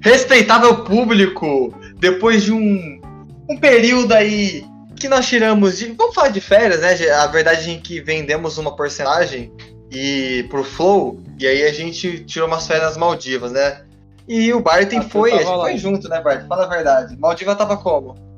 Respeitável 0.00 0.82
público, 0.82 1.72
depois 1.98 2.42
de 2.42 2.52
um, 2.52 3.00
um 3.48 3.56
período 3.56 4.12
aí 4.12 4.66
que 4.96 5.08
nós 5.08 5.28
tiramos 5.28 5.78
de. 5.78 5.92
Vamos 5.92 6.14
falar 6.14 6.28
de 6.28 6.40
férias, 6.40 6.80
né? 6.80 7.10
A 7.10 7.26
verdade 7.28 7.70
é 7.70 7.78
que 7.78 8.00
vendemos 8.00 8.58
uma 8.58 8.74
porcentagem 8.74 9.52
e 9.92 10.44
pro 10.50 10.64
Flow, 10.64 11.20
e 11.38 11.46
aí 11.46 11.62
a 11.62 11.72
gente 11.72 12.24
tirou 12.24 12.48
umas 12.48 12.66
férias 12.66 12.96
Maldivas, 12.96 13.52
né? 13.52 13.82
E 14.26 14.52
o 14.52 14.60
Barton 14.60 14.98
ah, 14.98 15.02
foi, 15.02 15.32
a 15.32 15.38
gente 15.38 15.46
foi 15.46 15.78
junto, 15.78 16.08
né, 16.08 16.20
Barton? 16.20 16.48
Fala 16.48 16.64
a 16.64 16.68
verdade. 16.68 17.16
Maldiva 17.16 17.54
tava 17.54 17.76
como? 17.76 18.31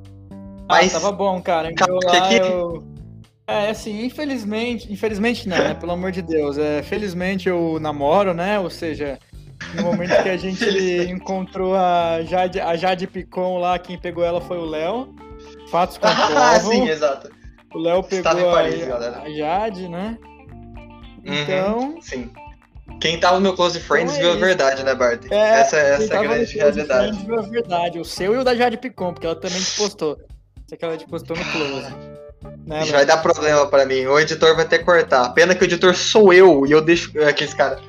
Ah, 0.68 0.76
Mas... 0.80 0.92
tava 0.92 1.12
bom, 1.12 1.40
cara. 1.42 1.70
Eu 1.70 1.98
lá, 2.02 2.32
eu... 2.32 2.94
É, 3.46 3.68
assim, 3.70 4.04
infelizmente, 4.04 4.90
infelizmente 4.90 5.46
não, 5.48 5.58
né? 5.58 5.74
Pelo 5.74 5.92
amor 5.92 6.10
de 6.10 6.22
Deus. 6.22 6.56
É, 6.56 6.82
felizmente 6.82 7.48
eu 7.48 7.78
namoro, 7.78 8.32
né? 8.32 8.58
Ou 8.58 8.70
seja, 8.70 9.18
no 9.74 9.82
momento 9.82 10.22
que 10.22 10.28
a 10.30 10.36
gente 10.38 10.64
encontrou 11.10 11.74
a 11.74 12.22
Jade, 12.22 12.58
a 12.58 12.74
Jade 12.74 13.06
Picon 13.06 13.58
lá, 13.58 13.78
quem 13.78 13.98
pegou 13.98 14.24
ela 14.24 14.40
foi 14.40 14.58
o 14.58 14.64
Léo. 14.64 15.14
Fatos 15.70 15.98
comprovam. 15.98 16.36
Ah, 16.36 16.58
sim, 16.58 16.88
exato. 16.88 17.30
O 17.74 17.78
Léo 17.78 18.02
pegou 18.02 18.52
Paris, 18.52 18.88
a, 18.88 19.22
a, 19.22 19.30
Jade, 19.30 19.88
né? 19.88 20.16
Uhum, 21.26 21.34
então. 21.34 21.98
Sim. 22.00 22.30
Quem 23.00 23.18
tá 23.18 23.32
no 23.32 23.40
meu 23.40 23.54
Close 23.54 23.80
Friends 23.80 24.16
então 24.16 24.30
é 24.30 24.36
viu 24.36 24.42
a 24.42 24.46
verdade, 24.46 24.82
né, 24.84 24.94
Bart? 24.94 25.24
É, 25.30 25.60
essa 25.60 25.76
essa 25.76 26.14
é 26.14 26.16
a 26.16 26.22
grande 26.22 26.56
realidade. 26.56 27.26
Viu 27.26 27.38
a 27.38 27.42
verdade. 27.42 27.98
O 27.98 28.04
seu 28.04 28.34
e 28.34 28.38
o 28.38 28.44
da 28.44 28.54
Jade 28.54 28.78
Picon, 28.78 29.12
porque 29.12 29.26
ela 29.26 29.36
também 29.36 29.60
te 29.60 29.76
postou. 29.76 30.16
Que 30.76 30.84
ela 30.84 30.96
te 30.96 31.06
postou 31.06 31.36
no 31.36 31.44
Close. 31.44 31.94
Né, 32.66 32.84
vai 32.86 33.06
dar 33.06 33.18
problema 33.18 33.66
pra 33.66 33.86
mim. 33.86 34.06
O 34.06 34.18
editor 34.18 34.56
vai 34.56 34.66
ter 34.66 34.78
que 34.78 34.84
cortar. 34.84 35.28
Pena 35.30 35.54
que 35.54 35.62
o 35.62 35.66
editor 35.66 35.94
sou 35.94 36.32
eu 36.32 36.66
e 36.66 36.72
eu 36.72 36.80
deixo. 36.80 37.12
Aqueles 37.22 37.54
cara. 37.54 37.80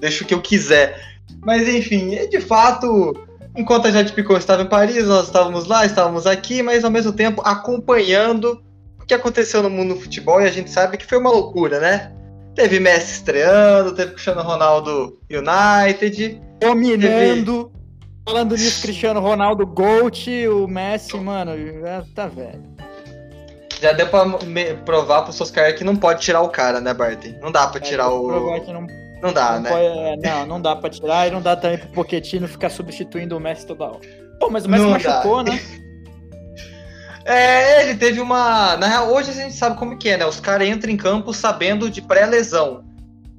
Deixo 0.00 0.24
o 0.24 0.26
que 0.26 0.34
eu 0.34 0.42
quiser. 0.42 1.14
Mas 1.42 1.68
enfim, 1.68 2.10
de 2.28 2.40
fato, 2.40 3.14
enquanto 3.56 3.86
a 3.86 3.90
Jade 3.90 4.12
Picon 4.12 4.36
estava 4.36 4.62
em 4.62 4.66
Paris, 4.66 5.06
nós 5.06 5.26
estávamos 5.26 5.66
lá, 5.66 5.86
estávamos 5.86 6.26
aqui, 6.26 6.62
mas 6.62 6.84
ao 6.84 6.90
mesmo 6.90 7.12
tempo 7.12 7.42
acompanhando 7.44 8.62
o 9.00 9.06
que 9.06 9.14
aconteceu 9.14 9.62
no 9.62 9.70
mundo 9.70 9.94
do 9.94 10.00
futebol 10.00 10.40
e 10.40 10.46
a 10.46 10.50
gente 10.50 10.70
sabe 10.70 10.96
que 10.96 11.06
foi 11.06 11.18
uma 11.18 11.30
loucura, 11.30 11.80
né? 11.80 12.12
Teve 12.54 12.78
Messi 12.78 13.14
estreando, 13.14 13.94
teve 13.94 14.12
Cristiano 14.12 14.42
Ronaldo 14.42 15.18
United. 15.30 16.40
Dominando. 16.60 17.64
Teve... 17.64 17.83
Falando 18.26 18.56
nisso, 18.56 18.80
Cristiano 18.80 19.20
Ronaldo 19.20 19.66
Gold, 19.66 20.48
o 20.48 20.66
Messi, 20.66 21.16
mano, 21.16 21.52
já 21.80 22.04
tá 22.14 22.26
velho. 22.26 22.62
Já 23.80 23.92
deu 23.92 24.08
pra 24.08 24.24
provar 24.84 25.22
pros 25.22 25.36
seus 25.36 25.50
caras 25.50 25.74
que 25.76 25.84
não 25.84 25.94
pode 25.94 26.22
tirar 26.22 26.40
o 26.40 26.48
cara, 26.48 26.80
né, 26.80 26.94
Barty? 26.94 27.36
Não 27.42 27.52
dá 27.52 27.66
pra 27.66 27.78
é, 27.80 27.82
tirar 27.82 28.08
o. 28.08 28.26
Provar 28.28 28.60
que 28.60 28.72
não 28.72 28.86
não 29.24 29.32
dá, 29.32 29.52
não 29.52 29.60
né? 29.60 29.70
Pode, 29.70 29.84
é, 29.84 30.16
não, 30.16 30.46
não 30.46 30.60
dá 30.60 30.76
pra 30.76 30.90
tirar 30.90 31.26
e 31.26 31.30
não 31.30 31.40
dá 31.40 31.56
também 31.56 31.78
pro 31.78 31.88
Pochettino 31.88 32.46
ficar 32.46 32.68
substituindo 32.68 33.34
o 33.34 33.40
Messi 33.40 33.66
toda 33.66 33.84
hora. 33.84 34.00
Pô, 34.38 34.50
mas 34.50 34.66
o 34.66 34.68
Messi 34.68 34.84
não 34.84 34.90
machucou, 34.90 35.42
dá. 35.42 35.52
né? 35.52 35.60
É, 37.26 37.80
ele 37.82 37.96
teve 37.96 38.20
uma. 38.20 38.76
Na 38.76 38.86
real, 38.86 39.10
hoje 39.10 39.30
a 39.30 39.32
gente 39.32 39.54
sabe 39.54 39.78
como 39.78 39.96
que 39.96 40.10
é, 40.10 40.18
né? 40.18 40.26
Os 40.26 40.40
caras 40.40 40.68
entram 40.68 40.92
em 40.92 40.96
campo 40.98 41.32
sabendo 41.32 41.88
de 41.88 42.02
pré-lesão. 42.02 42.84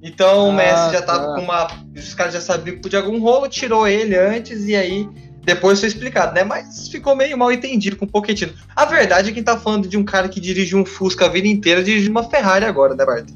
Então 0.06 0.42
ah, 0.42 0.44
o 0.44 0.54
Messi 0.54 0.92
já 0.94 1.02
tava 1.02 1.26
tá. 1.26 1.34
com 1.34 1.42
uma. 1.42 1.68
Os 1.96 2.14
caras 2.14 2.34
já 2.34 2.40
sabiam 2.40 2.76
que 2.76 2.84
podia 2.84 3.00
algum 3.00 3.20
rolo, 3.20 3.50
tirou 3.50 3.88
ele 3.88 4.16
antes 4.16 4.68
e 4.68 4.76
aí 4.76 5.10
depois 5.44 5.80
foi 5.80 5.90
explicado, 5.90 6.34
né? 6.36 6.44
Mas 6.44 6.88
ficou 6.88 7.16
meio 7.16 7.36
mal 7.36 7.52
entendido 7.52 7.96
com 7.96 8.06
o 8.06 8.08
Pochettino. 8.08 8.54
A 8.76 8.86
verdade 8.86 9.32
é 9.32 9.34
que 9.34 9.42
tá 9.42 9.58
falando 9.58 9.88
de 9.88 9.98
um 9.98 10.06
cara 10.06 10.30
que 10.30 10.40
dirige 10.40 10.76
um 10.76 10.86
Fusca 10.86 11.26
a 11.26 11.30
vida 11.30 11.48
inteira, 11.48 11.84
dirige 11.84 12.08
uma 12.08 12.24
Ferrari 12.24 12.66
agora, 12.66 12.94
né, 12.96 13.04
Bart? 13.04 13.30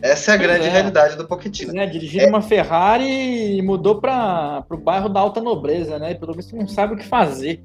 Essa 0.00 0.32
é 0.32 0.34
a 0.34 0.38
pois 0.38 0.48
grande 0.48 0.66
é. 0.66 0.70
realidade 0.70 1.16
do 1.16 1.26
Pochettino. 1.26 1.78
É, 1.78 1.84
dirigindo 1.84 2.24
é. 2.24 2.28
uma 2.28 2.40
Ferrari 2.40 3.58
e 3.58 3.60
mudou 3.60 4.00
para 4.00 4.64
o 4.70 4.76
bairro 4.78 5.10
da 5.10 5.20
alta 5.20 5.42
nobreza, 5.42 5.98
né? 5.98 6.12
E 6.12 6.14
pelo 6.14 6.32
visto 6.32 6.56
não 6.56 6.66
sabe 6.66 6.94
o 6.94 6.96
que 6.96 7.04
fazer. 7.04 7.62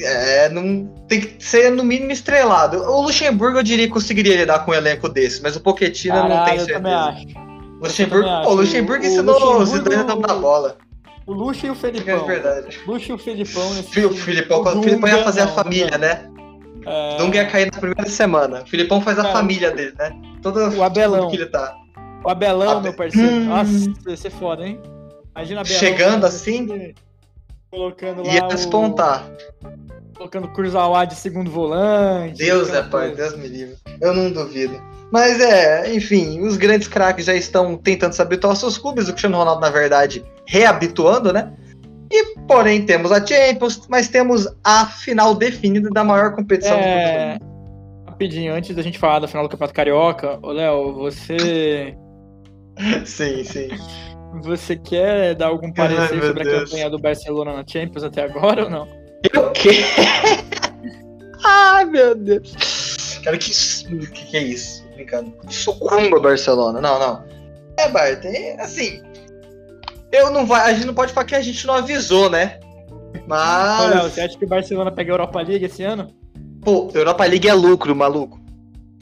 É, 0.00 0.48
não 0.48 0.86
tem 1.08 1.20
que 1.20 1.44
ser 1.44 1.70
no 1.70 1.84
mínimo 1.84 2.10
estrelado. 2.10 2.78
O 2.78 3.02
Luxemburgo 3.02 3.58
eu 3.58 3.62
diria 3.62 3.86
que 3.86 3.92
conseguiria 3.92 4.36
lidar 4.36 4.60
com 4.60 4.70
um 4.70 4.74
elenco 4.74 5.08
desse, 5.08 5.42
mas 5.42 5.56
o 5.56 5.60
Pochettino 5.60 6.14
Caralho, 6.14 6.34
não 6.34 6.44
tem 6.44 6.58
certeza. 6.58 6.72
Eu 6.72 6.82
também 6.82 6.94
acho. 6.94 7.50
Luxemburgo, 7.80 8.24
também 8.24 8.40
acho. 8.40 8.50
o 8.50 8.54
Luxemburgo 8.54 9.04
ensinou 9.04 9.60
o 9.60 9.66
Zidane 9.66 9.96
a 9.96 10.02
dar 10.02 10.34
bola. 10.36 10.76
O 11.26 11.32
Luxo 11.32 11.66
e 11.66 11.70
o 11.70 11.74
Felipão. 11.74 12.24
É 12.24 12.26
verdade. 12.26 12.80
Luxo 12.86 13.12
e 13.12 13.14
o 13.14 13.18
Felipão. 13.18 13.70
O 13.70 13.82
Filipão, 14.14 14.62
o 14.62 14.82
Filipão 14.82 15.08
ia 15.08 15.22
fazer 15.22 15.44
não, 15.44 15.50
a 15.50 15.52
família, 15.52 15.90
não. 15.92 15.98
né? 15.98 16.30
É... 16.86 17.16
Dunga 17.18 17.36
ia 17.36 17.46
cair 17.46 17.70
na 17.72 17.78
primeira 17.78 18.08
semana. 18.10 18.62
O 18.62 18.66
Filipão 18.66 19.00
faz 19.00 19.18
a 19.18 19.22
Cara, 19.22 19.34
família 19.34 19.70
dele, 19.70 19.94
né? 19.98 20.12
Todo 20.42 20.58
o 20.76 20.82
Abelão. 20.82 21.30
que 21.30 21.36
ele 21.36 21.46
tá. 21.46 21.74
O 22.24 22.28
Abelão, 22.28 22.78
Abe... 22.78 22.82
meu 22.82 22.92
parceiro. 22.94 23.28
Hum. 23.28 23.44
Nossa, 23.44 23.92
vai 24.04 24.16
ser 24.16 24.30
foda, 24.30 24.66
hein? 24.66 24.80
Imagina 25.34 25.60
Abelão. 25.60 25.78
Chegando 25.78 26.26
assim. 26.26 26.94
Colocando 27.70 28.26
lá. 28.26 28.32
Ia 28.32 28.48
despontar. 28.48 29.30
O... 29.64 29.79
Colocando 30.20 30.48
Kurzawa 30.48 31.06
de 31.06 31.14
segundo 31.14 31.50
volante. 31.50 32.44
Deus 32.44 32.68
é 32.68 32.82
pai, 32.82 33.14
Deus 33.14 33.34
me 33.38 33.48
livre. 33.48 33.74
Eu 34.02 34.12
não 34.12 34.30
duvido. 34.30 34.78
Mas 35.10 35.40
é, 35.40 35.94
enfim, 35.94 36.42
os 36.42 36.58
grandes 36.58 36.88
craques 36.88 37.24
já 37.24 37.34
estão 37.34 37.74
tentando 37.78 38.12
se 38.12 38.20
habituar 38.20 38.50
aos 38.50 38.58
seus 38.58 38.76
clubes. 38.76 39.08
O 39.08 39.12
Cristiano 39.12 39.38
Ronaldo, 39.38 39.62
na 39.62 39.70
verdade, 39.70 40.22
reabituando, 40.46 41.32
né? 41.32 41.50
E, 42.12 42.38
porém, 42.46 42.84
temos 42.84 43.10
a 43.10 43.24
Champions, 43.24 43.86
mas 43.88 44.08
temos 44.08 44.46
a 44.62 44.84
final 44.84 45.34
definida 45.34 45.88
da 45.88 46.04
maior 46.04 46.34
competição 46.34 46.76
é... 46.76 47.38
do 47.38 47.44
mundo. 47.46 48.04
Rapidinho, 48.10 48.52
antes 48.52 48.76
da 48.76 48.82
gente 48.82 48.98
falar 48.98 49.20
da 49.20 49.26
final 49.26 49.46
do 49.46 49.48
Campeonato 49.48 49.74
Carioca, 49.74 50.38
ô 50.42 50.52
Léo, 50.52 50.92
você. 50.96 51.96
sim, 53.06 53.42
sim. 53.42 53.68
Você 54.42 54.76
quer 54.76 55.34
dar 55.34 55.46
algum 55.46 55.72
parecer 55.72 56.20
Ai, 56.20 56.26
sobre 56.26 56.44
Deus. 56.44 56.56
a 56.56 56.64
campanha 56.66 56.90
do 56.90 56.98
Barcelona 56.98 57.54
na 57.54 57.64
Champions 57.66 58.04
até 58.04 58.22
agora 58.22 58.64
ou 58.64 58.70
não? 58.70 58.99
Eu 59.32 59.50
quê? 59.52 59.84
Ai, 61.44 61.84
meu 61.84 62.14
Deus. 62.14 63.20
Cara, 63.24 63.36
que, 63.36 63.50
que, 63.50 64.26
que 64.26 64.36
é 64.36 64.42
isso? 64.42 64.84
Brincando. 64.94 65.34
Sucumba 65.48 66.20
Barcelona. 66.20 66.80
Não, 66.80 66.98
não. 66.98 67.24
É, 67.78 67.88
Bart, 67.88 68.24
assim, 68.58 69.02
eu 70.12 70.30
não 70.30 70.44
vai, 70.46 70.70
a 70.70 70.74
gente 70.74 70.86
não 70.86 70.94
pode 70.94 71.12
falar 71.12 71.26
que 71.26 71.34
a 71.34 71.40
gente 71.40 71.66
não 71.66 71.74
avisou, 71.74 72.28
né? 72.28 72.58
Mas. 73.26 73.80
Olha, 73.80 74.02
você 74.02 74.20
acha 74.22 74.36
que 74.36 74.44
o 74.44 74.48
Barcelona 74.48 74.90
pega 74.90 75.12
a 75.12 75.14
Europa 75.14 75.40
League 75.40 75.64
esse 75.64 75.82
ano? 75.82 76.08
Pô, 76.62 76.90
Europa 76.92 77.24
League 77.24 77.48
é 77.48 77.54
lucro, 77.54 77.94
maluco. 77.94 78.40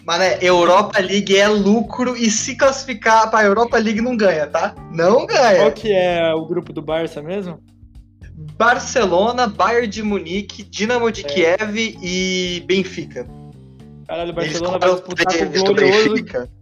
Mas 0.05 0.19
né, 0.21 0.39
Europa 0.41 0.99
League 1.01 1.37
é 1.37 1.49
lucro 1.49 2.17
e 2.17 2.31
se 2.31 2.57
classificar 2.57 3.31
pra 3.31 3.45
Europa 3.45 3.77
League 3.79 4.01
não 4.01 4.17
ganha, 4.17 4.47
tá? 4.47 4.75
Não 4.91 5.27
ganha. 5.27 5.59
Qual 5.59 5.73
que 5.73 5.93
é 5.93 6.33
o 6.35 6.47
grupo 6.47 6.73
do 6.73 6.81
Barça 6.81 7.21
mesmo? 7.21 7.61
Barcelona, 8.57 9.47
Bayern 9.47 9.87
de 9.87 10.03
Munique, 10.03 10.63
Dinamo 10.63 11.11
de 11.11 11.25
é. 11.25 11.29
Kiev 11.29 11.77
e 12.03 12.63
Benfica. 12.67 13.27
Caralho, 14.07 14.31
o 14.31 14.35
Barcelona 14.35 14.79
vai 14.79 14.91
disputar 14.95 15.39
com 15.39 15.45
o 15.45 15.51
glorioso... 15.51 16.15
Benfica. 16.15 16.59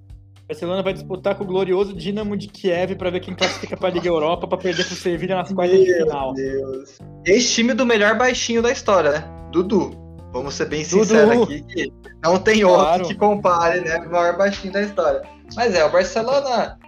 Barcelona 0.48 0.82
vai 0.82 0.92
disputar 0.92 1.34
com 1.34 1.42
o 1.42 1.46
glorioso 1.46 1.92
Dinamo 1.92 2.36
de 2.36 2.46
Kiev 2.46 2.94
para 2.94 3.10
ver 3.10 3.20
quem 3.20 3.34
classifica 3.34 3.76
para 3.76 3.88
a 3.88 3.92
Liga 3.92 4.06
Europa 4.06 4.46
para 4.46 4.58
perder 4.58 4.86
pro 4.86 4.94
Sevilla 4.94 5.34
nas 5.34 5.52
quartas 5.52 5.80
de 5.80 5.92
final. 5.92 6.32
Meu 6.34 6.60
Deus. 6.60 6.98
Esse 7.24 7.54
time 7.54 7.74
do 7.74 7.84
melhor 7.84 8.16
baixinho 8.16 8.62
da 8.62 8.70
história, 8.70 9.10
né? 9.10 9.24
Dudu. 9.50 9.90
Vamos 10.32 10.54
ser 10.54 10.66
bem 10.66 10.84
sinceros 10.84 11.42
aqui 11.42 11.62
que 11.62 11.92
não 12.22 12.38
tem 12.38 12.60
claro. 12.60 12.92
outro 12.92 13.08
que 13.08 13.14
compare, 13.14 13.80
né? 13.80 13.98
O 13.98 14.10
maior 14.10 14.36
baixinho 14.36 14.72
da 14.72 14.82
história. 14.82 15.22
Mas 15.56 15.74
é, 15.74 15.84
o 15.84 15.90
Barcelona. 15.90 16.78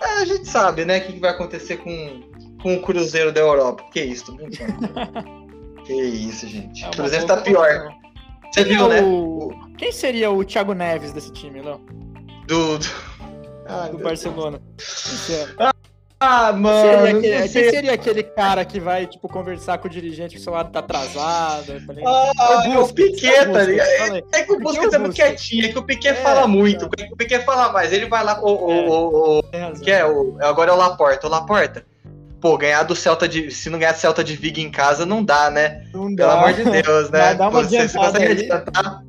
É, 0.00 0.22
a 0.22 0.24
gente 0.24 0.48
sabe, 0.48 0.84
né? 0.86 0.98
O 0.98 1.02
que 1.02 1.20
vai 1.20 1.30
acontecer 1.30 1.78
com, 1.78 2.22
com 2.64 2.76
o 2.76 2.80
Cruzeiro 2.80 3.30
da 3.30 3.42
Europa. 3.42 3.84
Que 3.92 4.00
isso, 4.00 4.24
tô 4.24 4.32
brincando. 4.32 4.72
que 5.84 5.92
isso, 5.92 6.48
gente. 6.48 6.82
É 6.82 6.88
o 6.88 6.92
Cruzeiro 6.92 7.26
tá 7.26 7.36
pior. 7.36 7.94
Você 8.50 8.64
viu, 8.64 8.88
né? 8.88 9.02
O... 9.02 9.50
Quem 9.76 9.92
seria 9.92 10.30
o 10.30 10.42
Thiago 10.42 10.72
Neves 10.72 11.12
desse 11.12 11.30
time, 11.30 11.60
Léo? 11.60 11.78
Do. 12.48 12.78
do... 12.78 12.86
Ah, 13.66 13.88
do 13.88 13.98
Barcelona. 13.98 14.62
Ah, 16.18 16.52
mano. 16.52 16.80
Seria 16.80 17.18
aquele, 17.18 17.48
quem 17.48 17.70
seria 17.70 17.92
aquele 17.92 18.22
cara 18.22 18.64
que 18.64 18.80
vai, 18.80 19.06
tipo, 19.06 19.28
conversar 19.28 19.76
com 19.76 19.86
o 19.86 19.90
dirigente 19.90 20.36
que 20.36 20.40
o 20.40 20.42
seu 20.42 20.54
lado 20.54 20.72
tá 20.72 20.78
atrasado? 20.78 21.66
Tá 21.66 21.94
ah, 22.06 22.62
é 22.66 22.78
o 22.78 22.88
Piquet, 22.88 23.52
tá 23.52 23.62
ligado? 23.62 23.88
É, 23.88 24.22
é 24.32 24.42
que 24.42 24.52
o 24.52 24.58
Busquets 24.58 24.94
é 24.94 24.98
muito 24.98 25.14
quietinho, 25.14 25.66
é 25.66 25.68
que 25.68 25.78
o 25.78 25.82
Piquet 25.82 26.08
é, 26.08 26.14
fala 26.14 26.46
muito, 26.46 26.86
é 26.98 27.12
o 27.12 27.16
Piquet 27.16 27.44
fala 27.44 27.70
mais. 27.72 27.92
Ele 27.92 28.06
vai 28.06 28.24
lá, 28.24 28.40
o, 28.40 28.48
o, 28.48 28.88
o, 28.88 29.38
o 29.40 29.80
que 29.82 29.90
é, 29.90 30.06
o, 30.06 30.38
agora 30.40 30.70
é 30.70 30.74
o 30.74 30.78
Laporta. 30.78 31.26
O 31.26 31.30
Laporta, 31.30 31.84
pô, 32.44 32.58
ganhar 32.58 32.82
do 32.82 32.94
Celta 32.94 33.26
de. 33.26 33.50
Se 33.50 33.70
não 33.70 33.78
ganhar 33.78 33.92
do 33.92 33.98
Celta 33.98 34.22
de 34.22 34.36
Vigo 34.36 34.60
em 34.60 34.70
casa, 34.70 35.06
não 35.06 35.24
dá, 35.24 35.48
né? 35.50 35.86
Não 35.94 36.14
dá. 36.14 36.28
Pelo 36.28 36.38
amor 36.40 36.52
de 36.52 36.82
Deus, 36.82 37.08
né? 37.08 37.34
Dá 37.34 37.48
uma 37.48 37.62
pô, 37.62 37.66
você, 37.66 37.88
você 37.88 37.96
consegue 37.96 38.32
adiantar. 38.32 39.02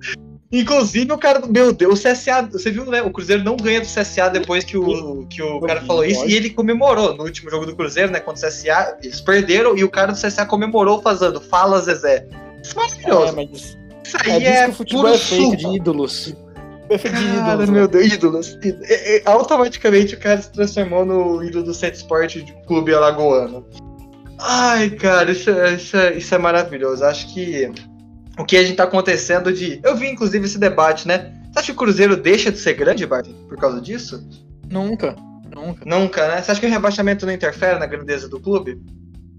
Inclusive, 0.50 1.12
o 1.12 1.18
cara, 1.18 1.46
meu 1.46 1.74
Deus, 1.74 2.00
o 2.00 2.10
CSA, 2.10 2.44
você 2.44 2.72
viu, 2.72 2.86
né? 2.86 3.02
O 3.02 3.12
Cruzeiro 3.12 3.44
não 3.44 3.58
ganha 3.58 3.82
do 3.82 3.88
CSA 3.88 4.30
depois 4.30 4.64
que 4.64 4.78
o, 4.78 5.26
que 5.28 5.42
o 5.42 5.60
cara 5.60 5.82
falou 5.82 6.06
isso, 6.06 6.26
e 6.26 6.34
ele 6.34 6.50
comemorou 6.50 7.14
no 7.14 7.24
último 7.26 7.50
jogo 7.50 7.66
do 7.66 7.76
Cruzeiro, 7.76 8.10
né? 8.10 8.22
Contra 8.22 8.48
o 8.48 8.50
CSA, 8.50 8.98
eles 9.04 9.20
perderam 9.20 9.76
e 9.76 9.84
o 9.84 9.90
cara 9.90 10.14
do 10.14 10.18
CSA 10.18 10.46
comemorou 10.46 11.02
fazendo 11.02 11.42
Fala 11.42 11.82
Zezé. 11.82 12.26
Isso 12.64 12.80
é 12.80 12.84
maravilhoso. 12.84 13.28
É, 13.28 13.36
mas, 13.36 13.78
Isso 14.06 14.18
aí 14.22 14.46
é, 14.46 14.50
é 14.50 14.64
que 14.64 14.70
o 14.70 14.74
futebol 14.74 15.10
é 15.10 15.18
feito 15.18 15.58
de 15.58 15.76
ídolos. 15.76 16.34
É 16.90 16.98
de 16.98 17.08
ídolos. 17.08 17.70
meu 17.70 17.88
Deus, 17.88 18.14
ídolos. 18.14 18.60
E, 18.64 18.70
e, 18.70 19.22
automaticamente 19.26 20.16
o 20.16 20.20
cara 20.20 20.42
se 20.42 20.52
transformou 20.52 21.06
no 21.06 21.44
ídolo 21.44 21.66
do 21.66 21.74
Set 21.74 21.96
Sport 21.96 22.36
de 22.36 22.54
Clube 22.68 22.94
Alagoano. 22.94 23.66
Ai, 24.40 24.90
cara, 24.92 25.32
isso, 25.32 25.50
isso, 25.50 25.98
isso 26.16 26.36
é 26.36 26.38
maravilhoso. 26.38 27.04
Acho 27.04 27.34
que 27.34 27.72
o 28.38 28.44
que 28.44 28.58
a 28.58 28.64
gente 28.64 28.76
tá 28.76 28.84
acontecendo 28.84 29.52
de. 29.52 29.80
Eu 29.84 29.96
vi, 29.96 30.10
inclusive, 30.10 30.46
esse 30.46 30.58
debate, 30.58 31.08
né? 31.08 31.34
Você 31.52 31.60
acha 31.60 31.66
que 31.68 31.72
o 31.72 31.76
Cruzeiro 31.76 32.18
deixa 32.18 32.52
de 32.52 32.58
ser 32.58 32.74
grande, 32.74 33.06
Bart, 33.06 33.28
por 33.48 33.58
causa 33.58 33.80
disso? 33.80 34.28
Nunca. 34.70 35.16
Nunca. 35.54 35.86
Nunca, 35.86 36.28
né? 36.28 36.42
Você 36.42 36.52
acha 36.52 36.60
que 36.60 36.68
o 36.68 36.70
rebaixamento 36.70 37.26
não 37.26 37.34
interfere 37.34 37.80
na 37.80 37.86
grandeza 37.86 38.28
do 38.28 38.40
clube? 38.40 38.82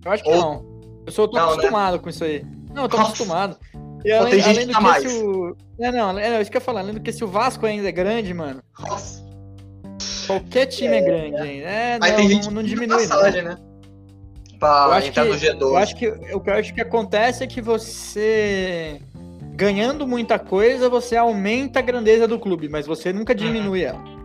Eu 0.04 0.12
acho 0.12 0.22
que 0.22 0.30
Ou... 0.30 0.36
não. 0.40 0.76
Eu 1.04 1.12
sou 1.12 1.28
tô 1.28 1.36
não, 1.36 1.46
né? 1.46 1.52
acostumado 1.52 1.92
né? 1.92 1.98
com 1.98 2.08
isso 2.08 2.24
aí. 2.24 2.44
Não, 2.74 2.84
eu 2.84 2.88
tô 2.88 2.96
Nossa. 2.96 3.10
acostumado. 3.10 3.56
E 4.06 4.12
além, 4.12 4.40
além 4.40 4.66
do 4.68 4.72
que 4.72 4.80
mais. 4.80 5.02
se 5.02 5.18
o. 5.18 5.56
É, 5.80 5.90
não, 5.90 6.16
é, 6.16 6.40
isso 6.40 6.48
que 6.48 6.56
eu 6.56 6.60
ia 6.60 6.64
falar, 6.64 6.80
além 6.80 6.94
do 6.94 7.00
que 7.00 7.12
se 7.12 7.24
o 7.24 7.28
Vasco 7.28 7.66
ainda 7.66 7.88
é 7.88 7.92
grande, 7.92 8.32
mano. 8.32 8.62
Nossa. 8.78 9.26
Qualquer 10.28 10.66
time 10.66 10.94
é, 10.94 10.98
é 10.98 11.00
grande, 11.02 11.42
hein? 11.42 11.62
É, 11.62 11.98
não, 11.98 12.16
tem 12.16 12.28
gente 12.28 12.46
não, 12.46 12.52
não 12.54 12.62
diminui. 12.62 13.08
Passagem, 13.08 13.42
né? 13.42 13.56
Pra 14.60 14.84
eu 14.86 14.92
acho 14.92 15.12
que, 15.12 15.20
G12. 15.20 15.60
Eu 15.60 15.76
acho 15.76 15.96
que 15.96 16.08
o 16.08 16.40
que 16.40 16.50
eu 16.50 16.54
acho 16.54 16.74
que 16.74 16.80
acontece 16.80 17.42
é 17.42 17.46
que 17.48 17.60
você 17.60 19.00
ganhando 19.54 20.06
muita 20.06 20.38
coisa, 20.38 20.88
você 20.88 21.16
aumenta 21.16 21.80
a 21.80 21.82
grandeza 21.82 22.28
do 22.28 22.38
clube, 22.38 22.68
mas 22.68 22.86
você 22.86 23.12
nunca 23.12 23.32
uhum. 23.32 23.38
diminui 23.38 23.84
uhum. 23.84 23.90
ela. 23.90 24.16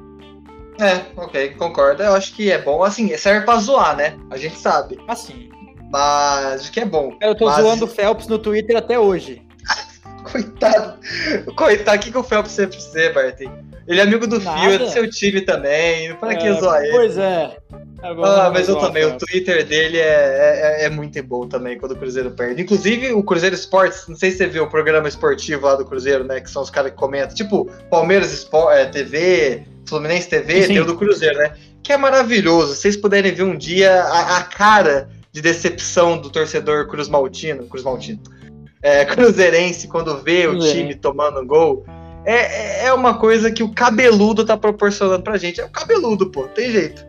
É, 0.80 1.02
ok, 1.20 1.56
concordo. 1.56 2.04
Eu 2.04 2.14
acho 2.14 2.34
que 2.34 2.52
é 2.52 2.62
bom, 2.62 2.84
assim, 2.84 3.16
serve 3.18 3.46
pra 3.46 3.58
zoar, 3.58 3.96
né? 3.96 4.16
A 4.30 4.38
gente 4.38 4.58
sabe. 4.58 5.00
Assim. 5.08 5.50
Mas 5.92 6.62
acho 6.62 6.72
que 6.72 6.80
é 6.80 6.86
bom. 6.86 7.16
Eu 7.20 7.36
tô 7.36 7.46
mas... 7.46 7.62
zoando 7.62 7.86
o 7.86 7.88
Phelps 7.88 8.28
no 8.28 8.38
Twitter 8.40 8.78
até 8.78 8.98
hoje. 8.98 9.42
Coitado. 10.24 11.00
Coitado, 11.56 11.98
o 11.98 12.00
que, 12.00 12.12
que 12.12 12.18
o 12.18 12.24
Phelps 12.24 12.52
sempre 12.52 12.82
ser, 12.82 13.14
Bartem? 13.14 13.52
Ele 13.88 14.00
é 14.00 14.04
amigo 14.04 14.28
do 14.28 14.40
Nada. 14.40 14.62
Fio, 14.62 14.72
é 14.72 14.78
do 14.78 14.90
seu 14.90 15.10
time 15.10 15.42
também. 15.42 16.16
Para 16.16 16.34
é, 16.34 16.36
que 16.36 16.54
zoar 16.54 16.84
ele? 16.84 16.92
Pois 16.92 17.18
é. 17.18 17.58
ah, 18.02 18.52
mas 18.54 18.70
eu 18.70 18.76
também. 18.78 19.04
O 19.06 19.18
Twitter 19.18 19.66
dele 19.66 19.98
é, 19.98 20.80
é, 20.82 20.86
é, 20.86 20.90
muito 20.90 21.22
bom 21.24 21.48
também 21.48 21.78
quando 21.78 21.94
o 21.94 21.96
Cruzeiro 21.96 22.32
perde. 22.32 22.62
Inclusive, 22.62 23.12
o 23.12 23.24
Cruzeiro 23.24 23.56
Esportes, 23.56 24.08
não 24.08 24.16
sei 24.16 24.32
se 24.32 24.38
você 24.38 24.48
viu 24.48 24.64
o 24.64 24.70
programa 24.70 25.08
esportivo 25.08 25.66
lá 25.66 25.76
do 25.76 25.86
Cruzeiro, 25.86 26.24
né? 26.24 26.40
Que 26.40 26.50
são 26.50 26.62
os 26.62 26.70
caras 26.70 26.92
que 26.92 26.98
comentam. 26.98 27.36
Tipo, 27.36 27.70
Palmeiras 27.90 28.32
Sport, 28.32 28.78
é, 28.78 28.86
TV, 28.86 29.64
Fluminense 29.86 30.30
TV, 30.30 30.68
tem 30.68 30.80
o 30.80 30.86
do 30.86 30.96
Cruzeiro, 30.96 31.38
né? 31.38 31.54
Que 31.84 31.94
é 31.94 31.98
maravilhoso. 31.98 32.76
Se 32.76 32.84
vocês 32.84 32.98
puderem 32.98 33.34
ver 33.34 33.44
um 33.44 33.58
dia 33.58 34.04
a, 34.04 34.38
a 34.38 34.44
cara 34.44 35.10
de 35.32 35.42
decepção 35.42 36.18
do 36.18 36.30
torcedor 36.30 36.88
Cruz 36.88 37.10
Maltino, 37.10 37.66
Cruz 37.66 37.84
Maltino, 37.84 38.22
é, 38.82 39.06
cruzeirense, 39.06 39.88
quando 39.88 40.22
vê 40.24 40.48
o 40.48 40.58
é. 40.58 40.72
time 40.72 40.96
tomando 40.96 41.46
gol, 41.46 41.86
é, 42.26 42.86
é 42.86 42.94
uma 42.94 43.18
coisa 43.18 43.52
que 43.52 43.64
o 43.64 43.74
cabeludo 43.74 44.46
tá 44.46 44.56
proporcionando 44.58 45.24
pra 45.24 45.38
gente. 45.38 45.60
É 45.60 45.66
o 45.66 45.70
cabeludo, 45.70 46.30
pô, 46.30 46.44
tem 46.44 46.72
jeito. 46.72 47.06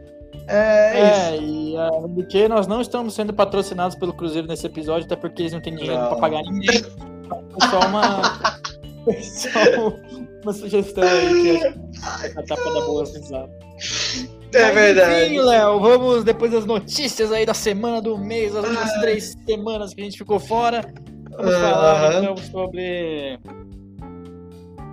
É, 0.49 1.35
é 1.35 1.39
e 1.39 1.77
além 1.77 2.15
do 2.15 2.27
que 2.27 2.49
nós 2.49 2.67
não 2.67 2.81
estamos 2.81 3.15
sendo 3.15 3.33
patrocinados 3.33 3.97
pelo 3.97 4.13
Cruzeiro 4.13 4.49
nesse 4.49 4.67
episódio, 4.67 5.07
até 5.07 5.17
porque 5.17 5.43
eles 5.43 5.53
não 5.53 5.61
têm 5.61 5.77
dinheiro 5.77 6.01
não. 6.01 6.09
pra 6.09 6.19
pagar 6.19 6.43
ninguém. 6.43 6.79
É 6.79 7.67
só 7.71 7.81
uma. 7.87 8.23
só 9.23 9.97
uma 10.43 10.53
sugestão 10.53 11.05
aí 11.05 11.59
que 11.59 11.67
a 12.39 12.43
tapa 12.43 12.73
da 12.73 12.81
boa 12.81 13.05
risada. 13.05 13.51
É 14.53 14.71
verdade. 14.71 15.27
Enfim, 15.27 15.41
Léo, 15.41 15.81
vamos 15.81 16.25
depois 16.25 16.53
das 16.53 16.67
notícias 16.67 17.33
aí 17.33 17.47
da 17.47 17.55
semana, 17.55 18.03
do 18.03 18.19
mês, 18.19 18.55
as 18.55 18.65
últimas 18.65 18.91
ah. 18.91 19.01
três 19.01 19.35
semanas 19.47 19.95
que 19.95 20.01
a 20.01 20.05
gente 20.05 20.19
ficou 20.19 20.39
fora. 20.39 20.93
Vamos 21.37 21.55
-huh. 21.55 21.61
falar 21.61 22.23
então 22.23 22.37
sobre 22.37 23.39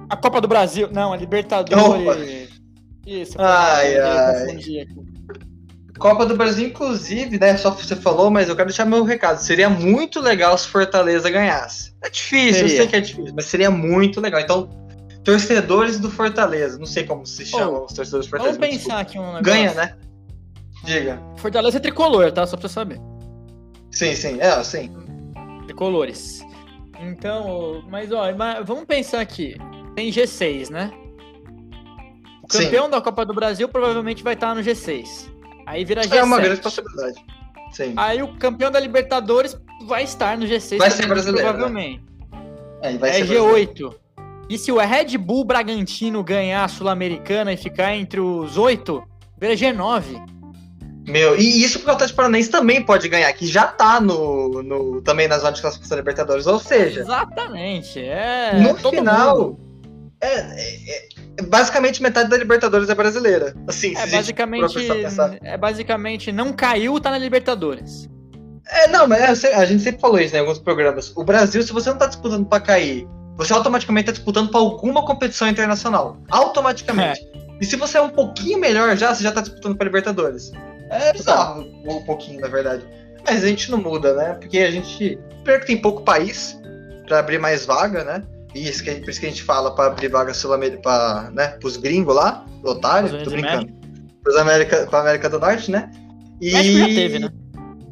a 0.09 0.17
Copa 0.17 0.41
do 0.41 0.47
Brasil. 0.47 0.89
Não, 0.91 1.13
a 1.13 1.17
Libertadores. 1.17 2.49
Isso. 3.05 3.35
Ai, 3.39 3.97
ai. 3.99 4.87
Copa 5.97 6.25
do 6.25 6.35
Brasil, 6.35 6.67
inclusive, 6.67 7.37
né? 7.37 7.57
Só 7.57 7.71
você 7.71 7.95
falou, 7.95 8.31
mas 8.31 8.47
eu 8.47 8.55
quero 8.55 8.69
deixar 8.69 8.85
meu 8.85 9.03
recado. 9.03 9.37
Seria 9.39 9.69
muito 9.69 10.21
legal 10.21 10.57
se 10.57 10.67
Fortaleza 10.67 11.29
ganhasse. 11.29 11.93
É 12.01 12.09
difícil, 12.09 12.53
seria. 12.53 12.73
eu 12.73 12.77
sei 12.77 12.87
que 12.87 12.95
é 12.95 13.01
difícil, 13.01 13.33
mas 13.35 13.45
seria 13.45 13.69
muito 13.69 14.21
legal. 14.21 14.39
Então, 14.39 14.69
torcedores 15.25 15.99
do 15.99 16.09
Fortaleza. 16.09 16.77
Não 16.77 16.85
sei 16.85 17.03
como 17.03 17.25
se 17.25 17.45
chamam 17.45 17.81
oh, 17.81 17.85
os 17.85 17.93
torcedores 17.93 18.27
do 18.27 18.29
Fortaleza. 18.29 18.57
Vamos 18.57 18.77
pensar 18.77 18.99
aqui 18.99 19.19
um 19.19 19.25
negócio. 19.25 19.43
Ganha, 19.43 19.73
né? 19.73 19.95
Diga. 20.85 21.21
Fortaleza 21.35 21.77
é 21.77 21.81
tricolor, 21.81 22.31
tá? 22.31 22.47
Só 22.47 22.55
pra 22.55 22.69
saber. 22.69 22.99
Sim, 23.91 24.15
sim. 24.15 24.39
É, 24.39 24.63
sim. 24.63 24.89
Tricolores. 25.69 26.43
Então, 26.99 27.83
mas 27.87 28.11
ó, 28.11 28.33
mas 28.35 28.65
vamos 28.65 28.85
pensar 28.85 29.21
aqui. 29.21 29.55
Tem 29.95 30.09
G6, 30.11 30.71
né? 30.71 30.91
O 32.43 32.47
campeão 32.47 32.85
sim. 32.85 32.91
da 32.91 32.99
Copa 32.99 33.23
do 33.23 33.33
Brasil 33.33 33.69
provavelmente 33.69 34.23
vai 34.23 34.33
estar 34.33 34.55
no 34.55 34.61
G6. 34.61 35.29
Aí 35.67 35.85
vira 35.85 36.01
G7. 36.01 36.17
É 36.17 36.23
uma 36.23 36.39
grande 36.39 36.61
possibilidade. 36.61 37.23
Sim. 37.71 37.93
Aí 37.95 38.23
o 38.23 38.35
campeão 38.39 38.71
da 38.71 38.79
Libertadores 38.79 39.55
vai 39.85 40.03
estar 40.03 40.35
no 40.35 40.47
G6 40.47 40.77
vai 40.79 40.89
ser 40.89 41.05
brasileiro, 41.05 41.45
né? 41.45 41.53
provavelmente. 41.53 42.03
Né? 42.31 42.39
É, 42.81 42.97
vai 42.97 43.09
é 43.11 43.13
ser 43.13 43.27
G8. 43.27 43.51
Brasileiro. 43.51 43.99
E 44.49 44.57
se 44.57 44.71
o 44.71 44.79
Red 44.79 45.15
Bull 45.19 45.45
Bragantino 45.45 46.23
ganhar 46.23 46.63
a 46.63 46.67
Sul-Americana 46.67 47.53
e 47.53 47.57
ficar 47.57 47.95
entre 47.95 48.19
os 48.19 48.57
oito, 48.57 49.03
vira 49.37 49.53
G9. 49.53 50.38
Meu, 51.09 51.35
e 51.35 51.63
isso 51.63 51.79
porque 51.79 51.91
o 51.91 51.93
Atlético 51.93 52.17
Paranaense 52.17 52.49
também 52.49 52.81
pode 52.83 53.07
ganhar, 53.09 53.31
que 53.33 53.47
já 53.47 53.65
tá 53.65 53.99
no, 53.99 54.61
no 54.61 55.01
também 55.01 55.27
na 55.27 55.37
zona 55.37 55.53
de 55.53 55.61
classificação 55.61 55.97
da 55.97 56.01
Libertadores, 56.01 56.45
ou 56.47 56.59
seja... 56.59 56.99
Exatamente, 56.99 57.99
é... 57.99 58.53
No 58.59 58.75
final, 58.75 59.59
é, 60.21 60.27
é, 60.27 61.07
é, 61.37 61.43
basicamente 61.43 62.01
metade 62.01 62.29
da 62.29 62.37
Libertadores 62.37 62.89
é 62.89 62.95
brasileira. 62.95 63.55
Assim, 63.67 63.95
é, 63.97 64.05
basicamente, 64.07 64.77
é 65.41 65.57
basicamente 65.57 66.31
não 66.31 66.53
caiu, 66.53 66.99
tá 66.99 67.09
na 67.11 67.17
Libertadores. 67.17 68.07
É, 68.67 68.87
não, 68.87 69.07
mas 69.07 69.43
é, 69.43 69.55
a 69.55 69.65
gente 69.65 69.81
sempre 69.81 69.99
falou 69.99 70.19
isso 70.19 70.33
né, 70.33 70.39
em 70.39 70.41
alguns 70.41 70.59
programas. 70.59 71.11
O 71.15 71.23
Brasil, 71.23 71.63
se 71.63 71.73
você 71.73 71.89
não 71.89 71.97
tá 71.97 72.05
disputando 72.05 72.45
para 72.45 72.59
cair 72.59 73.07
você 73.39 73.53
automaticamente 73.53 74.09
está 74.09 74.11
disputando 74.11 74.51
para 74.51 74.59
alguma 74.59 75.05
competição 75.05 75.47
internacional. 75.47 76.17
Automaticamente. 76.29 77.25
É. 77.59 77.63
E 77.63 77.65
se 77.65 77.75
você 77.75 77.97
é 77.97 78.01
um 78.01 78.09
pouquinho 78.09 78.57
melhor 78.57 78.95
já, 78.95 79.13
você 79.13 79.21
já 79.21 79.29
está 79.29 79.41
disputando 79.41 79.75
para 79.75 79.83
Libertadores. 79.83 80.49
É 80.89 81.13
bizarro, 81.13 81.61
um 81.85 82.03
pouquinho, 82.03 82.41
na 82.41 82.47
verdade. 82.47 82.83
Mas 83.25 83.43
a 83.43 83.47
gente 83.47 83.69
não 83.69 83.77
muda, 83.77 84.13
né? 84.13 84.33
Porque 84.33 84.59
a 84.59 84.71
gente. 84.71 85.19
Primeiro 85.43 85.61
que 85.61 85.67
tem 85.67 85.77
pouco 85.77 86.03
país 86.03 86.59
para 87.07 87.19
abrir 87.19 87.39
mais 87.39 87.65
vaga, 87.65 88.03
né? 88.03 88.23
E 88.55 88.67
isso 88.67 88.83
que, 88.83 88.91
por 88.95 89.09
isso 89.09 89.19
que 89.19 89.25
a 89.25 89.29
gente 89.29 89.43
fala 89.43 89.75
para 89.75 89.91
abrir 89.91 90.07
vaga 90.07 90.33
sul-americana, 90.33 91.29
né? 91.31 91.47
Pros 91.59 91.77
gringos 91.77 92.15
lá, 92.15 92.45
otário, 92.63 93.23
tô 93.23 93.29
brincando. 93.29 93.71
Pros 94.23 94.35
América, 94.37 94.87
América 94.91 95.29
do 95.29 95.39
Norte, 95.39 95.69
né? 95.69 95.91
E... 96.41 96.49
O 96.49 96.53
México 96.53 96.77
já 96.77 96.85
teve, 96.85 97.19
né? 97.19 97.29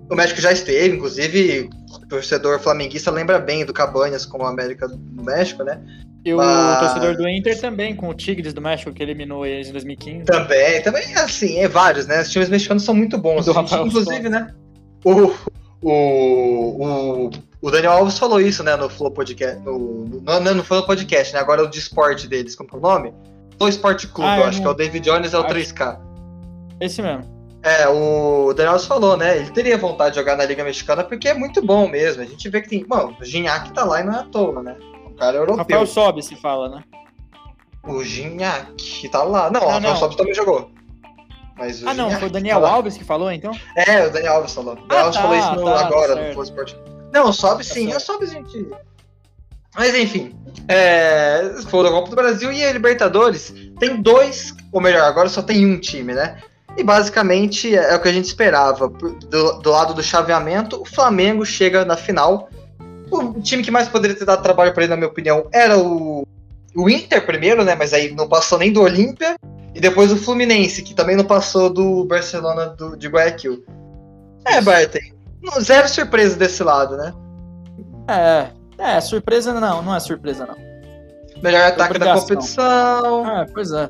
O 0.10 0.16
México 0.16 0.42
já 0.42 0.52
esteve, 0.52 0.96
inclusive 0.96 1.70
torcedor 2.08 2.60
flamenguista 2.60 3.12
lembra 3.12 3.40
bem 3.40 3.66
do 3.66 3.74
Cabanhas 3.74 4.26
com 4.26 4.40
o 4.40 4.46
América 4.46 4.88
do 4.88 5.24
México, 5.24 5.64
né? 5.64 5.82
E 6.26 6.34
o 6.34 6.38
Mas... 6.38 6.80
torcedor 6.80 7.16
do 7.16 7.28
Inter 7.28 7.60
também, 7.60 7.96
com 7.96 8.10
o 8.10 8.14
Tigres 8.14 8.54
do 8.54 8.62
México, 8.62 8.92
que 8.92 9.02
eliminou 9.02 9.46
eles 9.46 9.70
em 9.70 9.72
2015. 9.72 10.26
Também, 10.26 10.82
também, 10.82 11.16
assim, 11.16 11.60
é 11.60 11.68
vários, 11.68 12.08
né? 12.08 12.22
Os 12.22 12.30
times 12.30 12.50
mexicanos 12.50 12.84
são 12.84 12.94
muito 12.94 13.18
bons. 13.18 13.46
Gente, 13.46 13.76
inclusive, 13.76 14.28
né? 14.28 14.54
O, 15.06 15.32
o, 15.82 15.92
o, 15.92 17.30
o, 17.62 17.72
Daniel 17.72 17.94
Alves 17.94 18.18
falou 18.18 18.42
isso, 18.42 18.64
né, 18.64 18.76
no 18.76 18.90
Flow 18.90 19.12
Podcast. 19.12 19.64
No, 19.64 20.22
não, 20.24 20.40
não 20.56 20.64
foi 20.64 20.78
no 20.78 20.86
podcast, 20.86 21.34
né? 21.34 21.40
Agora 21.40 21.62
é 21.62 21.64
o 21.64 21.70
de 21.70 21.80
esporte 21.80 22.28
deles, 22.28 22.56
como 22.56 22.70
é 22.74 22.76
o 22.76 22.80
nome? 22.80 23.14
Flow 23.58 23.70
Sport 23.70 24.08
Clube, 24.08 24.30
ah, 24.30 24.40
eu 24.40 24.44
acho 24.46 24.58
não... 24.58 24.64
que 24.64 24.68
é 24.68 24.72
o 24.72 24.74
David 24.74 25.10
Jones, 25.10 25.34
é 25.34 25.40
o 25.40 25.46
acho... 25.46 25.56
3K. 25.56 26.00
Esse 26.82 27.02
mesmo. 27.02 27.37
É, 27.68 27.86
o 27.90 28.54
Daniel 28.54 28.80
falou, 28.80 29.18
né? 29.18 29.38
Ele 29.38 29.52
teria 29.52 29.78
vontade 29.78 30.12
de 30.12 30.20
jogar 30.22 30.38
na 30.38 30.46
Liga 30.46 30.64
Mexicana 30.64 31.04
porque 31.04 31.28
é 31.28 31.34
muito 31.34 31.62
bom 31.62 31.86
mesmo. 31.86 32.22
A 32.22 32.26
gente 32.26 32.48
vê 32.48 32.62
que 32.62 32.70
tem. 32.70 32.86
Mano, 32.88 33.18
o 33.20 33.26
Gignac 33.26 33.74
tá 33.74 33.84
lá 33.84 34.00
e 34.00 34.06
não 34.06 34.14
é 34.14 34.20
à 34.20 34.24
toa, 34.24 34.64
né? 34.64 34.78
O 35.06 35.14
cara 35.16 35.36
é 35.36 35.40
europeu. 35.42 35.58
Rafael 35.58 35.86
Sobe 35.86 36.24
se 36.24 36.38
fala, 36.38 36.70
né? 36.70 36.84
O 37.84 38.02
Gignac 38.06 39.10
tá 39.10 39.22
lá. 39.24 39.52
Não, 39.52 39.60
não 39.60 39.68
o 39.68 39.72
Rafael 39.72 39.96
Sobe 39.98 40.16
também 40.16 40.34
jogou. 40.34 40.72
Mas 41.58 41.86
ah, 41.86 41.94
não, 41.94 42.10
foi 42.12 42.30
o 42.30 42.32
Daniel 42.32 42.62
tá 42.62 42.70
Alves 42.70 42.98
que 42.98 43.04
falou, 43.04 43.32
então? 43.32 43.52
É, 43.76 44.06
o 44.06 44.12
Daniel 44.12 44.36
Alves 44.36 44.54
falou. 44.54 44.74
O 44.74 44.88
Daniel 44.88 44.98
ah, 44.98 45.02
Alves 45.02 45.16
tá, 45.16 45.22
falou 45.22 45.38
isso 45.38 45.56
no, 45.56 45.66
tá, 45.66 45.86
agora, 45.86 46.16
no 46.16 46.34
Flow 46.34 46.44
Sport. 46.44 46.74
Não, 47.12 47.34
sobe 47.34 47.68
tá 47.68 47.74
sim, 47.74 48.00
sobe 48.00 48.26
a 48.26 48.30
gente. 48.30 48.68
Mas 49.76 49.94
enfim, 49.94 50.36
é, 50.70 51.54
foi 51.68 51.84
da 51.84 51.90
Copa 51.90 52.10
do 52.10 52.16
Brasil 52.16 52.52
e 52.52 52.64
a 52.64 52.72
Libertadores 52.72 53.54
tem 53.80 54.02
dois, 54.02 54.56
ou 54.72 54.80
melhor, 54.80 55.04
agora 55.04 55.28
só 55.30 55.42
tem 55.42 55.66
um 55.66 55.80
time, 55.80 56.14
né? 56.14 56.40
E 56.78 56.84
basicamente 56.84 57.76
é 57.76 57.96
o 57.96 58.00
que 58.00 58.08
a 58.08 58.14
gente 58.14 58.26
esperava. 58.26 58.88
Do, 58.88 59.60
do 59.60 59.72
lado 59.72 59.96
do 59.96 60.04
chaveamento, 60.04 60.80
o 60.80 60.86
Flamengo 60.86 61.44
chega 61.44 61.84
na 61.84 61.98
final. 61.98 62.50
O 63.10 63.42
time 63.42 63.64
que 63.64 63.72
mais 63.72 63.88
poderia 63.88 64.16
ter 64.16 64.26
dado 64.26 64.44
trabalho 64.44 64.74
para 64.74 64.84
ele, 64.84 64.92
na 64.92 64.96
minha 64.98 65.10
opinião, 65.10 65.48
era 65.52 65.78
o, 65.78 66.28
o 66.76 66.90
Inter 66.90 67.26
primeiro, 67.26 67.64
né? 67.64 67.74
Mas 67.74 67.94
aí 67.94 68.14
não 68.14 68.28
passou 68.28 68.60
nem 68.60 68.72
do 68.72 68.82
Olímpia. 68.82 69.36
E 69.74 69.80
depois 69.80 70.12
o 70.12 70.18
Fluminense, 70.18 70.84
que 70.84 70.94
também 70.94 71.16
não 71.16 71.26
passou 71.26 71.70
do 71.70 72.06
Barcelona 72.06 72.68
do, 72.68 72.96
de 72.96 73.08
Guayaquil. 73.08 73.64
É, 74.46 74.62
Bartem. 74.62 75.14
Zero 75.60 75.88
surpresa 75.88 76.36
desse 76.36 76.64
lado, 76.64 76.96
né? 76.96 77.14
É. 78.08 78.48
É, 78.78 79.02
surpresa 79.02 79.54
não, 79.54 79.82
não 79.82 79.96
é 79.96 80.00
surpresa 80.00 80.46
não. 80.46 80.56
Melhor 81.42 81.68
ataque 81.68 81.96
Obrigação. 81.96 82.16
da 82.16 82.22
competição. 82.22 83.26
Ah, 83.26 83.46
pois 83.54 83.72
é. 83.72 83.90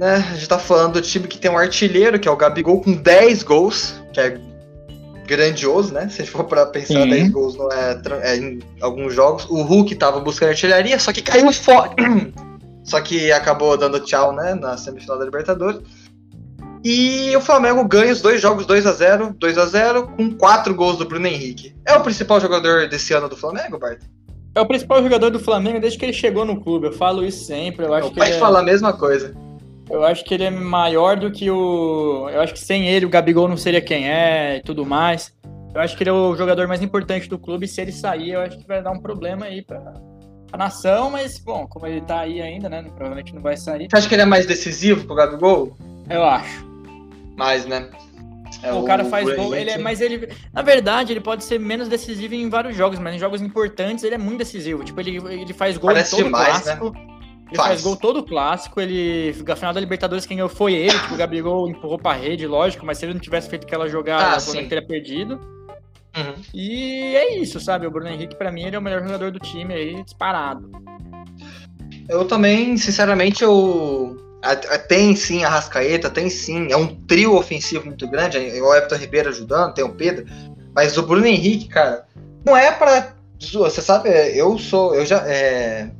Né, 0.00 0.14
a 0.14 0.34
gente 0.34 0.48
tá 0.48 0.58
falando 0.58 0.94
do 0.94 1.02
time 1.02 1.28
que 1.28 1.36
tem 1.36 1.50
um 1.50 1.58
artilheiro, 1.58 2.18
que 2.18 2.26
é 2.26 2.30
o 2.30 2.36
Gabigol, 2.36 2.80
com 2.80 2.94
10 2.94 3.42
gols, 3.42 4.00
que 4.14 4.18
é 4.18 4.40
grandioso, 5.26 5.92
né? 5.92 6.08
Se 6.08 6.22
a 6.22 6.24
gente 6.24 6.30
for 6.30 6.44
pra 6.44 6.64
pensar, 6.64 7.02
Sim. 7.02 7.10
10 7.10 7.28
gols 7.28 7.54
não 7.54 7.70
é, 7.70 8.00
é, 8.22 8.36
em 8.38 8.60
alguns 8.80 9.12
jogos. 9.12 9.44
O 9.50 9.60
Hulk 9.60 9.94
tava 9.96 10.18
buscando 10.18 10.48
artilharia, 10.48 10.98
só 10.98 11.12
que 11.12 11.20
caiu 11.20 11.52
fora. 11.52 11.90
só 12.82 12.98
que 13.02 13.30
acabou 13.30 13.76
dando 13.76 14.00
tchau, 14.00 14.32
né? 14.32 14.54
Na 14.54 14.74
semifinal 14.78 15.18
da 15.18 15.24
Libertadores. 15.26 15.82
E 16.82 17.36
o 17.36 17.40
Flamengo 17.42 17.84
ganha 17.84 18.10
os 18.10 18.22
dois 18.22 18.40
jogos 18.40 18.64
2 18.64 18.86
a 18.86 18.92
0 18.92 19.36
2 19.38 19.58
a 19.58 19.66
0 19.66 20.08
com 20.16 20.34
quatro 20.34 20.74
gols 20.74 20.96
do 20.96 21.04
Bruno 21.04 21.26
Henrique. 21.26 21.74
É 21.84 21.92
o 21.92 22.00
principal 22.00 22.40
jogador 22.40 22.88
desse 22.88 23.12
ano 23.12 23.28
do 23.28 23.36
Flamengo, 23.36 23.78
Bart? 23.78 24.00
É 24.54 24.60
o 24.62 24.66
principal 24.66 25.02
jogador 25.02 25.28
do 25.28 25.38
Flamengo 25.38 25.78
desde 25.78 25.98
que 25.98 26.06
ele 26.06 26.14
chegou 26.14 26.46
no 26.46 26.58
clube. 26.58 26.86
Eu 26.86 26.92
falo 26.94 27.22
isso 27.22 27.44
sempre. 27.44 27.84
Eu 27.84 27.92
acho 27.92 28.08
o 28.08 28.10
que 28.12 28.18
pai 28.18 28.32
é... 28.32 28.38
fala 28.38 28.60
a 28.60 28.62
mesma 28.62 28.94
coisa. 28.94 29.49
Eu 29.90 30.04
acho 30.04 30.24
que 30.24 30.32
ele 30.32 30.44
é 30.44 30.50
maior 30.50 31.16
do 31.16 31.30
que 31.30 31.50
o. 31.50 32.28
Eu 32.30 32.40
acho 32.40 32.52
que 32.52 32.60
sem 32.60 32.88
ele 32.88 33.06
o 33.06 33.08
Gabigol 33.10 33.48
não 33.48 33.56
seria 33.56 33.80
quem 33.80 34.08
é 34.08 34.58
e 34.58 34.62
tudo 34.62 34.86
mais. 34.86 35.34
Eu 35.74 35.80
acho 35.80 35.96
que 35.96 36.02
ele 36.02 36.10
é 36.10 36.12
o 36.12 36.36
jogador 36.36 36.68
mais 36.68 36.80
importante 36.80 37.28
do 37.28 37.38
clube. 37.38 37.66
E 37.66 37.68
se 37.68 37.80
ele 37.80 37.92
sair, 37.92 38.30
eu 38.30 38.40
acho 38.40 38.58
que 38.58 38.66
vai 38.66 38.82
dar 38.82 38.92
um 38.92 39.00
problema 39.00 39.46
aí 39.46 39.62
pra 39.62 39.94
a 40.52 40.56
nação. 40.56 41.10
Mas, 41.10 41.38
bom, 41.38 41.66
como 41.66 41.86
ele 41.86 42.00
tá 42.00 42.20
aí 42.20 42.40
ainda, 42.40 42.68
né? 42.68 42.82
Provavelmente 42.82 43.34
não 43.34 43.42
vai 43.42 43.56
sair. 43.56 43.88
Você 43.90 43.96
acha 43.96 44.08
que 44.08 44.14
ele 44.14 44.22
é 44.22 44.26
mais 44.26 44.46
decisivo 44.46 45.04
pro 45.04 45.16
Gabigol? 45.16 45.76
Eu 46.08 46.24
acho. 46.24 46.64
Mais, 47.36 47.66
né? 47.66 47.88
É 48.62 48.72
o, 48.72 48.80
o, 48.80 48.84
cara 48.84 49.04
faz 49.04 49.24
gol, 49.36 49.54
ele 49.54 49.70
é, 49.70 49.78
mas 49.78 50.00
ele, 50.00 50.28
na 50.52 50.60
verdade, 50.60 51.12
ele 51.12 51.20
pode 51.20 51.44
ser 51.44 51.58
menos 51.58 51.88
decisivo 51.88 52.34
em 52.34 52.48
vários 52.48 52.76
jogos, 52.76 52.98
mas 52.98 53.14
em 53.14 53.18
jogos 53.18 53.40
importantes 53.40 54.04
ele 54.04 54.16
é 54.16 54.18
muito 54.18 54.38
decisivo. 54.38 54.84
Tipo, 54.84 55.00
ele, 55.00 55.16
ele 55.16 55.52
faz 55.54 55.76
gol 55.78 55.90
Parece 55.90 56.14
em 56.14 56.18
todo 56.18 56.26
demais, 56.26 56.66
né? 56.66 56.76
clássico. 56.76 56.90
Né? 56.90 57.19
Ele 57.50 57.56
faz. 57.56 57.68
faz. 57.68 57.82
gol 57.82 57.96
todo 57.96 58.22
clássico, 58.22 58.80
ele. 58.80 59.34
Na 59.46 59.56
final 59.56 59.74
da 59.74 59.80
Libertadores, 59.80 60.24
quem 60.24 60.36
ganhou 60.36 60.48
foi 60.48 60.74
ele, 60.74 60.98
tipo, 60.98 61.14
o 61.14 61.16
Gabigol 61.16 61.68
empurrou 61.68 61.98
pra 61.98 62.12
rede, 62.12 62.46
lógico, 62.46 62.86
mas 62.86 62.98
se 62.98 63.04
ele 63.04 63.14
não 63.14 63.20
tivesse 63.20 63.50
feito 63.50 63.66
aquela 63.66 63.88
jogada, 63.88 64.36
ah, 64.36 64.50
o 64.50 64.68
teria 64.68 64.86
perdido. 64.86 65.34
Uhum. 66.16 66.34
E 66.54 67.14
é 67.16 67.38
isso, 67.38 67.60
sabe? 67.60 67.86
O 67.86 67.90
Bruno 67.90 68.08
Henrique, 68.08 68.36
pra 68.36 68.50
mim, 68.50 68.64
ele 68.64 68.76
é 68.76 68.78
o 68.78 68.82
melhor 68.82 69.02
jogador 69.02 69.30
do 69.30 69.38
time 69.38 69.74
aí, 69.74 70.02
disparado. 70.02 70.70
Eu 72.08 72.24
também, 72.24 72.76
sinceramente, 72.76 73.42
eu 73.42 74.16
tem 74.88 75.14
sim 75.14 75.44
a 75.44 75.48
Rascaeta, 75.48 76.08
tem 76.08 76.30
sim, 76.30 76.72
é 76.72 76.76
um 76.76 76.86
trio 76.86 77.36
ofensivo 77.36 77.86
muito 77.86 78.08
grande, 78.08 78.38
é 78.38 78.62
o 78.62 78.74
Everton 78.74 78.96
Ribeiro 78.96 79.28
ajudando, 79.28 79.74
tem 79.74 79.84
o 79.84 79.94
Pedro, 79.94 80.24
mas 80.74 80.96
o 80.96 81.02
Bruno 81.02 81.26
Henrique, 81.26 81.68
cara, 81.68 82.06
não 82.44 82.56
é 82.56 82.72
para 82.72 83.14
você 83.52 83.80
sabe, 83.80 84.10
eu 84.36 84.58
sou, 84.58 84.94
eu 84.94 85.04
já, 85.04 85.18
é, 85.26 85.90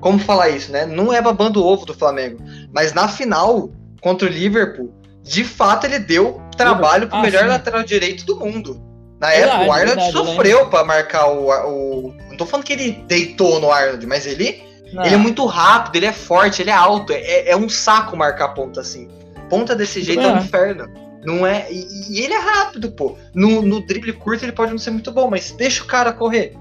como 0.00 0.18
falar 0.18 0.48
isso, 0.50 0.72
né? 0.72 0.86
Não 0.86 1.12
é 1.12 1.20
babando 1.20 1.62
o 1.62 1.66
ovo 1.66 1.84
do 1.84 1.94
Flamengo, 1.94 2.42
mas 2.72 2.92
na 2.92 3.08
final 3.08 3.70
contra 4.00 4.28
o 4.28 4.30
Liverpool, 4.30 4.94
de 5.22 5.44
fato 5.44 5.84
ele 5.84 5.98
deu 5.98 6.40
trabalho 6.56 7.08
pro 7.08 7.18
ah, 7.18 7.22
melhor 7.22 7.42
sim. 7.42 7.48
lateral 7.48 7.82
direito 7.82 8.24
do 8.24 8.36
mundo. 8.36 8.80
Na 9.20 9.28
verdade, 9.28 9.50
época, 9.50 9.68
o 9.68 9.72
Arnold 9.72 10.00
verdade, 10.00 10.12
sofreu 10.12 10.66
para 10.66 10.84
marcar 10.84 11.26
o, 11.26 11.48
o. 11.50 12.14
Não 12.30 12.36
tô 12.36 12.46
falando 12.46 12.64
que 12.64 12.72
ele 12.72 13.04
deitou 13.06 13.60
no 13.60 13.70
Arnold, 13.70 14.06
mas 14.06 14.26
ele 14.26 14.62
não. 14.92 15.04
Ele 15.04 15.14
é 15.14 15.18
muito 15.18 15.44
rápido, 15.46 15.96
ele 15.96 16.06
é 16.06 16.12
forte, 16.12 16.62
ele 16.62 16.70
é 16.70 16.74
alto. 16.74 17.12
É, 17.12 17.50
é 17.50 17.56
um 17.56 17.68
saco 17.68 18.16
marcar 18.16 18.48
ponta 18.48 18.80
assim. 18.80 19.08
Ponta 19.48 19.74
desse 19.74 20.02
jeito 20.02 20.22
é, 20.22 20.24
é 20.24 20.32
um 20.32 20.38
inferno. 20.38 20.88
Não 21.24 21.46
é. 21.46 21.70
E, 21.70 21.86
e, 22.10 22.20
ele 22.22 22.34
é 22.34 22.38
rápido, 22.38 22.90
pô. 22.90 23.16
No, 23.34 23.62
no 23.62 23.84
drible 23.84 24.12
curto 24.12 24.44
ele 24.44 24.52
pode 24.52 24.72
não 24.72 24.78
ser 24.78 24.90
muito 24.90 25.12
bom, 25.12 25.28
mas 25.30 25.52
deixa 25.52 25.82
o 25.82 25.86
cara 25.86 26.12
correr. 26.12 26.54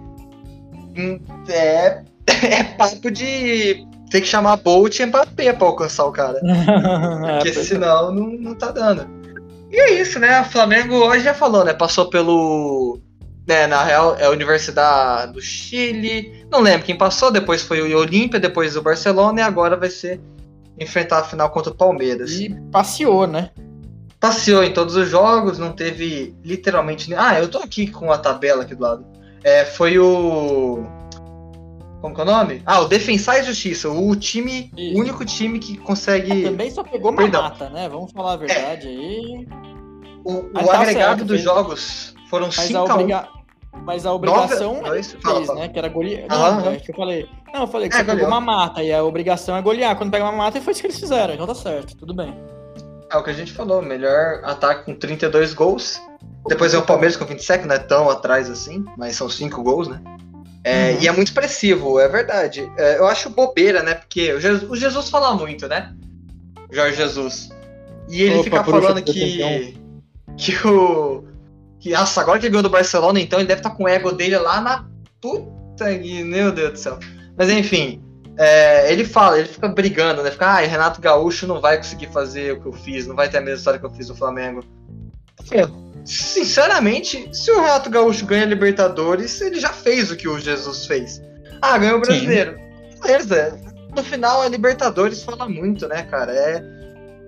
Hum, 0.98 1.20
é. 1.48 2.04
É 2.44 2.64
papo 2.64 3.12
de 3.12 3.86
ter 4.10 4.22
que 4.22 4.28
chamar 4.28 4.58
Bolt 4.58 5.00
e 5.00 5.06
Mbappé 5.06 5.54
pra 5.54 5.68
alcançar 5.68 6.06
o 6.06 6.12
cara. 6.12 6.40
Porque 7.42 7.50
é. 7.50 7.64
senão 7.64 8.14
não, 8.14 8.28
não 8.28 8.56
tá 8.56 8.72
dando. 8.72 9.08
E 9.72 9.80
é 9.80 10.02
isso, 10.02 10.20
né? 10.20 10.42
O 10.42 10.46
Flamengo 10.46 10.96
hoje 10.96 11.26
já 11.26 11.34
falou, 11.34 11.64
né? 11.64 11.74
Passou 11.74 12.10
pelo 12.10 13.00
né, 13.50 13.66
na 13.66 13.84
real, 13.84 14.16
é 14.16 14.26
a 14.26 14.30
Universidade 14.30 15.34
do 15.34 15.42
Chile. 15.42 16.46
Não 16.52 16.62
lembro 16.62 16.86
quem 16.86 16.96
passou, 16.96 17.32
depois 17.32 17.64
foi 17.64 17.82
o 17.82 17.98
Olímpia, 17.98 18.40
depois 18.40 18.78
o 18.78 18.82
Barcelona 18.82 19.42
e 19.42 19.44
agora 19.44 19.76
vai 19.76 19.90
ser 19.90 20.22
enfrentar 20.80 21.20
a 21.20 21.24
final 21.24 21.50
contra 21.50 21.72
o 21.72 21.76
Palmeiras. 21.76 22.32
E 22.32 22.50
passeou, 22.72 23.26
né? 23.26 23.50
Passeou 24.20 24.64
em 24.64 24.72
todos 24.72 24.96
os 24.96 25.10
jogos, 25.10 25.58
não 25.58 25.72
teve 25.72 26.36
literalmente. 26.44 27.12
Ah, 27.16 27.40
eu 27.40 27.48
tô 27.48 27.58
aqui 27.58 27.88
com 27.88 28.12
a 28.12 28.20
tabela 28.20 28.62
aqui 28.62 28.76
do 28.76 28.84
lado. 28.84 29.06
É, 29.44 29.66
foi 29.66 29.98
o. 29.98 30.86
Como 32.02 32.16
que 32.16 32.22
é 32.22 32.24
o 32.24 32.28
nome? 32.28 32.62
Ah, 32.66 32.80
o 32.80 32.88
Defensar 32.88 33.40
e 33.40 33.44
Justiça, 33.44 33.90
o 33.90 34.16
time, 34.16 34.72
o 34.78 35.00
único 35.00 35.26
time 35.26 35.60
que 35.60 35.78
consegue. 35.78 36.46
Ah, 36.46 36.50
também 36.50 36.72
só 36.72 36.84
pegou 36.84 37.12
uma 37.12 37.28
mata, 37.28 37.70
né? 37.70 37.90
Vamos 37.90 38.12
falar 38.12 38.34
a 38.34 38.38
verdade 38.38 38.88
é. 38.88 38.90
aí. 38.90 39.48
O, 40.24 40.34
o 40.34 40.50
tá 40.50 40.80
agregado 40.80 41.20
certo, 41.20 41.26
dos 41.26 41.42
jogos 41.42 42.14
foram 42.30 42.52
5 42.52 42.78
a 42.78 42.84
1 42.84 42.92
obriga... 42.94 43.28
Mas 43.86 44.06
a 44.06 44.14
obrigação 44.14 44.82
Nove... 44.82 45.00
é 45.00 45.04
fez, 45.04 45.56
né? 45.56 45.68
Que 45.70 45.80
era 45.80 45.88
golear. 45.90 46.28
Não, 46.28 46.72
é 46.72 46.78
que 46.78 46.92
eu 46.92 46.96
falei. 46.96 47.30
Não, 47.54 47.62
eu 47.62 47.68
falei 47.68 47.88
que 47.88 47.96
é, 47.96 48.00
você 48.00 48.04
goleou. 48.04 48.26
pegou 48.26 48.38
uma 48.38 48.42
mata 48.42 48.84
e 48.84 48.92
a 48.92 49.04
obrigação 49.04 49.56
é 49.56 49.62
golear. 49.62 49.96
Quando 49.96 50.12
pega 50.12 50.24
uma 50.24 50.34
mata, 50.34 50.58
e 50.58 50.62
foi 50.62 50.74
isso 50.74 50.82
que 50.82 50.88
eles 50.88 51.00
fizeram. 51.00 51.34
Então 51.34 51.48
tá 51.48 51.56
certo, 51.56 51.96
tudo 51.96 52.14
bem. 52.14 52.36
É 53.12 53.18
o 53.18 53.24
que 53.24 53.30
a 53.30 53.34
gente 53.34 53.52
falou, 53.52 53.82
melhor 53.82 54.42
ataque 54.44 54.86
com 54.86 54.96
32 54.96 55.54
gols. 55.54 56.02
Depois 56.48 56.74
é 56.74 56.78
o 56.78 56.82
Palmeiras 56.82 57.16
com 57.16 57.26
27, 57.26 57.66
não 57.66 57.76
é 57.76 57.80
tão 57.80 58.10
atrás 58.10 58.50
assim, 58.50 58.84
mas 58.98 59.16
são 59.16 59.30
5 59.30 59.62
gols, 59.64 59.88
né? 59.88 60.02
É, 60.64 60.92
uhum. 60.92 60.98
E 61.02 61.08
é 61.08 61.12
muito 61.12 61.28
expressivo, 61.28 62.00
é 62.00 62.08
verdade. 62.08 62.70
É, 62.78 62.98
eu 62.98 63.08
acho 63.08 63.30
bobeira, 63.30 63.82
né? 63.82 63.96
Porque 63.96 64.34
o 64.34 64.40
Jesus, 64.40 64.70
o 64.70 64.76
Jesus 64.76 65.10
fala 65.10 65.34
muito, 65.34 65.68
né? 65.68 65.94
Jorge 66.72 66.98
Jesus. 66.98 67.50
E 68.10 68.22
ele 68.22 68.36
Opa, 68.36 68.44
fica 68.44 68.64
falando 68.64 69.02
que, 69.04 69.76
que 70.36 70.68
o, 70.68 71.24
que, 71.80 71.92
nossa, 71.92 72.22
agora 72.22 72.40
que 72.40 72.46
ele 72.46 72.52
ganhou 72.52 72.64
do 72.64 72.70
Barcelona, 72.70 73.20
então 73.20 73.40
ele 73.40 73.48
deve 73.48 73.60
estar 73.60 73.70
tá 73.70 73.76
com 73.76 73.84
o 73.84 73.88
ego 73.88 74.12
dele 74.12 74.38
lá 74.38 74.60
na 74.60 74.86
puta 75.22 75.86
meu 76.26 76.52
Deus 76.52 76.72
do 76.74 76.80
céu. 76.80 77.00
Mas 77.38 77.50
enfim, 77.50 78.02
é, 78.38 78.92
ele 78.92 79.06
fala, 79.06 79.40
ele 79.40 79.48
fica 79.48 79.68
brigando, 79.70 80.22
né? 80.22 80.32
Fica, 80.32 80.48
ah, 80.48 80.60
Renato 80.60 81.00
Gaúcho 81.00 81.48
não 81.48 81.62
vai 81.62 81.78
conseguir 81.78 82.08
fazer 82.08 82.54
o 82.54 82.62
que 82.62 82.68
eu 82.68 82.74
fiz, 82.74 83.08
não 83.08 83.16
vai 83.16 83.30
ter 83.30 83.38
a 83.38 83.42
mesma 83.42 83.58
história 83.58 83.80
que 83.80 83.86
eu 83.86 83.92
fiz 83.92 84.10
no 84.10 84.16
Flamengo. 84.16 84.64
É, 85.52 85.66
sinceramente, 86.06 87.30
se 87.32 87.52
o 87.52 87.62
Renato 87.62 87.90
Gaúcho 87.90 88.26
ganha 88.26 88.46
Libertadores, 88.46 89.40
ele 89.42 89.60
já 89.60 89.70
fez 89.70 90.12
o 90.12 90.16
que 90.16 90.28
o 90.28 90.40
Jesus 90.40 90.86
fez. 90.86 91.22
Ah, 91.62 91.78
ganhou 91.78 91.98
o 91.98 92.02
brasileiro. 92.02 92.58
Sim. 92.92 93.02
Beleza. 93.02 93.60
No 93.96 94.04
final, 94.04 94.42
a 94.42 94.48
Libertadores 94.48 95.24
fala 95.24 95.48
muito, 95.48 95.88
né, 95.88 96.04
cara? 96.04 96.32
É 96.32 96.80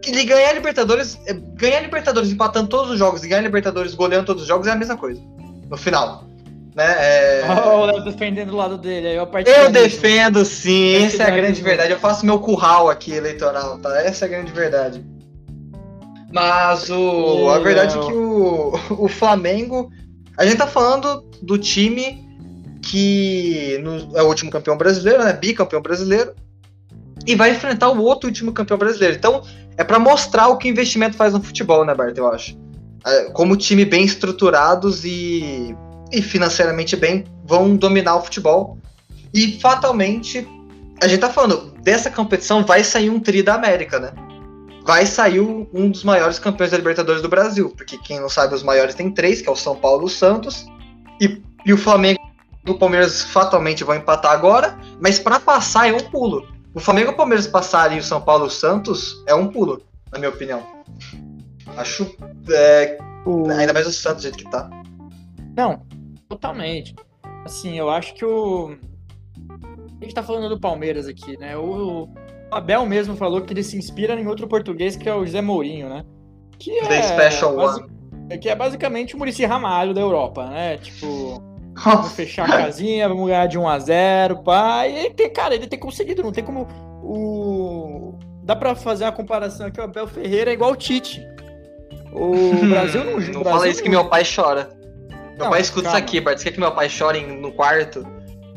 ele 0.09 0.25
ganhar 0.25 0.49
a 0.49 0.53
Libertadores, 0.53 1.19
é, 1.27 1.33
ganhar 1.33 1.77
a 1.77 1.81
Libertadores 1.81 2.31
empatando 2.31 2.67
todos 2.67 2.91
os 2.91 2.97
jogos 2.97 3.23
e 3.23 3.27
ganhar 3.27 3.41
a 3.41 3.43
Libertadores 3.43 3.93
goleando 3.93 4.25
todos 4.25 4.41
os 4.41 4.47
jogos 4.47 4.67
é 4.67 4.71
a 4.71 4.75
mesma 4.75 4.97
coisa. 4.97 5.21
No 5.69 5.77
final. 5.77 6.25
Né? 6.75 6.85
É... 6.85 7.41
Oh, 7.65 7.81
o 7.81 7.85
Léo 7.85 8.03
defendendo 8.03 8.49
do 8.49 8.57
lado 8.57 8.77
dele. 8.77 9.09
Aí 9.09 9.15
eu 9.15 9.29
eu 9.45 9.71
defendo 9.71 10.43
sim, 10.45 11.03
essa 11.03 11.23
é 11.23 11.27
a 11.27 11.35
grande 11.35 11.61
verdade. 11.61 11.91
Eu 11.91 11.99
faço 11.99 12.25
meu 12.25 12.39
curral 12.39 12.89
aqui 12.89 13.13
eleitoral, 13.13 13.77
tá? 13.77 14.01
Essa 14.01 14.25
é 14.25 14.27
a 14.27 14.31
grande 14.31 14.51
verdade. 14.51 15.05
Mas 16.31 16.89
o, 16.89 17.49
a 17.49 17.59
verdade 17.59 17.97
é 17.97 18.01
que 18.01 18.13
o, 18.13 18.73
o 18.91 19.07
Flamengo. 19.07 19.89
A 20.37 20.45
gente 20.45 20.57
tá 20.57 20.67
falando 20.67 21.23
do 21.41 21.57
time 21.57 22.25
que 22.81 23.77
no, 23.83 24.17
é 24.17 24.23
o 24.23 24.27
último 24.27 24.49
campeão 24.49 24.77
brasileiro, 24.77 25.23
né? 25.23 25.33
Bicampeão 25.33 25.81
brasileiro. 25.81 26.33
E 27.27 27.35
vai 27.35 27.51
enfrentar 27.51 27.89
o 27.89 28.01
outro 28.01 28.27
último 28.27 28.51
campeão 28.51 28.77
brasileiro. 28.77 29.15
Então, 29.15 29.43
é 29.77 29.83
para 29.83 29.99
mostrar 29.99 30.47
o 30.47 30.57
que 30.57 30.67
investimento 30.67 31.15
faz 31.15 31.33
no 31.33 31.41
futebol, 31.41 31.85
né, 31.85 31.93
Bart? 31.93 32.17
Eu 32.17 32.27
acho. 32.31 32.57
É, 33.05 33.25
como 33.31 33.55
time 33.55 33.85
bem 33.85 34.03
estruturados 34.03 35.05
e, 35.05 35.75
e 36.11 36.21
financeiramente 36.21 36.95
bem 36.95 37.25
vão 37.45 37.75
dominar 37.75 38.15
o 38.15 38.21
futebol. 38.21 38.77
E 39.33 39.59
fatalmente, 39.59 40.47
a 41.01 41.07
gente 41.07 41.19
tá 41.19 41.29
falando, 41.29 41.73
dessa 41.81 42.09
competição 42.09 42.63
vai 42.63 42.83
sair 42.83 43.09
um 43.09 43.19
tri 43.19 43.43
da 43.43 43.55
América, 43.55 43.99
né? 43.99 44.11
Vai 44.83 45.05
sair 45.05 45.39
um 45.39 45.89
dos 45.89 46.03
maiores 46.03 46.39
campeões 46.39 46.71
da 46.71 46.77
Libertadores 46.77 47.21
do 47.21 47.29
Brasil, 47.29 47.69
porque 47.75 47.97
quem 47.97 48.19
não 48.19 48.29
sabe, 48.29 48.55
os 48.55 48.63
maiores 48.63 48.95
tem 48.95 49.11
três, 49.11 49.41
que 49.41 49.47
é 49.47 49.51
o 49.51 49.55
São 49.55 49.75
Paulo 49.75 50.03
e 50.03 50.05
o 50.05 50.09
Santos, 50.09 50.65
e, 51.19 51.41
e 51.65 51.73
o 51.73 51.77
Flamengo 51.77 52.19
e 52.65 52.69
o 52.69 52.77
Palmeiras 52.77 53.23
fatalmente 53.23 53.83
vão 53.83 53.95
empatar 53.95 54.31
agora, 54.31 54.77
mas 54.99 55.19
para 55.19 55.39
passar 55.39 55.89
é 55.89 55.93
um 55.93 55.99
pulo. 55.99 56.47
O 56.73 56.79
Flamengo 56.79 57.11
e 57.11 57.13
o 57.13 57.17
Palmeiras 57.17 57.47
passarem 57.47 57.97
o 57.97 58.03
São 58.03 58.21
Paulo 58.21 58.45
e 58.45 58.47
o 58.47 58.51
Santos 58.51 59.23
é 59.27 59.35
um 59.35 59.47
pulo, 59.47 59.81
na 60.11 60.19
minha 60.19 60.29
opinião. 60.29 60.63
Acho. 61.77 62.15
É, 62.49 62.97
o... 63.25 63.49
Ainda 63.49 63.73
mais 63.73 63.87
o 63.87 63.91
Santos 63.91 64.17
do 64.17 64.23
jeito 64.23 64.37
que 64.37 64.49
tá. 64.49 64.69
Não, 65.55 65.85
totalmente. 66.29 66.95
Assim, 67.45 67.77
eu 67.77 67.89
acho 67.89 68.13
que 68.13 68.23
o. 68.23 68.75
A 69.99 70.03
gente 70.03 70.13
tá 70.13 70.23
falando 70.23 70.49
do 70.49 70.59
Palmeiras 70.59 71.07
aqui, 71.07 71.37
né? 71.37 71.57
O, 71.57 72.07
Abel 72.51 72.85
mesmo 72.85 73.15
falou 73.15 73.41
que 73.41 73.53
ele 73.53 73.63
se 73.63 73.77
inspira 73.77 74.19
em 74.19 74.27
outro 74.27 74.47
português 74.47 74.95
que 74.95 75.07
é 75.07 75.15
o 75.15 75.25
José 75.25 75.41
Mourinho, 75.41 75.89
né? 75.89 76.03
Que 76.59 76.77
é, 76.79 76.87
The 76.87 77.01
Special 77.03 77.57
One. 77.57 77.85
Que 78.39 78.49
é 78.49 78.55
basicamente 78.55 79.15
o 79.15 79.17
Murici 79.17 79.45
Ramalho 79.45 79.93
da 79.93 80.01
Europa, 80.01 80.45
né? 80.47 80.77
Tipo 80.77 81.41
Vamos 81.83 82.11
fechar 82.11 82.49
a 82.49 82.57
casinha, 82.63 83.07
vamos 83.07 83.27
ganhar 83.27 83.47
de 83.47 83.57
1 83.57 83.67
a 83.67 83.79
0 83.79 84.43
pá. 84.43 84.87
E 84.87 85.05
ele 85.05 85.13
tem, 85.13 85.31
cara, 85.31 85.55
ele 85.55 85.67
tem 85.67 85.79
conseguido, 85.79 86.21
não 86.21 86.31
tem 86.31 86.43
como. 86.43 86.67
O... 87.03 88.13
Dá 88.43 88.55
pra 88.55 88.75
fazer 88.75 89.05
uma 89.05 89.11
comparação 89.11 89.67
aqui, 89.67 89.79
o 89.79 89.83
Abel 89.83 90.07
Ferreira 90.07 90.51
é 90.51 90.53
igual 90.53 90.71
o 90.71 90.75
Tite. 90.75 91.25
O 92.11 92.53
Brasil 92.69 93.03
não. 93.03 93.11
Não 93.13 93.19
Brasil 93.19 93.43
fala 93.43 93.67
isso 93.67 93.81
que 93.81 93.89
meu 93.89 94.05
pai 94.05 94.23
chora. 94.23 94.69
Meu 95.09 95.45
Não, 95.45 95.49
pai 95.49 95.61
escuta 95.61 95.83
calma. 95.83 95.97
isso 95.97 96.05
aqui, 96.05 96.21
Bart. 96.21 96.37
Você 96.37 96.43
quer 96.45 96.51
que 96.51 96.59
meu 96.59 96.71
pai 96.71 96.89
chore 96.89 97.25
no 97.25 97.51
quarto? 97.53 98.05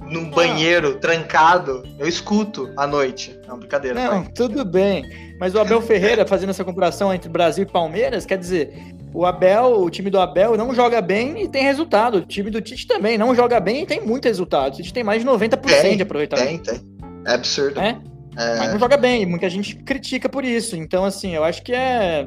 Num 0.08 0.30
banheiro, 0.30 0.96
trancado? 0.96 1.82
Eu 1.99 2.06
escuto 2.06 2.70
à 2.76 2.87
noite. 2.87 3.38
Não, 3.49 3.58
brincadeira, 3.58 3.99
Não, 3.99 4.23
pai. 4.23 4.32
tudo 4.34 4.64
bem. 4.64 5.04
Mas 5.40 5.54
o 5.54 5.58
Abel 5.61 5.80
Ferreira, 5.82 6.25
fazendo 6.28 6.50
essa 6.50 6.64
comparação 6.64 7.12
entre 7.12 7.28
Brasil 7.28 7.64
e 7.64 7.70
Palmeiras, 7.70 8.25
quer 8.26 8.38
dizer, 8.38 8.94
o 9.12 9.25
Abel, 9.25 9.80
o 9.80 9.90
time 9.90 10.11
do 10.11 10.20
Abel 10.20 10.56
não 10.56 10.75
joga 10.75 11.00
bem 11.00 11.42
e 11.42 11.49
tem 11.49 11.62
resultado. 11.62 12.18
O 12.18 12.20
time 12.20 12.50
do 12.50 12.61
Tite 12.61 12.87
também 12.87 13.16
não 13.16 13.34
joga 13.34 13.58
bem 13.61 13.82
e 13.82 13.87
tem 13.87 14.00
muito 14.00 14.26
resultado. 14.26 14.75
O 14.75 14.76
Tite 14.76 14.92
tem 14.92 15.04
mais 15.04 15.23
de 15.23 15.28
90% 15.28 15.80
Tem, 15.82 15.96
de 15.96 16.02
aproveitamento. 16.02 16.70
Tem, 16.70 16.80
tem. 16.80 16.94
É 17.26 17.34
absurdo. 17.34 17.80
É? 17.80 17.99
É. 18.37 18.58
Mas 18.58 18.73
não 18.73 18.78
joga 18.78 18.96
bem, 18.96 19.25
muita 19.25 19.49
gente 19.49 19.76
critica 19.76 20.28
por 20.28 20.44
isso. 20.44 20.76
Então, 20.76 21.04
assim, 21.04 21.34
eu 21.34 21.44
acho 21.44 21.62
que 21.62 21.73
é. 21.73 22.26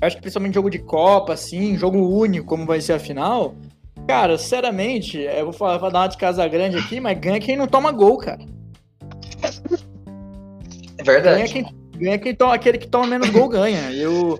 Eu 0.00 0.06
acho 0.06 0.16
que 0.16 0.22
principalmente 0.22 0.54
jogo 0.54 0.70
de 0.70 0.78
Copa, 0.78 1.32
assim, 1.32 1.76
jogo 1.76 1.98
único, 1.98 2.46
como 2.46 2.66
vai 2.66 2.80
ser 2.80 2.94
a 2.94 2.98
final. 2.98 3.54
Cara, 4.06 4.38
sinceramente, 4.38 5.18
eu 5.18 5.44
vou 5.44 5.52
falar, 5.52 5.78
vou 5.78 5.90
dar 5.90 6.00
uma 6.00 6.06
de 6.08 6.16
casa 6.16 6.46
grande 6.46 6.76
aqui, 6.78 7.00
mas 7.00 7.18
ganha 7.18 7.40
quem 7.40 7.56
não 7.56 7.66
toma 7.66 7.90
gol, 7.90 8.16
cara. 8.18 8.38
É 10.98 11.02
Ganha 11.02 11.20
verdade. 11.22 11.52
quem, 11.52 11.66
ganha 11.96 12.18
quem 12.18 12.34
toma, 12.34 12.54
aquele 12.54 12.78
que 12.78 12.88
toma 12.88 13.06
menos 13.06 13.28
gol 13.30 13.48
ganha. 13.48 13.90
E, 13.90 14.06
o- 14.06 14.38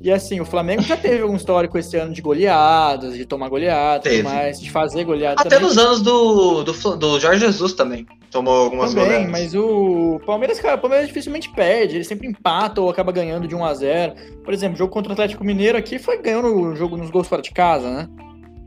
e 0.00 0.10
assim, 0.12 0.40
o 0.40 0.44
Flamengo 0.44 0.82
já 0.82 0.96
teve 0.96 1.22
algum 1.22 1.36
histórico 1.36 1.78
esse 1.78 1.96
ano 1.96 2.12
de 2.12 2.20
goleadas, 2.20 3.14
de 3.14 3.24
tomar 3.24 3.48
goleada, 3.48 4.08
mais, 4.22 4.60
de 4.60 4.70
fazer 4.70 5.04
goleada 5.04 5.40
Até 5.40 5.50
também. 5.50 5.66
nos 5.68 5.78
anos 5.78 6.02
do, 6.02 6.64
do, 6.64 6.96
do 6.96 7.20
Jorge 7.20 7.40
Jesus 7.40 7.72
também. 7.72 8.06
Tomou 8.30 8.64
algumas 8.64 8.90
Também, 8.92 9.06
goleadas. 9.06 9.30
mas 9.30 9.54
o 9.54 10.20
Palmeiras, 10.26 10.60
cara, 10.60 10.74
o 10.74 10.78
Palmeiras 10.78 11.06
dificilmente 11.08 11.48
perde, 11.54 11.94
ele 11.96 12.04
sempre 12.04 12.26
empata 12.28 12.80
ou 12.80 12.90
acaba 12.90 13.10
ganhando 13.10 13.48
de 13.48 13.54
1 13.54 13.64
a 13.64 13.72
0 13.72 14.14
Por 14.44 14.52
exemplo, 14.52 14.74
o 14.74 14.78
jogo 14.78 14.92
contra 14.92 15.10
o 15.10 15.12
Atlético 15.12 15.44
Mineiro 15.44 15.78
aqui 15.78 15.98
foi 15.98 16.20
ganhando 16.20 16.48
o 16.54 16.74
jogo 16.76 16.96
nos 16.96 17.08
gols 17.10 17.28
fora 17.28 17.40
de 17.40 17.52
casa, 17.52 17.88
né? 17.88 18.08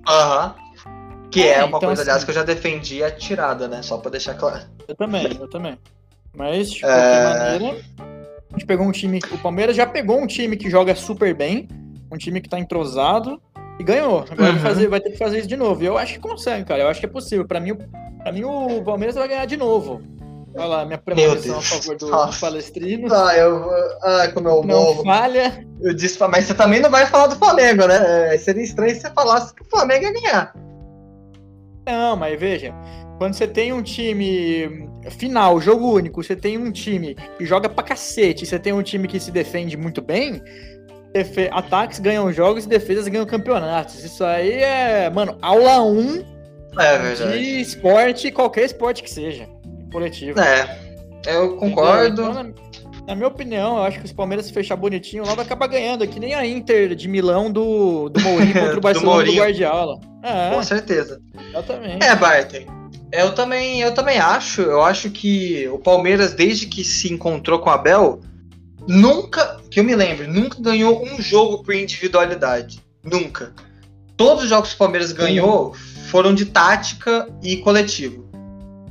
Aham. 0.10 0.56
Que 1.32 1.44
é, 1.44 1.54
É, 1.54 1.58
uma 1.60 1.68
então, 1.68 1.80
coisa, 1.82 1.94
assim- 1.94 2.02
aliás, 2.10 2.24
que 2.24 2.32
eu 2.32 2.36
já 2.36 2.44
defendi 2.44 3.04
a 3.04 3.12
tirada, 3.12 3.68
né? 3.68 3.82
Só 3.84 3.98
pra 4.00 4.10
deixar 4.10 4.34
claro. 4.34 4.62
Eu 4.88 4.96
também, 4.96 5.38
eu 5.40 5.48
também. 5.48 5.78
Mas, 6.36 6.72
de 6.72 6.84
É. 6.84 6.88
qualquer 6.88 7.24
maneira, 7.60 7.82
a 8.50 8.54
gente 8.54 8.66
pegou 8.66 8.86
um 8.88 8.92
time. 8.92 9.20
O 9.32 9.38
Palmeiras 9.38 9.76
já 9.76 9.86
pegou 9.86 10.20
um 10.20 10.26
time 10.26 10.58
que 10.58 10.70
joga 10.70 10.96
super 10.96 11.34
bem, 11.36 11.68
um 12.12 12.18
time 12.18 12.42
que 12.42 12.50
tá 12.50 12.58
entrosado 12.60 13.40
e 13.80 13.84
ganhou. 13.84 14.26
Agora 14.30 14.50
Uhum. 14.52 14.58
vai, 14.58 14.60
fazer, 14.60 14.88
vai 14.88 15.00
ter 15.00 15.12
que 15.12 15.18
fazer 15.18 15.40
isso 15.40 15.48
de 15.48 15.56
novo. 15.56 15.84
E 15.84 15.86
eu 15.86 15.98
acho 16.00 16.14
que 16.14 16.20
consegue, 16.20 16.66
cara. 16.66 16.82
Eu 16.82 16.88
acho 16.88 17.00
que 17.00 17.06
é 17.06 17.10
possível. 17.10 17.46
Pra 17.46 17.60
mim, 17.60 17.72
o- 17.72 17.78
pra 18.24 18.32
mim 18.32 18.44
o 18.44 18.82
Palmeiras 18.84 19.16
vai 19.16 19.28
ganhar 19.28 19.46
de 19.46 19.56
novo. 19.58 20.02
Olha 20.56 20.66
lá, 20.66 20.86
minha 20.86 20.98
premonição 20.98 21.58
a 21.58 21.62
favor 21.62 21.96
do, 21.98 22.08
Nossa. 22.08 22.28
dos 22.28 22.40
palestrinos. 22.40 23.12
Ah, 23.12 23.38
eu. 23.38 23.70
Ah, 24.02 24.28
como 24.34 24.48
eu 24.50 24.64
Não 24.64 24.84
morro. 24.84 25.04
falha. 25.04 25.66
Eu 25.82 25.94
disse, 25.94 26.20
mas 26.28 26.46
você 26.46 26.54
também 26.54 26.80
não 26.80 26.90
vai 26.90 27.06
falar 27.06 27.28
do 27.28 27.36
Flamengo, 27.36 27.86
né? 27.88 28.34
É, 28.34 28.38
Seria 28.38 28.64
estranho 28.64 28.94
se 28.96 29.02
você 29.02 29.10
falasse 29.12 29.54
que 29.54 29.62
o 29.62 29.66
Flamengo 29.66 30.06
ia 30.06 30.14
ganhar. 30.14 30.54
Não, 31.88 32.16
mas 32.16 32.40
veja, 32.40 32.74
quando 33.18 33.34
você 33.34 33.48
tem 33.48 33.72
um 33.74 33.82
time 33.82 34.88
final, 35.12 35.60
jogo 35.62 35.94
único, 35.94 36.22
você 36.24 36.36
tem 36.36 36.58
um 36.58 36.72
time 36.72 37.16
que 37.38 37.46
joga 37.46 37.70
pra 37.70 37.84
cacete, 37.84 38.46
você 38.46 38.60
tem 38.60 38.74
um 38.74 38.84
time 38.84 39.08
que 39.08 39.20
se 39.20 39.32
defende 39.32 39.76
muito 39.78 40.02
bem, 40.02 40.42
ataques 41.52 42.00
ganham 42.00 42.32
jogos 42.32 42.66
e 42.66 42.70
defesas 42.70 43.08
ganham 43.08 43.26
campeonatos. 43.26 44.04
Isso 44.04 44.24
aí 44.24 44.52
é, 44.62 45.10
mano, 45.10 45.38
aula 45.42 45.82
1 45.82 46.24
É 46.78 47.14
de 47.32 47.62
esporte, 47.62 48.32
qualquer 48.32 48.66
esporte 48.66 49.02
que 49.02 49.10
seja, 49.10 49.48
coletivo. 49.92 50.40
É, 50.40 50.80
eu 51.26 51.56
concordo. 51.58 52.22
Entendeu? 52.22 52.32
Então, 52.32 52.44
na, 52.44 53.06
na 53.08 53.16
minha 53.16 53.28
opinião, 53.28 53.78
eu 53.78 53.84
acho 53.84 54.00
que 54.00 54.08
se 54.08 54.14
o 54.14 54.16
Palmeiras 54.16 54.46
se 54.46 54.54
fechar 54.54 54.76
bonitinho, 54.76 55.26
logo 55.26 55.42
acaba 55.42 55.66
ganhando, 55.68 56.04
é 56.04 56.08
que 56.08 56.20
nem 56.20 56.34
a 56.36 56.46
Inter 56.46 56.94
de 56.94 57.08
Milão 57.08 57.52
do, 57.52 58.10
do 58.10 58.20
Mourinho 58.22 58.54
contra 58.54 58.72
o 58.72 58.76
Do 58.76 58.82
Barcelona 58.82 59.12
do, 59.12 59.16
Mourinho. 59.16 59.42
Guardiola. 59.42 60.00
É, 60.22 60.54
Com 60.54 60.64
certeza. 60.64 61.22
exatamente. 61.50 62.06
É, 62.06 62.16
Barton. 62.16 62.80
Eu 63.12 63.34
também, 63.34 63.82
eu 63.82 63.94
também 63.94 64.20
acho. 64.20 64.62
Eu 64.62 64.84
acho 64.84 65.10
que 65.10 65.68
o 65.70 65.80
Palmeiras, 65.80 66.34
desde 66.34 66.68
que 66.68 66.84
se 66.84 67.12
encontrou 67.12 67.58
com 67.58 67.70
o 67.70 67.74
Abel, 67.74 68.22
nunca, 68.88 69.60
que 69.72 69.80
eu 69.80 69.84
me 69.84 69.96
lembro, 69.96 70.32
nunca 70.32 70.62
ganhou 70.62 71.04
um 71.04 71.20
jogo 71.20 71.64
por 71.64 71.74
individualidade. 71.74 72.80
Nunca. 73.04 73.54
Todos 74.16 74.44
os 74.44 74.50
jogos 74.50 74.70
que 74.70 74.76
o 74.76 74.78
Palmeiras 74.80 75.12
ganhou 75.12 75.74
foram 76.10 76.36
de 76.36 76.46
tática 76.46 77.28
e 77.42 77.58
coletivo. 77.58 78.29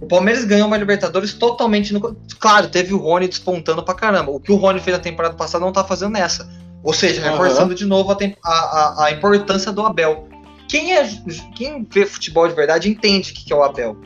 O 0.01 0.07
Palmeiras 0.07 0.45
ganhou 0.45 0.67
uma 0.69 0.77
Libertadores 0.77 1.33
totalmente 1.33 1.93
no. 1.93 2.17
Claro, 2.39 2.69
teve 2.69 2.95
o 2.95 2.99
Rony 2.99 3.29
despontando 3.29 3.83
pra 3.83 3.95
caramba. 3.95 4.31
O 4.31 4.41
que 4.41 4.53
o 4.53 4.57
Rony 4.57 4.81
fez 4.81 4.97
na 4.97 5.03
temporada 5.03 5.35
passada 5.35 5.65
não 5.65 5.73
tá 5.73 5.83
fazendo 5.85 6.13
nessa. 6.13 6.49
Ou 6.83 6.93
seja, 6.93 7.21
Aham. 7.21 7.33
reforçando 7.33 7.75
de 7.75 7.85
novo 7.85 8.13
a, 8.13 8.15
tem- 8.15 8.37
a, 8.45 8.53
a, 8.53 9.05
a 9.07 9.11
importância 9.11 9.73
do 9.73 9.83
Abel. 9.85 10.29
Quem, 10.69 10.97
é, 10.97 11.09
quem 11.57 11.87
vê 11.91 12.07
futebol 12.07 12.47
de 12.47 12.55
verdade 12.55 12.89
entende 12.89 13.33
o 13.33 13.35
que 13.35 13.45
que 13.47 13.53
é 13.53 13.57
o 13.57 13.63
Abel. 13.65 13.97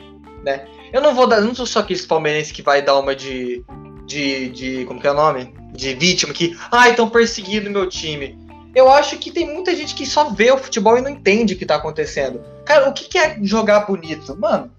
Né? 0.43 0.65
Eu 0.91 1.01
não 1.01 1.13
vou 1.13 1.27
dar. 1.27 1.41
Não 1.41 1.53
sou 1.53 1.65
só 1.65 1.79
aquele 1.79 2.01
palmeirense 2.01 2.53
que 2.53 2.61
vai 2.63 2.81
dar 2.81 2.97
uma 2.97 3.15
de. 3.15 3.63
de. 4.05 4.49
de 4.49 4.85
como 4.85 4.99
que 4.99 5.07
é 5.07 5.11
o 5.11 5.15
nome? 5.15 5.53
De 5.73 5.93
vítima 5.93 6.33
que. 6.33 6.57
Ah, 6.71 6.89
estão 6.89 7.09
perseguindo 7.09 7.69
meu 7.69 7.87
time. 7.87 8.37
Eu 8.75 8.89
acho 8.91 9.17
que 9.19 9.29
tem 9.31 9.45
muita 9.53 9.75
gente 9.75 9.93
que 9.93 10.05
só 10.05 10.31
vê 10.31 10.51
o 10.51 10.57
futebol 10.57 10.97
e 10.97 11.01
não 11.01 11.09
entende 11.11 11.53
o 11.53 11.57
que 11.57 11.65
tá 11.65 11.75
acontecendo. 11.75 12.41
Cara, 12.65 12.89
o 12.89 12.93
que, 12.93 13.05
que 13.05 13.19
é 13.19 13.37
jogar 13.43 13.81
bonito? 13.81 14.35
Mano, 14.35 14.71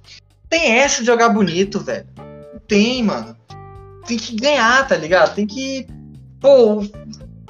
tem 0.55 0.79
essa 0.79 1.01
de 1.01 1.07
jogar 1.07 1.31
bonito, 1.31 1.81
velho. 1.81 2.07
Tem, 2.69 3.03
mano. 3.03 3.37
Tem 4.07 4.17
que 4.17 4.37
ganhar, 4.37 4.87
tá 4.87 4.97
ligado? 4.97 5.35
Tem 5.35 5.49
que. 5.49 5.85
Pô, 6.41 6.85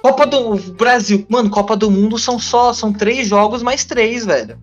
Copa 0.00 0.26
do 0.26 0.56
Brasil. 0.72 1.26
Mano, 1.28 1.50
Copa 1.50 1.76
do 1.76 1.90
Mundo 1.90 2.18
são 2.18 2.38
só. 2.38 2.72
São 2.72 2.94
três 2.94 3.28
jogos 3.28 3.62
mais 3.62 3.84
três, 3.84 4.24
velho. 4.24 4.58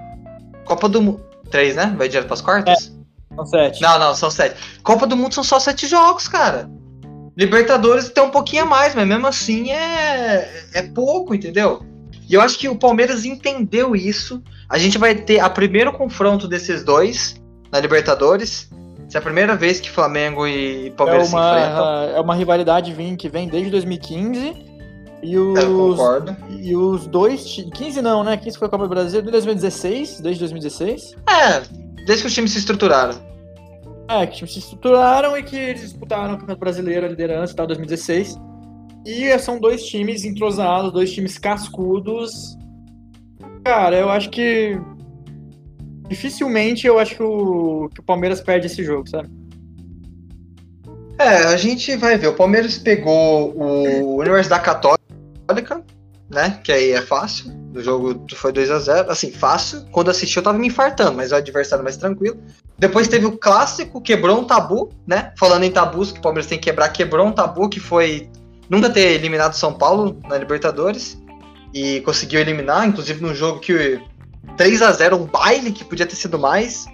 Copa 0.66 0.90
do 0.90 1.04
Mundo. 1.04 1.24
Três, 1.52 1.76
né? 1.76 1.94
Vai 1.96 2.10
direto 2.10 2.26
pras 2.26 2.42
quartas? 2.42 2.92
São 3.36 3.46
sete. 3.46 3.80
Não, 3.80 4.00
não, 4.00 4.16
são 4.16 4.32
sete. 4.32 4.56
Copa 4.82 5.06
do 5.06 5.16
Mundo 5.16 5.36
são 5.36 5.44
só 5.44 5.60
sete 5.60 5.86
jogos, 5.86 6.28
cara. 6.28 6.68
Libertadores 7.38 8.10
tem 8.10 8.24
um 8.24 8.32
pouquinho 8.32 8.64
a 8.64 8.66
mais, 8.66 8.96
mas 8.96 9.08
mesmo 9.08 9.28
assim 9.28 9.72
é, 9.72 10.66
é 10.74 10.82
pouco, 10.82 11.36
entendeu? 11.36 11.86
E 12.28 12.34
eu 12.34 12.42
acho 12.42 12.58
que 12.58 12.68
o 12.68 12.76
Palmeiras 12.76 13.24
entendeu 13.24 13.96
isso. 13.96 14.42
A 14.68 14.80
gente 14.80 14.98
vai 14.98 15.14
ter 15.14 15.40
a 15.40 15.50
primeiro 15.50 15.94
confronto 15.94 16.48
desses 16.48 16.84
dois 16.84 17.41
na 17.72 17.80
Libertadores. 17.80 18.70
Essa 19.08 19.18
é 19.18 19.20
a 19.20 19.22
primeira 19.22 19.56
vez 19.56 19.80
que 19.80 19.90
Flamengo 19.90 20.48
e 20.48 20.88
É 20.88 20.90
Palmeiras 20.92 21.28
se 21.28 21.36
enfrentam. 21.36 21.84
uma, 21.84 22.04
é 22.16 22.20
uma 22.22 22.36
rivalidade 22.36 22.94
vim- 22.94 23.16
que 23.16 23.28
vem 23.28 23.48
desde 23.48 23.70
2015. 23.70 24.70
E 25.24 25.34
Eu 25.34 25.52
os, 25.52 25.98
concordo. 25.98 26.36
e 26.50 26.76
os 26.76 27.06
dois. 27.08 27.46
ti- 27.46 27.70
15 27.72 28.02
não, 28.02 28.24
né? 28.24 28.38
15 28.38 28.58
foi 28.58 28.68
a 28.68 28.72
Copa 28.72 28.86
do 28.86 28.90
Brasil 28.90 29.22
de 29.22 29.30
2016, 29.30 30.20
desde 30.20 30.40
2016. 30.40 31.16
É, 31.30 31.60
desde 32.06 32.24
que 32.24 32.28
os 32.28 32.34
times 32.34 32.52
se 32.52 32.58
estruturaram. 32.60 33.14
É, 34.08 34.26
que 34.26 34.38
times 34.38 34.54
se 34.54 34.60
estruturaram 34.60 35.38
e 35.38 35.44
que 35.44 35.56
eles 35.56 35.82
disputaram 35.82 36.30
o 36.34 36.38
Campeonato 36.38 36.60
Brasileiro, 36.60 37.06
a 37.06 37.10
liderança 37.10 37.54
e 37.54 37.56
tal, 37.56 37.68
2016. 37.68 38.36
E 39.06 39.38
são 39.40 39.60
dois 39.60 39.84
times 39.86 40.24
entrosados, 40.26 40.92
dois 40.92 41.12
times 41.14 41.38
cascudos. 41.38 42.58
Cara, 43.64 43.96
eu 43.98 44.10
acho 44.10 44.30
que. 44.30 44.80
Dificilmente 46.12 46.86
eu 46.86 47.00
acho 47.00 47.16
que 47.16 47.24
o, 47.24 47.90
Palmeiras 48.06 48.42
perde 48.42 48.66
esse 48.66 48.84
jogo, 48.84 49.10
sabe? 49.10 49.30
É, 51.18 51.46
a 51.46 51.56
gente 51.56 51.96
vai 51.96 52.18
ver. 52.18 52.28
O 52.28 52.34
Palmeiras 52.34 52.78
pegou 52.78 53.56
o 53.56 54.20
Universidade 54.20 54.62
Católica, 54.62 55.82
né? 56.30 56.60
Que 56.66 56.74
aí 56.74 56.92
é 56.92 57.02
fácil. 57.02 57.54
O 57.74 57.80
jogo 57.82 58.26
foi 58.34 58.52
2 58.52 58.72
a 58.72 58.80
0 58.80 59.10
Assim, 59.10 59.32
fácil. 59.32 59.86
Quando 59.90 60.12
assisti 60.12 60.36
eu 60.36 60.44
tava 60.44 60.58
me 60.58 60.68
infartando, 60.68 61.14
mas 61.14 61.32
o 61.32 61.36
adversário 61.36 61.82
mais 61.82 61.96
tranquilo. 61.96 62.38
Depois 62.78 63.08
teve 63.08 63.26
o 63.26 63.38
clássico, 63.38 64.02
quebrou 64.02 64.38
um 64.38 64.44
tabu, 64.44 64.90
né? 65.08 65.32
Falando 65.40 65.64
em 65.64 65.72
tabus 65.72 66.12
que 66.12 66.20
o 66.20 66.22
Palmeiras 66.22 66.48
tem 66.48 66.60
que 66.60 66.66
quebrar, 66.66 66.90
quebrou 66.90 67.26
um 67.26 67.32
tabu 67.32 67.70
que 67.70 67.80
foi 67.80 68.30
nunca 68.70 68.90
ter 68.90 69.14
eliminado 69.14 69.54
São 69.54 69.74
Paulo 69.74 70.20
na 70.28 70.38
Libertadores. 70.38 71.18
E 71.74 72.02
conseguiu 72.02 72.42
eliminar, 72.42 72.86
inclusive 72.86 73.22
num 73.22 73.34
jogo 73.34 73.62
que 73.62 74.02
3 74.58 74.82
a 74.82 74.92
0 74.92 75.16
um 75.18 75.26
baile 75.26 75.72
que 75.72 75.84
podia 75.84 76.06
ter 76.06 76.16
sido 76.16 76.38
mais. 76.40 76.86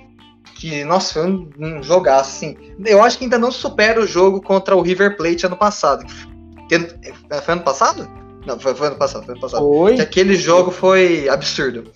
Que, 0.56 0.84
nossa, 0.84 1.14
foi 1.14 1.30
um, 1.30 1.50
um 1.60 1.84
jogaço, 1.84 2.32
assim. 2.32 2.58
Eu 2.86 3.04
acho 3.04 3.18
que 3.18 3.26
ainda 3.26 3.38
não 3.38 3.52
supera 3.52 4.00
o 4.02 4.08
jogo 4.08 4.42
contra 4.42 4.76
o 4.76 4.82
River 4.82 5.16
Plate 5.16 5.46
ano 5.46 5.56
passado. 5.58 6.04
Tem- 6.68 6.88
Foi 7.44 7.54
ano 7.54 7.62
passado? 7.64 8.10
Não, 8.46 8.60
foi, 8.60 8.74
foi 8.74 8.88
ano 8.88 8.96
passado, 8.96 9.24
foi 9.26 9.34
ano 9.34 9.42
passado. 9.42 9.66
Oi? 9.68 9.96
Que 9.96 10.02
aquele 10.02 10.36
jogo 10.36 10.72
foi 10.72 11.30
absurdo. 11.30 11.92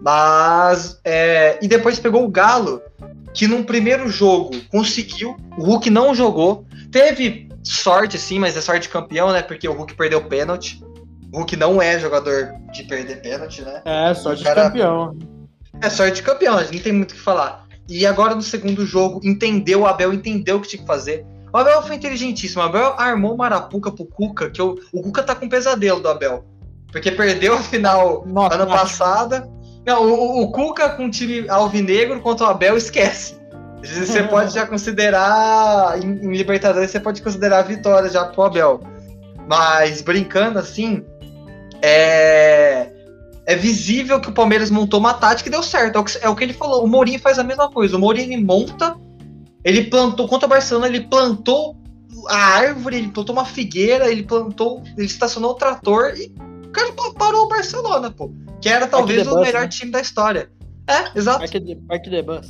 Mas. 0.00 0.98
é, 1.04 1.58
e 1.60 1.68
depois 1.68 1.98
pegou 1.98 2.24
o 2.24 2.28
Galo, 2.28 2.80
que 3.34 3.46
num 3.46 3.62
primeiro 3.62 4.08
jogo 4.08 4.50
conseguiu. 4.70 5.36
O 5.58 5.64
Hulk 5.64 5.90
não 5.90 6.14
jogou. 6.14 6.64
Teve 6.90 7.48
sorte, 7.62 8.18
sim, 8.18 8.38
mas 8.38 8.56
é 8.56 8.60
sorte 8.60 8.82
de 8.82 8.88
campeão, 8.88 9.30
né? 9.32 9.42
Porque 9.42 9.68
o 9.68 9.72
Hulk 9.72 9.94
perdeu 9.94 10.20
o 10.20 10.24
pênalti. 10.24 10.82
O 11.32 11.38
Hulk 11.38 11.56
não 11.56 11.80
é 11.80 11.98
jogador 11.98 12.52
de 12.72 12.84
perder 12.84 13.22
pênalti, 13.22 13.62
né? 13.62 13.82
É, 13.84 14.14
sorte 14.14 14.42
Cara- 14.42 14.62
de 14.62 14.68
campeão. 14.68 15.16
É 15.82 15.88
sorte 15.88 16.16
de 16.16 16.22
campeão, 16.22 16.56
a 16.56 16.64
gente 16.64 16.76
não 16.76 16.82
tem 16.82 16.92
muito 16.92 17.12
o 17.12 17.14
que 17.14 17.20
falar. 17.20 17.66
E 17.88 18.06
agora 18.06 18.34
no 18.34 18.42
segundo 18.42 18.84
jogo, 18.84 19.20
entendeu, 19.24 19.80
o 19.80 19.86
Abel 19.86 20.12
entendeu 20.12 20.56
o 20.56 20.60
que 20.60 20.68
tinha 20.68 20.80
que 20.80 20.86
fazer. 20.86 21.24
O 21.52 21.58
Abel 21.58 21.82
foi 21.82 21.96
inteligentíssimo. 21.96 22.62
O 22.62 22.64
Abel 22.64 22.94
armou 22.96 23.36
Marapuca 23.36 23.90
pro 23.90 24.04
Cuca, 24.04 24.50
que 24.50 24.60
eu, 24.60 24.78
o 24.92 25.02
Cuca 25.02 25.22
tá 25.22 25.34
com 25.34 25.48
pesadelo 25.48 26.00
do 26.00 26.08
Abel. 26.08 26.44
Porque 26.92 27.10
perdeu 27.10 27.54
a 27.54 27.62
final 27.62 28.24
Nossa, 28.26 28.54
ano 28.54 28.66
passado. 28.66 29.50
Não, 29.86 30.04
o, 30.04 30.42
o, 30.42 30.52
Cuca 30.52 30.90
com 30.90 31.06
o 31.06 31.10
time 31.10 31.48
alvinegro 31.48 32.20
contra 32.20 32.46
o 32.46 32.50
Abel, 32.50 32.76
esquece. 32.76 33.40
Você 33.82 34.22
pode 34.28 34.54
já 34.54 34.66
considerar, 34.66 35.98
em, 36.02 36.26
em 36.26 36.36
Libertadores, 36.36 36.90
você 36.90 37.00
pode 37.00 37.22
considerar 37.22 37.60
a 37.60 37.62
vitória 37.62 38.08
já 38.08 38.24
pro 38.26 38.42
Abel. 38.42 38.80
Mas 39.48 40.00
brincando 40.02 40.58
assim, 40.58 41.04
é 41.82 42.90
é 43.50 43.56
visível 43.56 44.20
que 44.20 44.28
o 44.28 44.32
Palmeiras 44.32 44.70
montou 44.70 45.00
uma 45.00 45.12
tática 45.12 45.48
e 45.48 45.52
deu 45.52 45.62
certo. 45.62 45.96
É 45.96 45.98
o 45.98 46.04
que, 46.04 46.18
é 46.18 46.28
o 46.28 46.36
que 46.36 46.44
ele 46.44 46.52
falou. 46.52 46.84
O 46.84 46.86
Mourinho 46.86 47.18
faz 47.18 47.36
a 47.36 47.42
mesma 47.42 47.68
coisa. 47.68 47.96
O 47.96 47.98
Mourinho 47.98 48.40
monta, 48.40 48.96
ele 49.64 49.84
plantou, 49.84 50.28
contra 50.28 50.46
o 50.46 50.48
Barcelona, 50.48 50.86
ele 50.86 51.00
plantou 51.00 51.76
a 52.28 52.36
árvore, 52.36 52.98
ele 52.98 53.08
plantou 53.08 53.34
uma 53.34 53.44
figueira, 53.44 54.08
ele 54.08 54.22
plantou, 54.22 54.84
ele 54.96 55.06
estacionou 55.06 55.50
o 55.50 55.54
trator 55.54 56.14
e 56.16 56.32
o 56.64 56.70
cara 56.70 56.92
parou 57.18 57.46
o 57.46 57.48
Barcelona, 57.48 58.10
pô. 58.10 58.32
Que 58.60 58.68
era 58.68 58.86
talvez 58.86 59.26
o 59.26 59.40
melhor 59.40 59.62
né? 59.62 59.68
time 59.68 59.90
da 59.90 60.00
história. 60.00 60.48
É, 60.86 61.18
exato. 61.18 61.40
Parque 61.88 62.08
de, 62.08 62.22
Bus. 62.22 62.46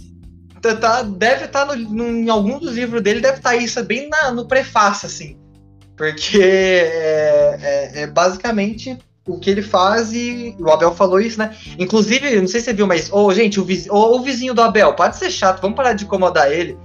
Tá, 0.61 0.77
tá, 0.77 1.03
deve 1.03 1.47
estar 1.47 1.65
tá 1.65 1.75
em 1.75 2.29
algum 2.29 2.59
dos 2.59 2.75
livros 2.75 3.01
dele, 3.01 3.21
deve 3.21 3.39
estar 3.39 3.51
tá 3.51 3.57
isso 3.57 3.83
bem 3.85 4.09
na, 4.11 4.33
no 4.33 4.47
prefácio, 4.47 5.07
assim. 5.07 5.39
Porque 5.97 6.39
é, 6.43 7.59
é, 7.63 8.03
é 8.03 8.07
basicamente 8.07 8.99
o 9.27 9.39
que 9.39 9.51
ele 9.51 9.63
faz 9.63 10.13
e 10.13 10.57
o 10.59 10.71
Abel 10.71 10.95
falou 10.95 11.21
isso, 11.21 11.39
né? 11.39 11.55
Inclusive, 11.79 12.41
não 12.41 12.49
sei 12.49 12.61
se 12.61 12.67
você 12.67 12.73
viu, 12.73 12.87
mas, 12.87 13.13
ô, 13.13 13.27
oh, 13.27 13.35
gente, 13.35 13.61
o 13.61 13.65
vizinho, 13.65 13.95
oh, 13.95 14.17
o 14.17 14.23
vizinho 14.23 14.55
do 14.55 14.63
Abel, 14.63 14.95
pode 14.95 15.17
ser 15.17 15.31
chato, 15.31 15.61
vamos 15.61 15.77
parar 15.77 15.93
de 15.93 16.05
incomodar 16.05 16.51
ele. 16.51 16.79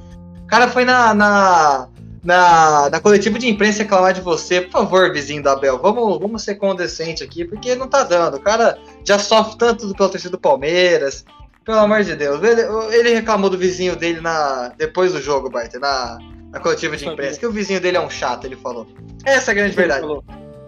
O 0.43 0.47
cara 0.47 0.67
foi 0.67 0.85
na, 0.85 1.13
na, 1.13 1.87
na, 2.23 2.89
na 2.89 2.99
coletiva 2.99 3.39
de 3.39 3.47
imprensa 3.47 3.83
reclamar 3.83 4.13
de 4.13 4.21
você. 4.21 4.61
Por 4.61 4.71
favor, 4.71 5.11
vizinho 5.11 5.41
do 5.41 5.49
Abel, 5.49 5.79
vamos, 5.79 6.19
vamos 6.19 6.43
ser 6.43 6.55
condescente 6.55 7.23
aqui, 7.23 7.45
porque 7.45 7.75
não 7.75 7.87
tá 7.87 8.03
dando. 8.03 8.37
O 8.37 8.41
cara 8.41 8.77
já 9.03 9.17
sofre 9.17 9.57
tanto 9.57 9.93
pelo 9.93 10.09
torcida 10.09 10.31
do 10.31 10.39
Palmeiras. 10.39 11.25
Pelo 11.63 11.79
amor 11.79 12.03
de 12.03 12.15
Deus. 12.15 12.43
Ele, 12.43 12.61
ele 12.93 13.13
reclamou 13.15 13.49
do 13.49 13.57
vizinho 13.57 13.95
dele 13.95 14.21
na, 14.21 14.71
depois 14.77 15.13
do 15.13 15.21
jogo, 15.21 15.49
Bart, 15.49 15.73
na, 15.75 16.19
na 16.51 16.59
coletiva 16.59 16.95
de 16.95 17.07
imprensa, 17.07 17.39
que 17.39 17.45
o 17.47 17.51
vizinho 17.51 17.81
dele 17.81 17.97
é 17.97 18.01
um 18.01 18.09
chato, 18.09 18.45
ele 18.45 18.55
falou. 18.55 18.87
Essa 19.25 19.49
é 19.49 19.53
a 19.53 19.55
grande 19.55 19.75
verdade. 19.75 20.05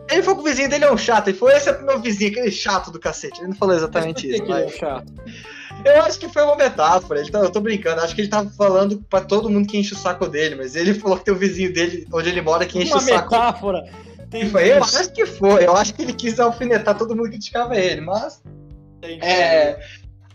Ele 0.10 0.24
falou 0.24 0.41
que 0.41 0.48
o 0.48 0.52
vizinho 0.52 0.70
dele 0.70 0.86
é 0.86 0.91
um 0.91 0.98
chato. 0.98 1.28
Ele 1.28 1.38
falou, 1.38 1.56
esse 1.56 1.70
é 1.70 1.82
meu 1.82 2.00
vizinho, 2.00 2.32
aquele 2.32 2.52
chato 2.52 2.91
do 2.91 3.00
cacete. 3.00 3.39
Ele 3.39 3.50
não 3.50 3.56
falou 3.56 3.76
exatamente 3.76 4.30
isso. 4.30 4.43
Que 4.43 4.50
mas... 4.50 4.62
ele 4.62 4.74
é 4.74 4.78
chato? 4.78 5.13
Eu 5.86 6.02
acho 6.04 6.20
que 6.20 6.30
foi 6.30 6.43
uma 6.43 6.56
metáfora. 6.56 7.20
Ele 7.20 7.30
tá, 7.30 7.39
eu 7.39 7.52
tô 7.52 7.60
brincando. 7.60 8.02
Acho 8.02 8.15
que 8.15 8.22
ele 8.22 8.30
tava 8.30 8.50
falando 8.52 9.04
pra 9.10 9.22
todo 9.22 9.50
mundo 9.50 9.67
que 9.67 9.78
enche 9.78 9.93
o 9.93 9.98
saco 9.98 10.28
dele. 10.28 10.56
Mas 10.56 10.76
ele 10.76 10.93
falou 10.93 11.17
que 11.17 11.26
tem 11.26 11.34
o 11.34 11.38
vizinho 11.38 11.74
dele, 11.74 12.08
onde 12.12 12.30
ele 12.30 12.41
mora, 12.41 12.65
que 12.65 12.80
enche 12.80 12.91
uma 12.91 12.98
o 12.98 13.02
saco. 13.02 13.36
Uma 13.36 13.46
metáfora. 13.46 13.84
Tem 14.30 14.50
foi, 14.50 14.72
eu 14.72 14.84
acho 14.84 15.12
que 15.12 15.26
foi. 15.26 15.65
Eu 15.65 15.76
acho 15.76 15.93
que 15.93 16.02
ele 16.02 16.13
quis 16.13 16.39
alfinetar 16.39 16.98
todo 16.98 17.15
mundo 17.15 17.26
que 17.26 17.32
criticava 17.32 17.78
ele. 17.78 18.02
Mas. 18.02 18.41
É, 19.04 19.80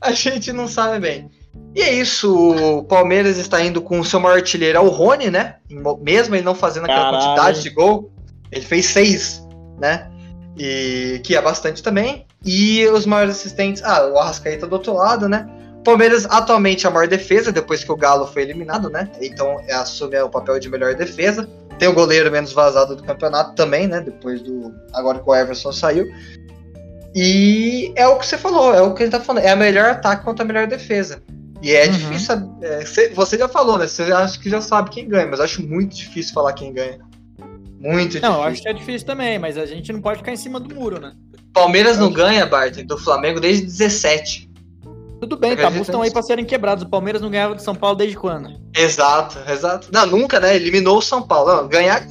a 0.00 0.12
gente 0.12 0.52
não 0.52 0.68
sabe 0.68 0.98
bem. 0.98 1.30
E 1.74 1.82
é 1.82 1.92
isso, 1.92 2.78
o 2.78 2.84
Palmeiras 2.84 3.36
está 3.38 3.62
indo 3.62 3.82
com 3.82 4.00
o 4.00 4.04
seu 4.04 4.20
maior 4.20 4.36
artilheiro, 4.36 4.78
é 4.78 4.80
o 4.80 4.88
Rony, 4.88 5.30
né? 5.30 5.56
Mesmo 6.00 6.34
ele 6.34 6.44
não 6.44 6.54
fazendo 6.54 6.84
aquela 6.84 7.04
Caralho. 7.04 7.24
quantidade 7.24 7.62
de 7.62 7.70
gol, 7.70 8.10
ele 8.50 8.64
fez 8.64 8.86
seis 8.86 9.41
né? 9.78 10.10
E 10.56 11.20
que 11.24 11.36
é 11.36 11.42
bastante 11.42 11.82
também. 11.82 12.26
E 12.44 12.86
os 12.88 13.06
maiores 13.06 13.36
assistentes, 13.36 13.82
ah, 13.82 14.06
o 14.06 14.18
Arrascaeta 14.18 14.66
do 14.66 14.74
outro 14.74 14.94
lado, 14.94 15.28
né? 15.28 15.48
Palmeiras 15.84 16.26
atualmente 16.26 16.86
é 16.86 16.88
a 16.88 16.92
maior 16.92 17.08
defesa, 17.08 17.50
depois 17.50 17.82
que 17.82 17.90
o 17.90 17.96
Galo 17.96 18.26
foi 18.26 18.42
eliminado, 18.42 18.88
né? 18.88 19.10
Então 19.20 19.60
é, 19.66 19.74
assume 19.74 20.20
o 20.20 20.28
papel 20.28 20.58
de 20.58 20.68
melhor 20.68 20.94
defesa. 20.94 21.48
Tem 21.78 21.88
o 21.88 21.94
goleiro 21.94 22.30
menos 22.30 22.52
vazado 22.52 22.94
do 22.94 23.02
campeonato 23.02 23.54
também, 23.54 23.88
né? 23.88 24.00
Depois 24.00 24.40
do. 24.42 24.72
Agora 24.92 25.18
que 25.18 25.28
o 25.28 25.34
Everson 25.34 25.72
saiu. 25.72 26.06
E 27.14 27.92
é 27.96 28.06
o 28.06 28.16
que 28.18 28.26
você 28.26 28.38
falou, 28.38 28.74
é 28.74 28.80
o 28.80 28.94
que 28.94 29.02
ele 29.02 29.10
tá 29.10 29.20
falando. 29.20 29.44
É 29.44 29.50
a 29.50 29.56
melhor 29.56 29.90
ataque 29.90 30.24
contra 30.24 30.44
a 30.44 30.46
melhor 30.46 30.66
defesa. 30.66 31.20
E 31.60 31.72
é 31.72 31.86
uhum. 31.86 31.92
difícil. 31.92 32.34
É, 32.62 32.84
você 33.14 33.36
já 33.36 33.48
falou, 33.48 33.78
né? 33.78 33.86
Você 33.86 34.02
acha 34.04 34.38
que 34.38 34.48
já 34.48 34.60
sabe 34.60 34.90
quem 34.90 35.08
ganha, 35.08 35.26
mas 35.26 35.40
acho 35.40 35.66
muito 35.66 35.94
difícil 35.94 36.32
falar 36.32 36.52
quem 36.52 36.72
ganha. 36.72 36.98
Muito 37.82 38.12
difícil. 38.12 38.30
Não, 38.30 38.36
eu 38.38 38.42
acho 38.44 38.62
que 38.62 38.68
é 38.68 38.72
difícil 38.72 39.06
também, 39.06 39.38
mas 39.38 39.58
a 39.58 39.66
gente 39.66 39.92
não 39.92 40.00
pode 40.00 40.18
ficar 40.18 40.32
em 40.32 40.36
cima 40.36 40.60
do 40.60 40.72
muro, 40.74 41.00
né? 41.00 41.12
Palmeiras 41.52 41.98
não 41.98 42.10
ganha, 42.10 42.46
Bart, 42.46 42.76
do 42.84 42.96
Flamengo 42.96 43.40
desde 43.40 43.66
17. 43.66 44.50
Tudo 45.20 45.36
bem, 45.36 45.56
tabus 45.56 45.82
estão 45.82 46.02
aí 46.02 46.10
pra 46.10 46.22
serem 46.22 46.44
quebrados. 46.44 46.84
O 46.84 46.88
Palmeiras 46.88 47.20
não 47.20 47.30
ganhava 47.30 47.54
do 47.54 47.62
São 47.62 47.74
Paulo 47.74 47.96
desde 47.96 48.16
quando? 48.16 48.50
Exato, 48.74 49.38
exato. 49.48 49.88
Não, 49.92 50.06
nunca, 50.06 50.40
né? 50.40 50.56
Eliminou 50.56 50.98
o 50.98 51.02
São 51.02 51.22
Paulo. 51.22 51.54
Não, 51.54 51.68
ganhar 51.68 52.04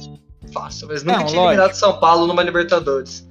fácil, 0.52 0.88
mas 0.88 1.02
nunca 1.02 1.18
não, 1.18 1.26
tinha 1.26 1.40
lógico. 1.40 1.60
eliminado 1.60 1.74
São 1.74 1.98
Paulo 1.98 2.26
numa 2.26 2.42
Libertadores. 2.42 3.26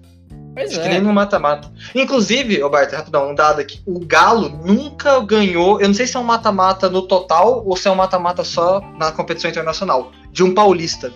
Pois 0.53 0.71
Acho 0.71 0.81
é. 0.81 0.83
que 0.83 0.89
nem 0.89 1.01
no 1.01 1.13
mata-mata. 1.13 1.71
Inclusive, 1.95 2.59
Roberto, 2.59 2.93
rapidão, 2.93 3.31
um 3.31 3.35
dado 3.35 3.61
aqui. 3.61 3.81
O 3.85 3.99
Galo 4.05 4.49
nunca 4.49 5.19
ganhou. 5.21 5.79
Eu 5.79 5.87
não 5.87 5.95
sei 5.95 6.05
se 6.05 6.17
é 6.17 6.19
um 6.19 6.23
mata-mata 6.23 6.89
no 6.89 7.03
total 7.03 7.63
ou 7.65 7.75
se 7.77 7.87
é 7.87 7.91
um 7.91 7.95
mata-mata 7.95 8.43
só 8.43 8.81
na 8.99 9.11
competição 9.11 9.49
internacional. 9.49 10.11
De 10.31 10.43
um 10.43 10.53
paulista. 10.53 11.11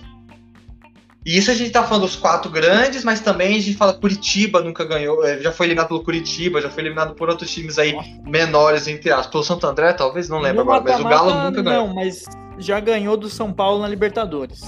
E 1.25 1.37
isso 1.37 1.49
a 1.49 1.55
gente 1.55 1.71
tá 1.71 1.83
falando 1.83 2.03
dos 2.03 2.15
quatro 2.15 2.51
grandes, 2.51 3.03
mas 3.03 3.19
também 3.19 3.57
a 3.57 3.59
gente 3.59 3.75
fala 3.75 3.93
Curitiba 3.93 4.61
nunca 4.61 4.85
ganhou, 4.85 5.25
é, 5.25 5.39
já 5.39 5.51
foi 5.51 5.65
eliminado 5.65 5.87
pelo 5.87 6.03
Curitiba, 6.03 6.61
já 6.61 6.69
foi 6.69 6.83
eliminado 6.83 7.15
por 7.15 7.29
outros 7.29 7.51
times 7.51 7.79
aí 7.79 7.93
Nossa. 7.93 8.09
menores, 8.27 8.87
entre 8.87 9.11
aspas. 9.11 9.27
Pelo 9.27 9.43
Santo 9.43 9.65
André, 9.65 9.93
talvez, 9.93 10.29
não 10.29 10.39
lembro 10.39 10.61
agora, 10.61 10.83
mas 10.83 10.99
o 10.99 11.03
Galo 11.03 11.33
nunca 11.33 11.61
ganhou. 11.63 11.87
Não, 11.87 11.95
mas 11.95 12.25
já 12.59 12.79
ganhou 12.79 13.17
do 13.17 13.27
São 13.27 13.51
Paulo 13.51 13.81
na 13.81 13.87
Libertadores. 13.87 14.61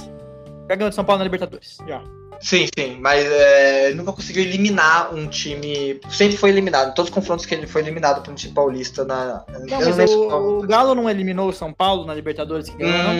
Já 0.67 0.75
ganhou 0.75 0.89
do 0.89 0.95
São 0.95 1.05
Paulo 1.05 1.19
na 1.19 1.25
Libertadores, 1.25 1.77
já. 1.87 2.01
Sim, 2.39 2.67
sim, 2.77 2.97
mas 2.99 3.25
é, 3.25 3.93
nunca 3.93 4.13
conseguiu 4.13 4.43
eliminar 4.43 5.13
um 5.13 5.27
time. 5.27 5.99
Sempre 6.09 6.37
foi 6.37 6.49
eliminado. 6.49 6.91
Em 6.91 6.93
todos 6.93 7.09
os 7.09 7.13
confrontos 7.15 7.45
que 7.45 7.55
ele 7.55 7.67
foi 7.67 7.81
eliminado 7.81 8.21
por 8.23 8.31
um 8.31 8.35
time 8.35 8.53
paulista 8.53 9.03
na. 9.03 9.43
Não, 9.67 9.81
eu 9.81 9.95
mas 9.95 10.11
o, 10.11 10.59
o, 10.59 10.67
Galo 10.67 10.93
não 10.93 11.09
eliminou 11.09 11.49
o 11.49 11.53
São 11.53 11.73
Paulo 11.73 12.05
na 12.05 12.13
Libertadores 12.13 12.69
que 12.69 12.77
ganhou, 12.77 13.11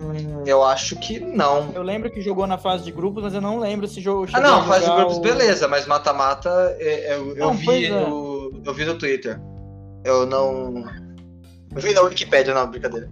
hum, 0.00 0.42
Eu 0.46 0.64
acho 0.64 0.96
que 0.96 1.20
não. 1.20 1.70
Eu 1.74 1.82
lembro 1.82 2.10
que 2.10 2.20
jogou 2.20 2.46
na 2.46 2.58
fase 2.58 2.84
de 2.84 2.92
grupos, 2.92 3.22
mas 3.22 3.34
eu 3.34 3.40
não 3.40 3.58
lembro 3.58 3.86
se 3.86 4.00
jogou. 4.00 4.26
Ah, 4.32 4.40
não, 4.40 4.64
fase 4.66 4.86
de 4.86 4.96
grupos, 4.96 5.16
o... 5.18 5.20
beleza, 5.20 5.68
mas 5.68 5.86
mata-mata 5.86 6.76
é, 6.78 7.14
eu, 7.14 7.36
eu, 7.36 7.46
não, 7.46 7.54
vi 7.54 7.86
é. 7.86 7.90
no, 7.90 8.62
eu 8.64 8.74
vi 8.74 8.84
no 8.84 8.98
Twitter. 8.98 9.40
Eu 10.04 10.26
não. 10.26 10.84
Eu 11.74 11.82
vi 11.82 11.92
na 11.92 12.00
Wikipedia, 12.02 12.54
não, 12.54 12.70
brincadeira. 12.70 13.10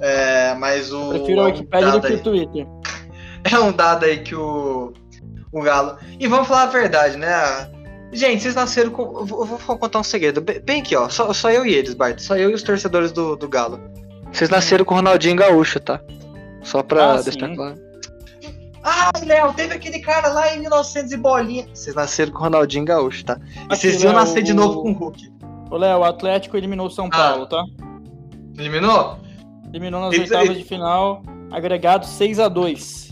É, 0.00 0.54
mas 0.54 0.92
o. 0.92 1.10
Prefiro 1.10 1.40
a 1.40 1.44
Wikipedia 1.44 1.90
do 1.90 2.00
que 2.00 2.12
o 2.12 2.22
Twitter. 2.22 2.66
É 3.44 3.58
um 3.58 3.72
dado 3.72 4.04
aí 4.04 4.18
que 4.18 4.34
o, 4.34 4.92
o 5.52 5.62
Galo. 5.62 5.96
E 6.18 6.26
vamos 6.26 6.48
falar 6.48 6.64
a 6.64 6.66
verdade, 6.66 7.16
né? 7.16 7.70
Gente, 8.12 8.42
vocês 8.42 8.54
nasceram 8.54 8.90
com. 8.90 9.02
Eu 9.02 9.24
vou, 9.24 9.44
vou 9.44 9.78
contar 9.78 10.00
um 10.00 10.04
segredo. 10.04 10.40
Bem 10.40 10.80
aqui, 10.80 10.96
ó. 10.96 11.08
Só, 11.08 11.32
só 11.32 11.50
eu 11.50 11.64
e 11.64 11.74
eles, 11.74 11.94
Bart. 11.94 12.18
Só 12.18 12.36
eu 12.36 12.50
e 12.50 12.54
os 12.54 12.62
torcedores 12.62 13.12
do, 13.12 13.36
do 13.36 13.48
Galo. 13.48 13.80
Vocês 14.32 14.50
nasceram 14.50 14.84
com 14.84 14.94
o 14.94 14.96
Ronaldinho 14.96 15.36
Gaúcho, 15.36 15.80
tá? 15.80 16.00
Só 16.62 16.82
pra 16.82 17.14
ah, 17.14 17.22
deixar 17.22 17.54
claro. 17.54 17.74
Ah, 18.82 19.12
Léo, 19.24 19.52
teve 19.52 19.74
aquele 19.74 20.00
cara 20.00 20.28
lá 20.28 20.54
em 20.54 20.60
1900 20.60 21.12
e 21.12 21.16
bolinha. 21.16 21.68
Vocês 21.72 21.94
nasceram 21.94 22.32
com 22.32 22.38
o 22.38 22.42
Ronaldinho 22.42 22.84
Gaúcho, 22.84 23.24
tá? 23.24 23.38
E 23.70 23.76
vocês 23.76 24.02
iam 24.02 24.12
nascer 24.12 24.42
de 24.42 24.52
novo 24.52 24.82
com 24.82 24.90
o 24.90 24.94
Hulk. 24.94 25.32
Ô, 25.70 25.76
Léo, 25.76 25.98
o 26.00 26.04
Atlético 26.04 26.56
eliminou 26.56 26.86
o 26.86 26.90
São 26.90 27.06
ah. 27.06 27.10
Paulo, 27.10 27.46
tá? 27.46 27.64
Eliminou? 28.58 29.18
Eliminou 29.68 30.00
nas 30.00 30.18
oitavas 30.18 30.56
de 30.56 30.64
final, 30.64 31.22
agregado 31.50 32.06
6 32.06 32.40
a 32.40 32.48
2 32.48 33.09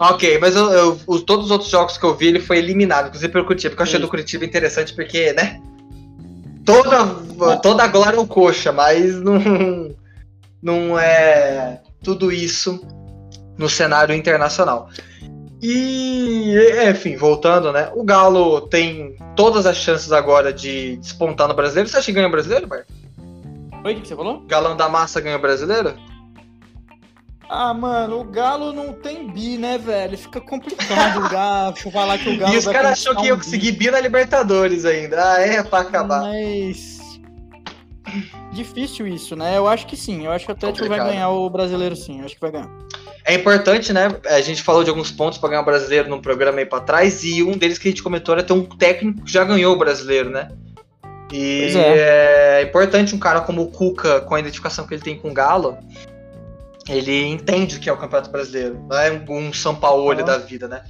Ok, 0.00 0.38
mas 0.38 0.54
eu, 0.54 0.70
eu, 0.70 1.00
os, 1.06 1.22
todos 1.22 1.46
os 1.46 1.50
outros 1.50 1.70
jogos 1.70 1.98
que 1.98 2.04
eu 2.04 2.14
vi, 2.14 2.28
ele 2.28 2.40
foi 2.40 2.58
eliminado, 2.58 3.08
inclusive 3.08 3.32
pelo 3.32 3.44
Curitiba, 3.44 3.70
porque 3.70 3.82
eu 3.82 3.86
achei 3.86 4.00
do 4.00 4.08
Curitiba 4.08 4.44
interessante, 4.44 4.94
porque, 4.94 5.32
né? 5.32 5.60
Toda, 6.64 7.56
toda 7.56 7.82
a 7.82 7.88
glória 7.88 8.16
é 8.16 8.20
o 8.20 8.26
coxa, 8.26 8.70
mas 8.70 9.14
não, 9.20 9.40
não 10.62 10.98
é 10.98 11.80
tudo 12.02 12.30
isso 12.30 12.80
no 13.56 13.68
cenário 13.68 14.14
internacional. 14.14 14.88
E, 15.60 16.54
enfim, 16.88 17.16
voltando, 17.16 17.72
né? 17.72 17.90
O 17.94 18.04
Galo 18.04 18.60
tem 18.68 19.16
todas 19.34 19.66
as 19.66 19.76
chances 19.76 20.12
agora 20.12 20.52
de 20.52 20.96
despontar 20.98 21.48
no 21.48 21.54
brasileiro. 21.54 21.88
Você 21.88 21.96
acha 21.96 22.06
que 22.06 22.12
ganha 22.12 22.28
o 22.28 22.30
brasileiro, 22.30 22.68
Bart? 22.68 22.86
Oi, 23.84 23.94
o 23.94 24.00
que 24.00 24.06
você 24.06 24.14
falou? 24.14 24.44
Galão 24.46 24.76
da 24.76 24.88
Massa 24.88 25.20
ganha 25.20 25.36
o 25.36 25.40
brasileiro? 25.40 25.94
Ah, 27.48 27.72
mano, 27.72 28.20
o 28.20 28.24
Galo 28.24 28.72
não 28.72 28.92
tem 28.92 29.26
bi, 29.26 29.56
né, 29.56 29.78
velho? 29.78 30.18
Fica 30.18 30.40
complicado 30.40 31.24
o 31.24 31.28
Galo, 31.30 31.74
falar 31.90 32.18
que 32.18 32.28
o 32.28 32.38
Galo. 32.38 32.54
E 32.54 32.58
os 32.58 32.66
caras 32.66 32.92
achou 32.92 33.14
que 33.16 33.22
um 33.22 33.26
ia 33.26 33.36
conseguir 33.36 33.72
bi 33.72 33.90
na 33.90 34.00
Libertadores 34.00 34.84
ainda. 34.84 35.34
Ah, 35.34 35.40
é 35.40 35.62
pra 35.62 35.80
acabar. 35.80 36.20
Mas. 36.20 36.98
Difícil 38.52 39.06
isso, 39.06 39.34
né? 39.34 39.56
Eu 39.56 39.66
acho 39.66 39.86
que 39.86 39.96
sim. 39.96 40.26
Eu 40.26 40.32
acho 40.32 40.44
que 40.44 40.52
o 40.52 40.54
Atlético 40.54 40.84
Complicado. 40.84 41.06
vai 41.06 41.14
ganhar 41.14 41.30
o 41.30 41.48
brasileiro 41.48 41.96
sim. 41.96 42.18
Eu 42.18 42.26
acho 42.26 42.34
que 42.34 42.40
vai 42.40 42.50
ganhar. 42.50 42.70
É 43.24 43.34
importante, 43.34 43.92
né? 43.92 44.08
A 44.26 44.40
gente 44.40 44.62
falou 44.62 44.82
de 44.82 44.90
alguns 44.90 45.10
pontos 45.10 45.38
para 45.38 45.50
ganhar 45.50 45.62
o 45.62 45.64
brasileiro 45.64 46.08
num 46.08 46.20
programa 46.20 46.58
aí 46.58 46.66
pra 46.66 46.80
trás, 46.80 47.24
e 47.24 47.42
um 47.42 47.52
deles 47.52 47.78
que 47.78 47.88
a 47.88 47.90
gente 47.90 48.02
comentou 48.02 48.34
era 48.34 48.42
ter 48.42 48.54
um 48.54 48.64
técnico 48.64 49.24
que 49.24 49.32
já 49.32 49.44
ganhou 49.44 49.74
o 49.74 49.78
brasileiro, 49.78 50.30
né? 50.30 50.48
E 51.30 51.74
é. 51.76 52.60
é. 52.60 52.62
importante 52.62 53.14
um 53.14 53.18
cara 53.18 53.42
como 53.42 53.62
o 53.62 53.70
Cuca, 53.70 54.22
com 54.22 54.34
a 54.34 54.40
identificação 54.40 54.86
que 54.86 54.94
ele 54.94 55.02
tem 55.02 55.16
com 55.16 55.30
o 55.30 55.34
Galo, 55.34 55.76
ele 56.88 57.26
entende 57.26 57.76
o 57.76 57.80
que 57.80 57.88
é 57.88 57.92
o 57.92 57.96
Campeonato 57.96 58.30
Brasileiro. 58.30 58.84
Não 58.88 58.98
é 58.98 59.24
um 59.28 59.52
São 59.52 59.74
Paulo 59.74 60.10
ah. 60.10 60.14
da 60.22 60.38
vida, 60.38 60.66
né? 60.66 60.82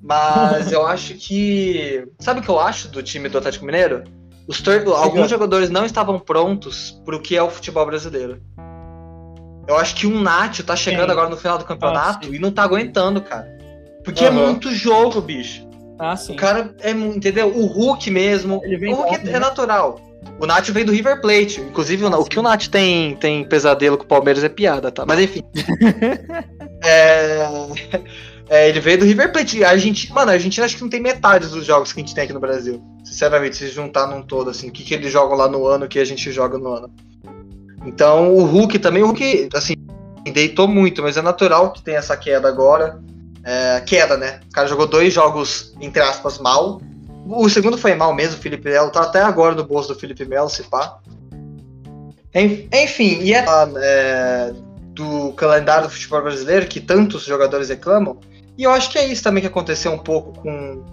Mas 0.00 0.72
eu 0.72 0.86
acho 0.86 1.14
que. 1.14 2.04
Sabe 2.18 2.40
o 2.40 2.42
que 2.42 2.48
eu 2.48 2.58
acho 2.58 2.88
do 2.88 3.02
time 3.02 3.28
do 3.28 3.38
Atlético 3.38 3.66
Mineiro? 3.66 4.04
Os 4.48 4.60
tor... 4.60 4.82
Alguns 4.96 5.30
jogadores 5.30 5.70
não 5.70 5.84
estavam 5.84 6.18
prontos 6.18 7.00
para 7.04 7.14
o 7.14 7.20
que 7.20 7.36
é 7.36 7.42
o 7.42 7.50
futebol 7.50 7.86
brasileiro. 7.86 8.40
Eu 9.68 9.76
acho 9.76 9.94
que 9.94 10.06
um 10.06 10.20
Nacho 10.20 10.64
tá 10.64 10.74
chegando 10.74 11.06
sim. 11.06 11.12
agora 11.12 11.28
no 11.28 11.36
final 11.36 11.58
do 11.58 11.64
campeonato 11.64 12.26
ah, 12.28 12.34
e 12.34 12.38
não 12.38 12.50
tá 12.50 12.64
aguentando, 12.64 13.20
cara. 13.20 13.46
Porque 14.02 14.24
uhum. 14.24 14.28
é 14.28 14.46
muito 14.46 14.72
jogo, 14.72 15.20
bicho. 15.20 15.68
Ah, 15.98 16.16
sim. 16.16 16.32
O 16.32 16.36
cara 16.36 16.74
é, 16.80 16.90
entendeu? 16.90 17.54
O 17.54 17.66
Hulk 17.66 18.10
mesmo. 18.10 18.56
o 18.56 18.94
Hulk 18.94 19.28
é, 19.28 19.32
é 19.32 19.38
natural. 19.38 20.00
O 20.40 20.46
Nath 20.46 20.70
vem 20.70 20.86
do 20.86 20.92
River 20.92 21.20
Plate. 21.20 21.60
Inclusive, 21.60 22.02
o, 22.02 22.08
o 22.08 22.24
que 22.24 22.38
o 22.38 22.42
Nath 22.42 22.68
tem, 22.68 23.14
tem 23.16 23.44
pesadelo 23.44 23.98
com 23.98 24.04
o 24.04 24.06
Palmeiras 24.06 24.42
é 24.42 24.48
piada, 24.48 24.90
tá? 24.90 25.04
Mas 25.04 25.20
enfim. 25.20 25.42
é... 26.82 27.46
é... 28.48 28.68
ele 28.70 28.80
veio 28.80 28.98
do 28.98 29.04
River 29.04 29.30
Plate. 29.32 29.62
A 29.62 29.70
Argentina, 29.70 30.14
mano, 30.14 30.30
a 30.30 30.34
Argentina 30.34 30.64
acho 30.64 30.76
que 30.76 30.82
não 30.82 30.88
tem 30.88 31.00
metade 31.00 31.46
dos 31.46 31.66
jogos 31.66 31.92
que 31.92 32.00
a 32.00 32.02
gente 32.02 32.14
tem 32.14 32.24
aqui 32.24 32.32
no 32.32 32.40
Brasil. 32.40 32.82
Sinceramente, 33.04 33.56
se 33.56 33.68
juntar 33.68 34.06
num 34.06 34.22
todo, 34.22 34.48
assim, 34.48 34.70
o 34.70 34.72
que, 34.72 34.82
que 34.82 34.94
eles 34.94 35.12
jogam 35.12 35.36
lá 35.36 35.46
no 35.46 35.66
ano 35.66 35.86
que 35.86 35.98
a 35.98 36.04
gente 36.06 36.32
joga 36.32 36.56
no 36.56 36.72
ano. 36.72 36.90
Então, 37.84 38.34
o 38.34 38.42
Hulk 38.44 38.78
também, 38.78 39.02
o 39.02 39.06
Hulk, 39.08 39.50
assim, 39.52 39.74
deitou 40.32 40.66
muito, 40.66 41.02
mas 41.02 41.18
é 41.18 41.22
natural 41.22 41.70
que 41.70 41.82
tenha 41.82 41.98
essa 41.98 42.16
queda 42.16 42.48
agora. 42.48 42.98
É, 43.44 43.80
queda, 43.80 44.16
né? 44.16 44.40
O 44.48 44.52
cara 44.52 44.66
jogou 44.66 44.86
dois 44.86 45.12
jogos, 45.12 45.74
entre 45.80 46.00
aspas, 46.00 46.38
mal. 46.38 46.80
O 47.26 47.48
segundo 47.48 47.78
foi 47.78 47.94
mal 47.94 48.14
mesmo, 48.14 48.38
o 48.38 48.40
Felipe 48.40 48.68
Melo. 48.68 48.90
Tá 48.90 49.02
até 49.02 49.20
agora 49.20 49.54
no 49.54 49.64
bolso 49.64 49.92
do 49.92 49.98
Felipe 49.98 50.24
Melo, 50.24 50.48
se 50.48 50.62
pá. 50.64 50.98
Enfim, 52.34 53.18
e 53.20 53.34
é, 53.34 53.44
é, 53.82 54.52
do 54.92 55.32
calendário 55.32 55.88
do 55.88 55.92
futebol 55.92 56.22
brasileiro, 56.22 56.66
que 56.66 56.80
tantos 56.80 57.24
jogadores 57.24 57.68
reclamam. 57.68 58.18
E 58.56 58.62
eu 58.62 58.70
acho 58.70 58.90
que 58.90 58.98
é 58.98 59.06
isso 59.06 59.22
também 59.22 59.40
que 59.40 59.46
aconteceu 59.46 59.92
um 59.92 59.98
pouco 59.98 60.40
com, 60.40 60.84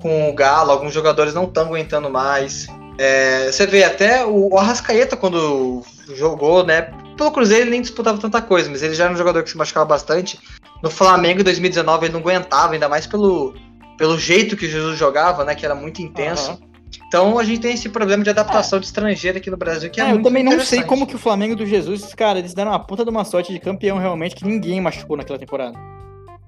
com 0.00 0.30
o 0.30 0.34
Galo. 0.34 0.70
Alguns 0.70 0.92
jogadores 0.92 1.34
não 1.34 1.44
estão 1.44 1.66
aguentando 1.66 2.10
mais. 2.10 2.66
É, 2.98 3.50
você 3.50 3.66
vê 3.66 3.84
até 3.84 4.24
o, 4.24 4.54
o 4.54 4.58
Arrascaeta, 4.58 5.16
quando 5.16 5.82
jogou, 6.14 6.64
né? 6.64 6.92
Pelo 7.16 7.30
Cruzeiro 7.30 7.64
ele 7.64 7.70
nem 7.70 7.82
disputava 7.82 8.18
tanta 8.18 8.40
coisa, 8.40 8.70
mas 8.70 8.82
ele 8.82 8.94
já 8.94 9.04
era 9.04 9.12
um 9.12 9.16
jogador 9.16 9.42
que 9.42 9.50
se 9.50 9.56
machucava 9.56 9.86
bastante. 9.86 10.38
No 10.82 10.90
Flamengo 10.90 11.40
em 11.40 11.44
2019 11.44 12.06
ele 12.06 12.12
não 12.12 12.20
aguentava, 12.20 12.72
ainda 12.72 12.88
mais 12.88 13.06
pelo, 13.06 13.54
pelo 14.00 14.18
jeito 14.18 14.56
que 14.56 14.66
Jesus 14.66 14.98
jogava, 14.98 15.44
né? 15.44 15.54
Que 15.54 15.66
era 15.66 15.74
muito 15.74 16.00
intenso. 16.00 16.52
Uhum. 16.52 16.70
Então 17.06 17.38
a 17.38 17.44
gente 17.44 17.60
tem 17.60 17.74
esse 17.74 17.86
problema 17.90 18.24
de 18.24 18.30
adaptação 18.30 18.78
é. 18.78 18.80
de 18.80 18.86
estrangeiro 18.86 19.36
aqui 19.36 19.50
no 19.50 19.58
Brasil 19.58 19.90
que 19.90 20.00
é, 20.00 20.08
é 20.08 20.12
Eu 20.12 20.22
também 20.22 20.42
não 20.42 20.58
sei 20.60 20.82
como 20.82 21.06
que 21.06 21.14
o 21.14 21.18
Flamengo 21.18 21.54
do 21.54 21.66
Jesus, 21.66 22.14
cara, 22.14 22.38
eles 22.38 22.54
deram 22.54 22.70
uma 22.70 22.78
puta 22.78 23.04
de 23.04 23.10
uma 23.10 23.26
sorte 23.26 23.52
de 23.52 23.58
campeão 23.60 23.98
realmente 23.98 24.34
que 24.34 24.46
ninguém 24.46 24.80
machucou 24.80 25.18
naquela 25.18 25.38
temporada. 25.38 25.78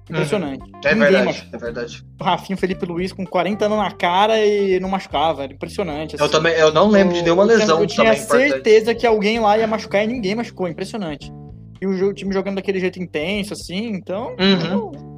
Impressionante. 0.09 0.63
Uhum. 0.63 0.81
É 0.83 0.95
ninguém 0.95 1.11
verdade, 1.11 1.25
machucou. 1.25 1.49
é 1.53 1.57
verdade. 1.59 2.03
O 2.19 2.23
Rafinho 2.23 2.57
Felipe 2.57 2.85
Luiz 2.87 3.13
com 3.13 3.23
40 3.23 3.65
anos 3.65 3.77
na 3.77 3.91
cara 3.91 4.43
e 4.43 4.79
não 4.79 4.89
machucava, 4.89 5.43
era 5.43 5.53
impressionante. 5.53 6.15
Assim. 6.15 6.23
Eu 6.23 6.29
também, 6.31 6.53
eu 6.53 6.73
não 6.73 6.89
lembro 6.89 7.13
o, 7.13 7.17
de 7.17 7.21
nenhuma 7.21 7.43
lesão. 7.43 7.81
Eu 7.81 7.85
tinha 7.85 8.15
certeza 8.15 8.95
que 8.95 9.05
alguém 9.05 9.39
lá 9.39 9.59
ia 9.59 9.67
machucar 9.67 10.03
e 10.03 10.07
ninguém 10.07 10.33
machucou, 10.33 10.67
impressionante 10.67 11.31
e 11.83 11.85
o 11.85 12.13
time 12.13 12.33
jogando 12.33 12.55
daquele 12.55 12.79
jeito 12.79 12.97
intenso, 12.97 13.53
assim, 13.53 13.87
então. 13.87 14.35
Uhum. 14.39 15.12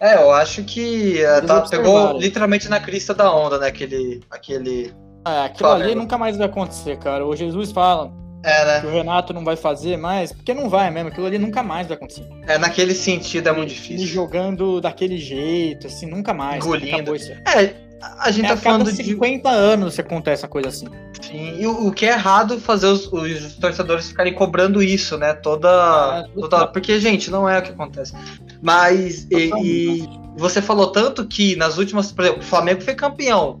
É, 0.00 0.14
eu 0.14 0.32
acho 0.32 0.64
que 0.64 1.22
uh, 1.22 1.46
tá, 1.46 1.60
pegou 1.62 2.18
literalmente 2.18 2.68
na 2.68 2.80
crista 2.80 3.14
da 3.14 3.30
onda, 3.34 3.58
né? 3.58 3.66
Aquele. 3.68 4.20
aquele... 4.30 4.94
É, 5.26 5.44
aquilo 5.44 5.68
Flamengo. 5.68 5.90
ali 5.90 5.94
nunca 5.94 6.16
mais 6.16 6.36
vai 6.38 6.46
acontecer, 6.46 6.98
cara. 6.98 7.26
O 7.26 7.36
Jesus 7.36 7.70
fala 7.70 8.10
é, 8.42 8.64
né? 8.64 8.80
que 8.80 8.86
o 8.86 8.90
Renato 8.90 9.34
não 9.34 9.44
vai 9.44 9.56
fazer 9.56 9.98
mais, 9.98 10.32
porque 10.32 10.54
não 10.54 10.70
vai 10.70 10.90
mesmo, 10.90 11.10
aquilo 11.10 11.26
ali 11.26 11.38
nunca 11.38 11.62
mais 11.62 11.86
vai 11.86 11.96
acontecer. 11.96 12.26
É, 12.46 12.56
naquele 12.56 12.94
sentido 12.94 13.48
é 13.48 13.52
muito 13.52 13.68
difícil. 13.68 14.06
E 14.06 14.06
jogando 14.06 14.80
daquele 14.80 15.18
jeito, 15.18 15.86
assim, 15.86 16.06
nunca 16.06 16.32
mais. 16.32 16.64
Engolindo. 16.64 17.14
É, 17.14 17.89
a 18.18 18.30
gente 18.30 18.46
é, 18.46 18.48
tá 18.48 18.56
falando 18.56 18.86
cada 18.86 18.96
50 18.96 19.50
de... 19.50 19.56
anos 19.56 19.94
se 19.94 20.00
acontece 20.00 20.44
uma 20.44 20.48
coisa 20.48 20.68
assim. 20.68 20.86
Sim, 21.20 21.60
e 21.60 21.66
o, 21.66 21.88
o 21.88 21.92
que 21.92 22.06
é 22.06 22.12
errado 22.12 22.58
fazer 22.58 22.86
os, 22.86 23.06
os, 23.12 23.54
torcedores 23.56 24.08
ficarem 24.08 24.34
cobrando 24.34 24.82
isso, 24.82 25.18
né? 25.18 25.34
Toda, 25.34 25.68
ah, 25.68 26.24
toda. 26.34 26.66
Porque, 26.68 26.98
gente, 26.98 27.30
não 27.30 27.48
é 27.48 27.58
o 27.58 27.62
que 27.62 27.70
acontece. 27.70 28.14
Mas, 28.62 29.26
e, 29.30 29.50
e, 29.62 30.08
você 30.36 30.62
falou 30.62 30.88
tanto 30.92 31.26
que 31.26 31.56
nas 31.56 31.76
últimas. 31.76 32.10
Por 32.10 32.24
exemplo, 32.24 32.40
o 32.40 32.44
Flamengo 32.44 32.80
foi 32.80 32.94
campeão. 32.94 33.60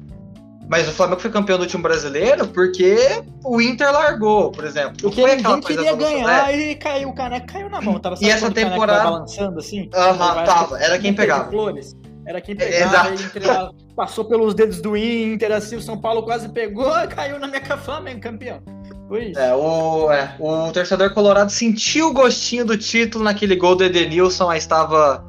Mas 0.68 0.88
o 0.88 0.92
Flamengo 0.92 1.20
foi 1.20 1.32
campeão 1.32 1.58
do 1.58 1.66
time 1.66 1.82
brasileiro 1.82 2.46
porque 2.46 3.24
o 3.44 3.60
Inter 3.60 3.90
largou, 3.90 4.52
por 4.52 4.64
exemplo. 4.64 4.96
Porque 5.02 5.20
foi 5.20 5.32
aquela 5.32 5.60
coisa 5.60 5.82
queria 5.82 5.96
ganhar 5.96 6.46
né? 6.46 6.56
e 6.56 6.76
caiu 6.76 7.08
o 7.08 7.12
caneco, 7.12 7.46
caiu 7.48 7.68
na 7.68 7.80
mão. 7.80 7.98
Tava 7.98 8.14
e 8.20 8.30
essa 8.30 8.48
temporada. 8.52 9.02
balançando 9.02 9.58
assim. 9.58 9.90
Aham, 9.92 10.44
tava. 10.44 10.80
Era 10.80 10.96
quem 10.96 11.12
pegava. 11.12 11.50
Flores. 11.50 11.96
Era 12.24 12.40
quem 12.40 12.54
pegava, 12.54 13.12
Inter, 13.12 13.72
passou 14.00 14.24
pelos 14.24 14.54
dedos 14.54 14.80
do 14.80 14.96
Inter, 14.96 15.52
assim, 15.52 15.76
o 15.76 15.82
São 15.82 16.00
Paulo 16.00 16.22
quase 16.22 16.48
pegou, 16.48 16.90
caiu 17.14 17.38
na 17.38 17.46
minha 17.46 17.60
Flamengo, 17.76 18.18
campeão. 18.18 18.62
Foi 19.06 19.26
isso. 19.26 19.38
É, 19.38 19.54
o, 19.54 20.10
é, 20.10 20.36
o 20.38 20.72
torcedor 20.72 21.12
colorado 21.12 21.52
sentiu 21.52 22.08
o 22.08 22.12
gostinho 22.14 22.64
do 22.64 22.78
título 22.78 23.22
naquele 23.22 23.54
gol 23.56 23.76
do 23.76 23.84
Edenilson, 23.84 24.46
mas 24.46 24.62
estava 24.62 25.22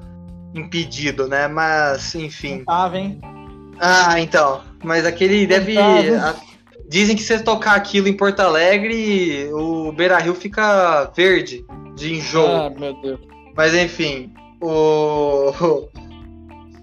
impedido, 0.55 1.27
né? 1.27 1.49
Mas, 1.49 2.15
enfim. 2.15 2.63
Tava, 2.63 2.97
hein? 2.97 3.19
Ah, 3.77 4.17
então. 4.21 4.61
Mas 4.81 5.05
aquele 5.05 5.45
deve. 5.45 5.77
A, 5.77 6.33
dizem 6.87 7.17
que 7.17 7.21
se 7.21 7.37
você 7.37 7.43
tocar 7.43 7.75
aquilo 7.75 8.07
em 8.07 8.15
Porto 8.15 8.39
Alegre, 8.39 9.49
o 9.51 9.91
Beira 9.91 10.17
Rio 10.17 10.33
fica 10.33 11.11
verde 11.13 11.65
de 11.97 12.13
enjoo. 12.13 12.47
Ah, 12.47 12.69
meu 12.69 12.93
Deus. 13.01 13.19
Mas 13.53 13.75
enfim, 13.75 14.31
o 14.61 15.89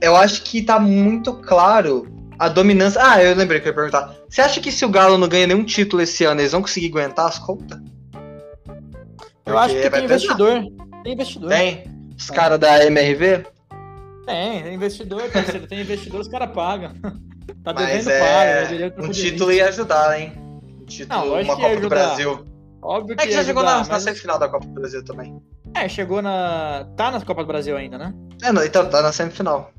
eu 0.00 0.16
acho 0.16 0.42
que 0.42 0.62
tá 0.62 0.78
muito 0.78 1.34
claro 1.34 2.06
a 2.38 2.48
dominância. 2.48 3.00
Ah, 3.02 3.22
eu 3.22 3.34
lembrei 3.34 3.60
que 3.60 3.68
eu 3.68 3.70
ia 3.70 3.74
perguntar. 3.74 4.14
Você 4.28 4.40
acha 4.40 4.60
que 4.60 4.70
se 4.70 4.84
o 4.84 4.88
Galo 4.88 5.18
não 5.18 5.28
ganha 5.28 5.46
nenhum 5.46 5.64
título 5.64 6.02
esse 6.02 6.24
ano, 6.24 6.40
eles 6.40 6.52
vão 6.52 6.62
conseguir 6.62 6.88
aguentar 6.88 7.26
as 7.26 7.38
contas? 7.38 7.78
Eu 9.44 9.58
acho 9.58 9.74
que 9.74 9.90
tem 9.90 10.04
investidor. 10.04 10.64
Tem 11.02 11.12
investidor. 11.12 11.48
Tem. 11.48 11.84
Os 12.16 12.30
caras 12.30 12.58
da 12.58 12.84
MRV? 12.84 13.46
Tem, 14.26 14.62
tem 14.62 14.74
investidor, 14.74 15.30
parceiro. 15.30 15.66
tem 15.66 15.80
investidor, 15.80 16.20
os 16.20 16.28
caras 16.28 16.50
pagam. 16.52 16.92
Tá 17.64 17.72
devendo, 17.72 18.04
Mas 18.04 18.06
é... 18.06 18.90
paga. 18.90 19.02
Um 19.02 19.10
título 19.10 19.50
ia 19.50 19.68
ajudar, 19.68 20.20
hein? 20.20 20.34
Um 20.82 20.84
título, 20.84 21.18
não, 21.18 21.40
uma 21.40 21.56
Copa 21.56 21.80
do 21.80 21.88
Brasil. 21.88 22.44
Óbvio 22.82 23.16
que 23.16 23.22
É 23.22 23.26
que 23.26 23.32
já 23.32 23.42
chegou 23.42 23.62
na, 23.62 23.78
mas... 23.78 23.88
na 23.88 24.00
semifinal 24.00 24.38
da 24.38 24.48
Copa 24.48 24.66
do 24.66 24.72
Brasil 24.72 25.02
também. 25.02 25.42
É, 25.74 25.88
chegou 25.88 26.20
na. 26.20 26.86
Tá 26.94 27.10
na 27.10 27.20
Copa 27.22 27.42
do 27.42 27.46
Brasil 27.46 27.74
ainda, 27.74 27.96
né? 27.96 28.14
É, 28.42 28.52
não, 28.52 28.62
então 28.62 28.88
tá 28.88 29.00
na 29.00 29.12
semifinal. 29.12 29.72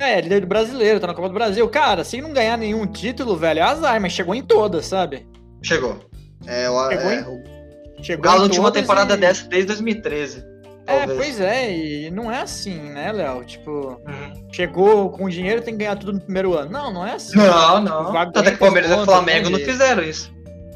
É, 0.00 0.20
líder 0.20 0.40
do 0.40 0.46
brasileiro, 0.46 1.00
tá 1.00 1.08
na 1.08 1.14
Copa 1.14 1.28
do 1.28 1.34
Brasil. 1.34 1.68
Cara, 1.68 2.04
sem 2.04 2.20
não 2.20 2.32
ganhar 2.32 2.56
nenhum 2.56 2.86
título, 2.86 3.36
velho, 3.36 3.60
é 3.60 3.62
azar, 3.62 4.00
mas 4.00 4.12
chegou 4.12 4.34
em 4.34 4.42
todas, 4.42 4.86
sabe? 4.86 5.26
Chegou. 5.62 5.98
É, 6.46 6.70
o, 6.70 6.88
chegou 6.88 7.10
é, 7.10 7.20
em, 7.20 8.04
chegou 8.04 8.20
o 8.20 8.22
Galo 8.22 8.42
não 8.42 8.48
tinha 8.48 8.62
uma 8.62 8.70
temporada 8.70 9.14
e... 9.14 9.16
dessa 9.16 9.48
desde 9.48 9.66
2013. 9.66 10.44
É, 10.86 11.00
talvez. 11.00 11.18
pois 11.18 11.40
é, 11.40 11.76
e 11.76 12.10
não 12.10 12.32
é 12.32 12.40
assim, 12.40 12.78
né, 12.78 13.12
Léo? 13.12 13.44
Tipo, 13.44 14.00
uhum. 14.06 14.48
chegou 14.50 15.10
com 15.10 15.28
dinheiro 15.28 15.60
tem 15.60 15.74
que 15.74 15.80
ganhar 15.80 15.96
tudo 15.96 16.14
no 16.14 16.20
primeiro 16.20 16.54
ano. 16.54 16.70
Não, 16.70 16.90
não 16.90 17.06
é 17.06 17.12
assim. 17.12 17.36
Não, 17.36 17.82
não. 17.82 18.12
Tanto 18.32 18.48
é 18.48 18.52
que 18.52 18.56
Palmeiras 18.56 18.90
e 18.90 19.04
Flamengo 19.04 19.50
não 19.50 19.58
fizeram 19.58 20.02
isso. 20.02 20.32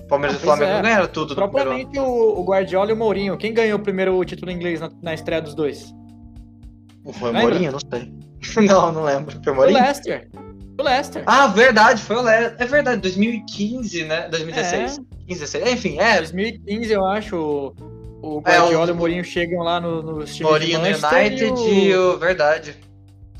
Palmeiras 0.08 0.36
ah, 0.36 0.40
e 0.40 0.44
Flamengo 0.44 0.72
é. 0.72 0.82
ganharam 0.82 1.06
tudo 1.08 1.30
no 1.30 1.36
Propriamente 1.36 1.98
o, 1.98 2.40
o 2.40 2.44
Guardiola 2.44 2.90
e 2.90 2.92
o 2.92 2.96
Mourinho. 2.96 3.38
Quem 3.38 3.54
ganhou 3.54 3.78
o 3.78 3.82
primeiro 3.82 4.22
título 4.26 4.50
inglês 4.50 4.80
na, 4.80 4.90
na 5.00 5.14
estreia 5.14 5.40
dos 5.40 5.54
dois? 5.54 5.94
Foi 7.14 7.30
o 7.30 7.34
Mourinho? 7.34 7.72
Não 7.72 7.78
sei. 7.78 8.12
Não, 8.66 8.92
não 8.92 9.04
lembro. 9.04 9.40
Foi 9.42 9.52
o 9.52 9.60
Leicester. 9.60 10.28
O 10.78 10.82
Leicester. 10.82 11.22
Ah, 11.26 11.46
verdade, 11.46 12.02
foi 12.02 12.16
o 12.16 12.22
Leicester. 12.22 12.56
É 12.58 12.66
verdade, 12.66 13.00
2015, 13.00 14.04
né? 14.04 14.28
2016. 14.28 14.98
É. 14.98 15.26
15, 15.26 15.40
16. 15.40 15.72
Enfim, 15.72 15.98
é. 15.98 16.18
2015, 16.18 16.92
eu 16.92 17.06
acho. 17.06 17.74
O 18.22 18.40
Guardiola 18.40 18.84
é, 18.84 18.86
o... 18.86 18.88
e 18.88 18.92
o 18.92 18.94
Mourinho 18.94 19.24
chegam 19.24 19.62
lá 19.62 19.80
no, 19.80 20.02
nos 20.02 20.34
times 20.34 20.50
Mourinho 20.50 20.78
no 20.78 20.86
United 20.86 21.60
e 21.68 21.94
o... 21.94 22.16
Verdade. 22.18 22.76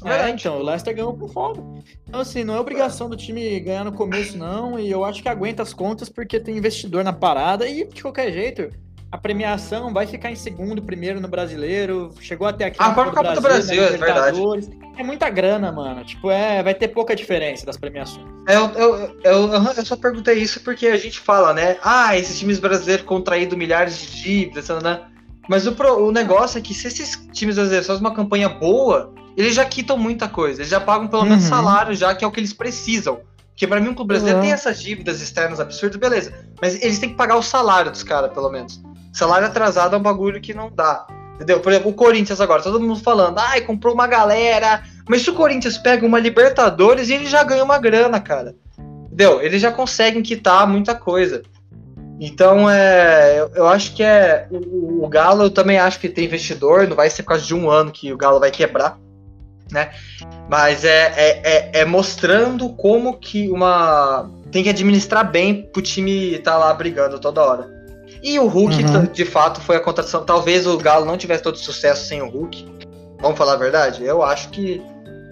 É, 0.04 0.08
verdade. 0.08 0.40
então, 0.40 0.58
o 0.58 0.62
Leicester 0.62 0.94
ganhou 0.94 1.14
por 1.14 1.32
folga. 1.32 1.62
Então, 2.08 2.20
assim, 2.20 2.42
não 2.42 2.54
é 2.54 2.60
obrigação 2.60 3.08
do 3.08 3.16
time 3.16 3.60
ganhar 3.60 3.84
no 3.84 3.92
começo, 3.92 4.36
não. 4.36 4.78
E 4.78 4.90
eu 4.90 5.04
acho 5.04 5.22
que 5.22 5.28
aguenta 5.28 5.62
as 5.62 5.72
contas 5.72 6.08
porque 6.08 6.40
tem 6.40 6.56
investidor 6.56 7.04
na 7.04 7.12
parada. 7.12 7.68
E, 7.68 7.86
de 7.86 8.02
qualquer 8.02 8.32
jeito, 8.32 8.70
a 9.12 9.18
premiação 9.18 9.92
vai 9.92 10.06
ficar 10.06 10.30
em 10.30 10.34
segundo, 10.34 10.80
primeiro 10.80 11.20
no 11.20 11.28
brasileiro. 11.28 12.10
Chegou 12.18 12.46
até 12.46 12.64
aqui. 12.64 12.78
Ah, 12.80 12.86
a 12.86 12.94
própria 12.94 13.12
Copa 13.12 13.34
do 13.34 13.42
Brasil, 13.42 13.76
Brasil 13.76 13.94
é 13.94 13.98
verdade. 13.98 14.70
É 14.96 15.02
muita 15.04 15.28
grana, 15.28 15.70
mano. 15.70 16.02
Tipo, 16.02 16.30
é, 16.30 16.62
vai 16.62 16.74
ter 16.74 16.88
pouca 16.88 17.14
diferença 17.14 17.66
das 17.66 17.76
premiações. 17.76 18.26
Eu, 18.48 18.70
eu, 18.70 19.16
eu, 19.22 19.52
eu 19.76 19.84
só 19.84 19.96
perguntei 19.96 20.38
isso 20.38 20.60
porque 20.60 20.86
a 20.86 20.96
gente 20.96 21.20
fala, 21.20 21.52
né? 21.52 21.76
Ah, 21.84 22.16
esses 22.16 22.38
times 22.38 22.58
brasileiros 22.58 23.04
contraído 23.04 23.54
milhares 23.54 23.98
de 23.98 24.22
dívidas, 24.22 24.68
né? 24.82 25.02
Mas 25.46 25.66
o, 25.66 25.76
o 25.98 26.10
negócio 26.10 26.56
é 26.56 26.62
que 26.62 26.72
se 26.72 26.88
esses 26.88 27.14
times 27.32 27.56
brasileiros 27.56 27.86
fazem 27.86 28.00
uma 28.00 28.14
campanha 28.14 28.48
boa, 28.48 29.12
eles 29.36 29.54
já 29.54 29.64
quitam 29.66 29.98
muita 29.98 30.26
coisa. 30.26 30.62
Eles 30.62 30.70
já 30.70 30.80
pagam 30.80 31.06
pelo 31.06 31.24
menos 31.24 31.44
uhum. 31.44 31.50
salário, 31.50 31.94
já 31.94 32.14
que 32.14 32.24
é 32.24 32.26
o 32.26 32.30
que 32.30 32.40
eles 32.40 32.54
precisam. 32.54 33.20
Porque 33.50 33.66
para 33.66 33.78
mim 33.78 33.90
o 33.90 33.94
clube 33.94 34.08
brasileiro 34.08 34.38
uhum. 34.38 34.44
tem 34.44 34.52
essas 34.52 34.80
dívidas 34.80 35.20
externas 35.20 35.60
absurdas, 35.60 35.98
beleza. 35.98 36.32
Mas 36.62 36.82
eles 36.82 36.98
têm 36.98 37.10
que 37.10 37.16
pagar 37.16 37.36
o 37.36 37.42
salário 37.42 37.90
dos 37.90 38.02
caras, 38.02 38.32
pelo 38.32 38.48
menos. 38.48 38.80
Salário 39.12 39.46
atrasado 39.46 39.94
é 39.94 39.98
um 39.98 40.02
bagulho 40.02 40.40
que 40.40 40.54
não 40.54 40.70
dá. 40.70 41.06
Entendeu? 41.34 41.60
Por 41.60 41.72
exemplo, 41.72 41.90
o 41.90 41.94
Corinthians 41.94 42.40
agora, 42.40 42.62
todo 42.62 42.80
mundo 42.80 43.00
falando, 43.00 43.38
ai, 43.38 43.62
comprou 43.62 43.94
uma 43.94 44.06
galera. 44.06 44.82
Mas 45.08 45.22
se 45.22 45.30
o 45.30 45.34
Corinthians 45.34 45.76
pega 45.76 46.06
uma 46.06 46.20
Libertadores, 46.20 47.10
ele 47.10 47.26
já 47.26 47.42
ganha 47.42 47.64
uma 47.64 47.78
grana, 47.78 48.20
cara. 48.20 48.54
Entendeu? 49.06 49.42
Eles 49.42 49.60
já 49.60 49.72
conseguem 49.72 50.22
quitar 50.22 50.66
muita 50.66 50.94
coisa. 50.94 51.42
Então, 52.20 52.70
é, 52.70 53.40
eu, 53.40 53.50
eu 53.56 53.66
acho 53.66 53.94
que 53.94 54.02
é. 54.02 54.46
O, 54.50 55.04
o, 55.04 55.08
Galo, 55.08 55.42
eu 55.42 55.50
também 55.50 55.78
acho 55.78 55.98
que 55.98 56.08
tem 56.08 56.26
investidor, 56.26 56.86
não 56.86 56.94
vai 56.94 57.10
ser 57.10 57.24
por 57.24 57.30
causa 57.30 57.44
de 57.44 57.54
um 57.54 57.68
ano 57.68 57.90
que 57.90 58.12
o 58.12 58.16
Galo 58.16 58.38
vai 58.38 58.52
quebrar, 58.52 58.96
né? 59.72 59.90
Mas 60.48 60.84
é, 60.84 61.12
é, 61.16 61.40
é, 61.42 61.80
é 61.80 61.84
mostrando 61.84 62.68
como 62.70 63.18
que 63.18 63.50
uma. 63.50 64.30
Tem 64.52 64.62
que 64.62 64.68
administrar 64.68 65.28
bem 65.28 65.68
pro 65.72 65.82
time 65.82 66.34
estar 66.34 66.52
tá 66.52 66.58
lá 66.58 66.72
brigando 66.72 67.18
toda 67.18 67.42
hora. 67.42 67.81
E 68.22 68.38
o 68.38 68.46
Hulk, 68.46 68.84
uhum. 68.84 69.04
de 69.06 69.24
fato, 69.24 69.60
foi 69.60 69.76
a 69.76 69.80
contratação. 69.80 70.24
Talvez 70.24 70.66
o 70.66 70.78
Galo 70.78 71.04
não 71.04 71.16
tivesse 71.16 71.42
todo 71.42 71.58
sucesso 71.58 72.06
sem 72.06 72.22
o 72.22 72.28
Hulk. 72.28 72.64
Vamos 73.20 73.36
falar 73.36 73.54
a 73.54 73.56
verdade? 73.56 74.04
Eu 74.04 74.22
acho 74.22 74.48
que 74.50 74.80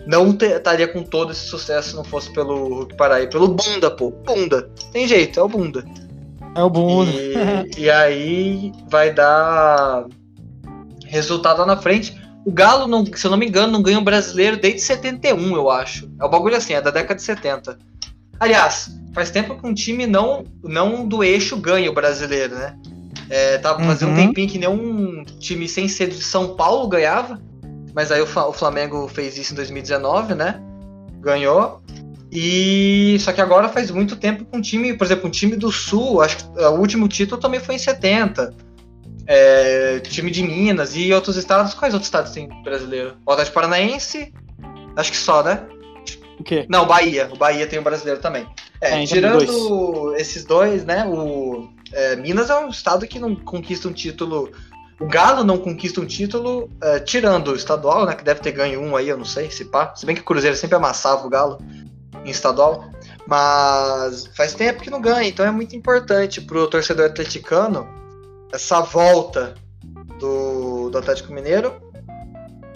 não 0.07 0.31
estaria 0.31 0.89
com 0.89 1.03
todo 1.03 1.31
esse 1.31 1.47
sucesso 1.47 1.91
se 1.91 1.97
não 1.97 2.05
fosse 2.05 2.33
pelo 2.33 2.69
Hulk 2.75 2.97
Paraí. 2.97 3.29
Pelo 3.29 3.49
Bunda, 3.49 3.91
pô. 3.91 4.11
Bunda. 4.11 4.69
Tem 4.93 5.07
jeito, 5.07 5.39
é 5.39 5.43
o 5.43 5.49
Bunda. 5.49 5.85
É 6.57 6.63
o 6.63 6.71
Bunda. 6.71 7.13
E, 7.13 7.71
e 7.87 7.91
aí 7.91 8.73
vai 8.89 9.13
dar 9.13 10.07
resultado 11.07 11.61
lá 11.61 11.67
na 11.67 11.77
frente. 11.77 12.21
O 12.45 12.51
Galo, 12.51 12.89
não, 12.89 13.05
se 13.05 13.27
eu 13.27 13.31
não 13.31 13.39
me 13.39 13.47
engano, 13.47 13.73
não 13.73 13.83
ganha 13.83 13.99
um 13.99 14.05
brasileiro 14.05 14.57
desde 14.57 14.81
71, 14.81 15.55
eu 15.55 15.71
acho. 15.71 16.11
É 16.19 16.25
um 16.25 16.31
bagulho 16.31 16.57
assim, 16.57 16.73
é 16.73 16.81
da 16.81 16.91
década 16.91 17.17
de 17.17 17.23
70. 17.23 17.79
Aliás, 18.41 18.99
faz 19.13 19.31
tempo 19.31 19.55
que 19.55 19.67
um 19.67 19.75
time 19.75 20.07
não, 20.07 20.45
não 20.65 21.07
do 21.07 21.23
eixo 21.23 21.59
ganha 21.59 21.91
o 21.91 21.95
brasileiro, 21.95 22.55
né? 22.55 22.75
É, 23.29 23.59
tava 23.59 23.85
fazendo 23.85 24.09
uhum. 24.09 24.15
um 24.15 24.27
tempinho 24.27 24.49
que 24.49 24.59
nenhum 24.59 25.25
time 25.39 25.69
sem 25.69 25.87
ser 25.87 26.09
de 26.09 26.23
São 26.23 26.57
Paulo 26.57 26.89
ganhava. 26.89 27.39
Mas 27.95 28.11
aí 28.11 28.21
o, 28.21 28.25
o 28.25 28.53
Flamengo 28.53 29.07
fez 29.09 29.37
isso 29.37 29.53
em 29.53 29.57
2019, 29.57 30.35
né? 30.35 30.61
Ganhou. 31.21 31.83
E 32.33 33.17
só 33.21 33.33
que 33.33 33.41
agora 33.41 33.69
faz 33.69 33.91
muito 33.91 34.17
tempo 34.17 34.45
com 34.45 34.59
um 34.59 34.61
time, 34.61 34.95
por 34.95 35.05
exemplo, 35.05 35.27
um 35.27 35.31
time 35.31 35.57
do 35.57 35.71
Sul, 35.71 36.23
acho 36.23 36.37
que 36.37 36.61
o 36.61 36.71
último 36.71 37.09
título 37.09 37.41
também 37.41 37.61
foi 37.61 37.75
em 37.75 37.79
70. 37.79 38.55
É, 39.27 40.01
time 40.01 40.31
de 40.31 40.43
Minas 40.43 40.97
e 40.97 41.13
outros 41.13 41.37
estados. 41.37 41.75
Quais 41.75 41.93
outros 41.93 42.07
estados 42.09 42.33
tem 42.33 42.49
brasileiro? 42.63 43.17
O 43.27 43.33
Atlético 43.33 43.55
Paranaense, 43.55 44.33
acho 44.97 45.11
que 45.11 45.17
só, 45.17 45.43
né? 45.43 45.61
O 46.41 46.43
quê? 46.43 46.65
Não, 46.71 46.87
Bahia. 46.87 47.29
O 47.31 47.37
Bahia 47.37 47.67
tem 47.67 47.79
um 47.79 47.83
brasileiro 47.83 48.19
também. 48.19 48.47
É, 48.81 48.93
é 48.93 49.03
então 49.03 49.07
tirando 49.15 49.45
dois. 49.45 50.21
esses 50.23 50.43
dois, 50.43 50.85
né? 50.87 51.05
O 51.07 51.69
é, 51.93 52.17
Minas 52.17 52.49
é 52.49 52.59
um 52.59 52.71
estado 52.71 53.07
que 53.07 53.19
não 53.19 53.37
conquista 53.37 53.87
um 53.87 53.93
título. 53.93 54.51
O 54.99 55.07
Galo 55.07 55.45
não 55.45 55.59
conquista 55.59 56.01
um 56.01 56.07
título, 56.07 56.71
é, 56.83 56.99
tirando 57.01 57.49
o 57.49 57.55
estadual, 57.55 58.07
né? 58.07 58.15
Que 58.15 58.25
deve 58.25 58.41
ter 58.41 58.53
ganho 58.53 58.81
um 58.81 58.97
aí, 58.97 59.11
eu 59.11 59.19
não 59.19 59.25
sei, 59.25 59.51
se 59.51 59.67
pá. 59.67 59.95
Se 59.95 60.07
bem 60.07 60.15
que 60.15 60.23
o 60.23 60.25
Cruzeiro 60.25 60.57
sempre 60.57 60.77
amassava 60.77 61.27
o 61.27 61.31
Galo 61.31 61.59
em 62.25 62.31
estadual. 62.31 62.91
Mas 63.27 64.27
faz 64.35 64.55
tempo 64.55 64.83
que 64.83 64.91
não 64.91 65.01
ganha, 65.01 65.29
então 65.29 65.45
é 65.45 65.51
muito 65.51 65.77
importante 65.77 66.41
pro 66.41 66.67
torcedor 66.69 67.07
atleticano 67.07 67.87
essa 68.51 68.81
volta 68.81 69.55
do, 70.19 70.89
do 70.89 70.99
Atlético 70.99 71.35
Mineiro. 71.35 71.90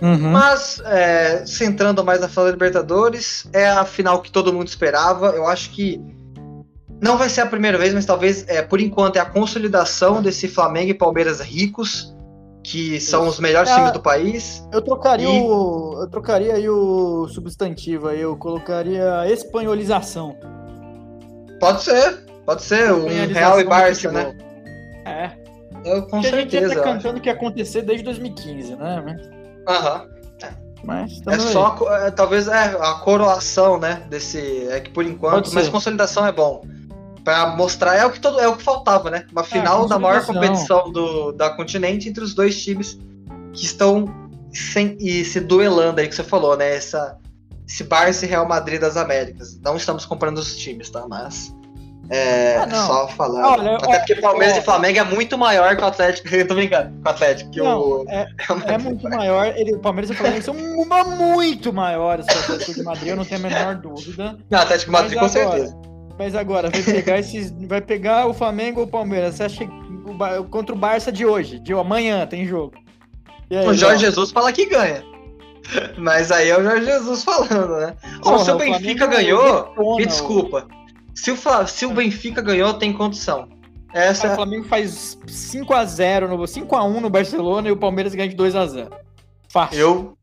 Uhum. 0.03 0.31
Mas, 0.31 0.81
é, 0.85 1.45
centrando 1.47 2.05
mais 2.05 2.21
na 2.21 2.29
final 2.29 2.47
da 2.47 2.51
Libertadores, 2.53 3.49
é 3.53 3.69
a 3.69 3.85
final 3.85 4.21
que 4.21 4.31
todo 4.31 4.53
mundo 4.53 4.69
esperava. 4.69 5.29
Eu 5.29 5.47
acho 5.47 5.71
que 5.71 6.01
não 7.01 7.17
vai 7.17 7.29
ser 7.29 7.43
a 7.43 7.47
primeira 7.47 7.79
vez, 7.79 7.95
mas 7.95 8.05
talvez, 8.05 8.45
é, 8.49 8.63
por 8.63 8.81
enquanto, 8.81 9.17
é 9.17 9.21
a 9.21 9.27
consolidação 9.27 10.23
desse 10.23 10.49
Flamengo 10.49 10.91
e 10.91 10.95
Palmeiras 10.95 11.41
ricos 11.41 12.15
que 12.65 12.99
são 12.99 13.29
os 13.29 13.39
melhores 13.39 13.71
é, 13.71 13.75
times 13.75 13.93
do 13.93 14.01
país. 14.01 14.67
Eu 14.73 14.81
trocaria 14.81 15.29
e... 15.29 15.41
o. 15.41 15.99
Eu 16.01 16.09
trocaria 16.09 16.55
aí 16.55 16.67
o 16.69 17.29
substantivo 17.29 18.09
aí, 18.09 18.23
eu 18.23 18.37
colocaria 18.37 19.31
espanholização. 19.31 20.35
Pode 21.61 21.83
ser, 21.83 22.25
pode 22.47 22.63
ser, 22.63 22.91
um 22.91 23.07
Real 23.07 23.61
e 23.61 23.65
Barça, 23.65 24.11
né? 24.11 24.35
É. 25.05 25.31
Eu, 25.85 26.03
com 26.05 26.23
Porque 26.23 26.31
certeza. 26.31 26.37
A 26.37 26.69
gente 26.69 26.75
já 26.75 26.83
tá 26.83 26.93
cantando 26.93 27.21
que 27.21 27.29
ia 27.29 27.35
acontecer 27.35 27.83
desde 27.83 28.03
2015, 28.05 28.77
né? 28.77 29.44
Aham. 29.67 30.09
Mas 30.85 31.23
é 31.27 31.39
só, 31.39 31.79
é, 31.93 32.11
talvez, 32.11 32.47
é, 32.47 32.77
a 32.79 32.95
coroação, 33.03 33.79
né, 33.79 34.07
desse, 34.11 34.69
é 34.69 34.81
que 34.81 34.91
por 34.91 35.03
enquanto, 35.03 35.51
mas 35.55 35.67
consolidação 35.71 36.27
é 36.27 36.33
bom 36.33 36.63
para 37.25 37.57
mostrar 37.57 37.97
é 37.97 38.05
o 38.05 38.13
que 38.13 38.21
todo 38.21 38.39
é 38.39 38.47
o 38.47 38.55
que 38.55 38.63
faltava, 38.63 39.11
né? 39.11 39.27
Uma 39.33 39.41
é, 39.41 39.45
final 39.45 39.87
é, 39.87 39.89
da 39.89 39.99
maior 39.99 40.25
competição 40.25 40.93
do 40.93 41.33
da 41.33 41.51
continente 41.51 42.09
entre 42.09 42.23
os 42.23 42.35
dois 42.35 42.63
times 42.63 42.99
que 43.53 43.65
estão 43.65 44.05
sem, 44.53 44.97
e 45.01 45.25
se 45.25 45.41
duelando 45.41 46.01
aí 46.01 46.07
que 46.07 46.15
você 46.15 46.23
falou, 46.23 46.57
né? 46.57 46.77
Essa 46.77 47.19
esse 47.67 47.83
Barça 47.83 48.27
e 48.27 48.29
Real 48.29 48.47
Madrid 48.47 48.79
das 48.79 48.99
Américas. 48.99 49.59
Não 49.61 49.77
estamos 49.77 50.05
comprando 50.05 50.37
os 50.37 50.55
times, 50.55 50.91
tá? 50.91 51.07
Mas 51.09 51.55
é 52.11 52.57
ah, 52.57 52.71
só 52.71 53.09
falar. 53.09 53.53
Olha, 53.53 53.77
Até 53.77 53.99
porque 53.99 54.15
Palmeiras 54.17 54.57
ó, 54.57 54.61
e 54.61 54.63
Flamengo 54.63 54.99
é 54.99 55.05
muito 55.05 55.39
maior 55.39 55.77
que 55.77 55.83
o 55.83 55.87
Atlético. 55.87 56.29
Eu 56.35 56.47
tô 56.47 56.55
brincando 56.55 56.91
com 56.91 57.09
o 57.09 57.11
Atlético. 57.11 57.51
Que 57.51 57.61
não, 57.61 57.81
o... 57.81 58.05
é, 58.09 58.27
é, 58.75 58.79
muito 58.79 59.09
maior. 59.09 59.47
Ele, 59.57 59.75
o 59.75 59.79
Palmeiras 59.79 60.11
e 60.11 60.13
o 60.13 60.17
Flamengo 60.17 60.43
são 60.43 60.55
uma 60.55 61.05
muito 61.05 61.73
maiores 61.73 62.27
que 62.27 62.35
o 62.35 62.39
Atlético 62.41 62.75
de 62.75 62.83
Madrid, 62.83 63.09
eu 63.09 63.17
não 63.17 63.25
tenho 63.25 63.41
a 63.41 63.49
menor 63.49 63.75
dúvida. 63.77 64.37
Não, 64.51 64.59
Atlético 64.59 64.91
de 64.91 64.93
Madrid 64.93 65.19
com 65.19 65.29
certeza. 65.29 65.77
Mas 66.19 66.35
agora, 66.35 66.71
vai 66.71 66.83
pegar 66.83 67.19
esses. 67.19 67.51
Vai 67.67 67.81
pegar 67.81 68.27
o 68.27 68.35
Flamengo 68.35 68.81
ou 68.81 68.87
o 68.87 68.91
Palmeiras? 68.91 69.35
Você 69.35 69.45
acha 69.45 69.67
que 69.67 69.73
o, 70.39 70.45
contra 70.45 70.75
o 70.75 70.79
Barça 70.79 71.11
de 71.11 71.27
hoje, 71.27 71.59
de 71.59 71.73
amanhã, 71.73 72.27
tem 72.27 72.47
jogo. 72.47 72.75
Aí, 73.51 73.67
o 73.67 73.75
Jorge 73.75 74.05
Jesus 74.05 74.31
fala 74.31 74.53
que 74.53 74.67
ganha. 74.67 75.03
Mas 75.97 76.31
aí 76.31 76.51
é 76.51 76.59
o 76.59 76.63
Jorge 76.63 76.85
Jesus 76.85 77.25
falando, 77.25 77.77
né? 77.77 77.95
Porra, 78.23 78.45
se 78.45 78.51
o 78.51 78.57
Benfica 78.57 79.07
ganhou, 79.07 79.97
me 79.97 80.07
desculpa. 80.07 80.69
Se 81.15 81.31
o, 81.31 81.37
se 81.67 81.87
o 81.87 81.95
Benfica 81.95 82.43
ganhou, 82.43 82.75
tem 82.75 82.93
condição. 82.93 83.49
Essa... 83.93 84.33
O 84.33 84.35
Flamengo 84.35 84.65
faz 84.65 85.17
5x0, 85.27 86.29
no, 86.29 86.39
5x1 86.39 87.01
no 87.01 87.11
Barcelona 87.11 87.69
e 87.69 87.73
o 87.73 87.77
Palmeiras 87.77 88.15
ganha 88.15 88.29
de 88.29 88.37
2x0. 88.37 88.91
Fácil. 89.49 89.79
Eu 89.79 90.19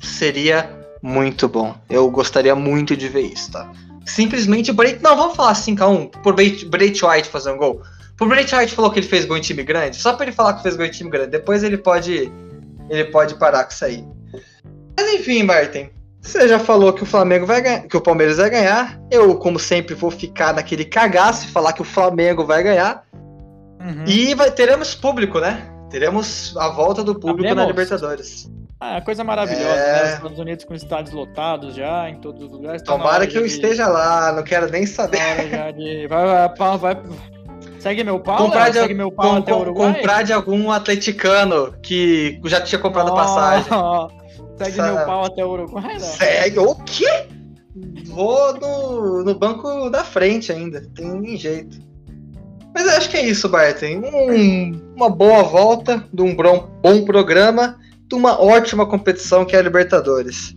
seria 0.00 0.70
muito 1.02 1.46
bom. 1.46 1.74
Eu 1.88 2.10
gostaria 2.10 2.54
muito 2.54 2.96
de 2.96 3.08
ver 3.08 3.22
isso, 3.22 3.52
tá? 3.52 3.70
simplesmente 4.10 4.70
o 4.70 4.74
Bray. 4.74 4.98
Não, 5.00 5.16
vamos 5.16 5.36
falar 5.36 5.54
5x1 5.54 6.10
por 6.22 6.34
Bray 6.34 6.52
White 6.70 7.28
fazer 7.28 7.52
um 7.52 7.56
gol. 7.56 7.82
Por 8.16 8.28
Bray 8.28 8.44
White 8.44 8.74
falou 8.74 8.90
que 8.90 8.98
ele 8.98 9.06
fez 9.06 9.24
gol 9.24 9.36
em 9.36 9.40
time 9.40 9.62
grande, 9.62 9.96
só 9.96 10.12
pra 10.12 10.26
ele 10.26 10.34
falar 10.34 10.54
que 10.54 10.62
fez 10.62 10.76
gol 10.76 10.86
em 10.86 10.90
time 10.90 11.10
grande. 11.10 11.30
Depois 11.30 11.62
ele 11.62 11.78
pode. 11.78 12.30
Ele 12.88 13.04
pode 13.06 13.36
parar 13.36 13.64
com 13.64 13.70
isso 13.70 13.84
aí. 13.84 14.04
Mas 14.96 15.14
enfim, 15.14 15.42
Martin. 15.42 15.90
Você 16.20 16.46
já 16.46 16.58
falou 16.58 16.92
que 16.92 17.02
o 17.02 17.06
Flamengo 17.06 17.46
vai 17.46 17.62
ganhar, 17.62 17.80
que 17.82 17.96
o 17.96 18.00
Palmeiras 18.00 18.36
vai 18.36 18.50
ganhar. 18.50 19.00
Eu, 19.10 19.36
como 19.36 19.58
sempre, 19.58 19.94
vou 19.94 20.10
ficar 20.10 20.54
naquele 20.54 20.84
cagaço 20.84 21.46
e 21.46 21.50
falar 21.50 21.72
que 21.72 21.82
o 21.82 21.84
Flamengo 21.84 22.44
vai 22.44 22.62
ganhar. 22.62 23.02
Uhum. 23.80 24.04
E 24.06 24.34
vai, 24.34 24.50
teremos 24.50 24.94
público, 24.94 25.40
né? 25.40 25.66
Teremos 25.88 26.54
a 26.56 26.68
volta 26.68 27.02
do 27.02 27.18
público 27.18 27.54
na 27.54 27.64
Libertadores. 27.64 28.50
Ah, 28.78 28.96
é 28.96 29.00
coisa 29.00 29.24
maravilhosa, 29.24 29.64
é... 29.64 29.92
né? 29.92 30.04
Os 30.04 30.14
Estados 30.14 30.38
Unidos 30.38 30.64
com 30.64 30.74
estádios 30.74 31.14
lotados 31.14 31.74
já, 31.74 32.08
em 32.08 32.20
todos 32.20 32.42
os 32.42 32.50
lugares. 32.50 32.82
Tá 32.82 32.92
Tomara 32.92 33.26
que 33.26 33.36
eu 33.36 33.42
de... 33.42 33.48
esteja 33.48 33.86
lá, 33.88 34.32
não 34.32 34.42
quero 34.42 34.70
nem 34.70 34.86
saber. 34.86 35.18
De... 35.76 36.06
Vai, 36.06 36.48
vai, 36.56 36.78
vai, 36.78 37.02
Segue 37.78 38.04
meu 38.04 38.20
pau, 38.20 38.36
comprar 38.36 38.68
de, 38.68 38.78
segue 38.78 38.94
meu 38.94 39.10
pau 39.10 39.30
com, 39.30 39.36
até 39.36 39.54
o 39.54 39.60
Uruguai? 39.60 39.94
Comprar 39.94 40.22
de 40.22 40.32
algum 40.34 40.70
atleticano 40.70 41.74
que 41.82 42.38
já 42.44 42.60
tinha 42.60 42.78
comprado 42.78 43.10
oh, 43.10 43.14
passagem. 43.14 43.72
Segue 44.64 44.82
meu 44.82 45.06
pau 45.06 45.24
até 45.24 45.44
o 45.44 45.50
Uruguai, 45.50 45.94
não. 45.94 46.00
Segue? 46.00 46.58
O 46.58 46.74
quê? 46.84 47.26
Vou 48.06 48.54
no, 48.58 49.24
no 49.24 49.34
banco 49.34 49.88
da 49.88 50.04
frente 50.04 50.52
ainda, 50.52 50.82
tem 50.94 51.36
jeito. 51.36 51.78
Mas 52.74 52.86
eu 52.86 52.96
acho 52.96 53.10
que 53.10 53.16
é 53.16 53.26
isso, 53.26 53.48
Barton. 53.48 54.02
Um, 54.04 54.94
uma 54.96 55.08
boa 55.08 55.42
volta 55.42 56.04
de 56.12 56.22
um 56.22 56.34
bom, 56.34 56.68
bom 56.82 57.04
programa 57.04 57.78
de 58.06 58.14
uma 58.14 58.40
ótima 58.40 58.86
competição 58.86 59.44
que 59.44 59.56
é 59.56 59.58
a 59.58 59.62
Libertadores. 59.62 60.54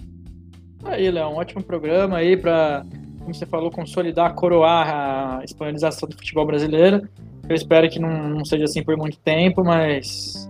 Aí, 0.84 1.10
Léo, 1.10 1.30
um 1.30 1.36
ótimo 1.36 1.64
programa 1.64 2.18
aí 2.18 2.36
para, 2.36 2.86
como 3.20 3.34
você 3.34 3.46
falou, 3.46 3.72
consolidar, 3.72 4.34
coroar 4.36 5.40
a 5.40 5.44
espanholização 5.44 6.10
do 6.10 6.16
futebol 6.16 6.46
brasileiro. 6.46 7.08
Eu 7.48 7.56
espero 7.56 7.90
que 7.90 8.00
não, 8.00 8.30
não 8.30 8.46
seja 8.46 8.66
assim 8.66 8.84
por 8.84 8.98
muito 8.98 9.18
tempo, 9.20 9.64
mas 9.64 10.50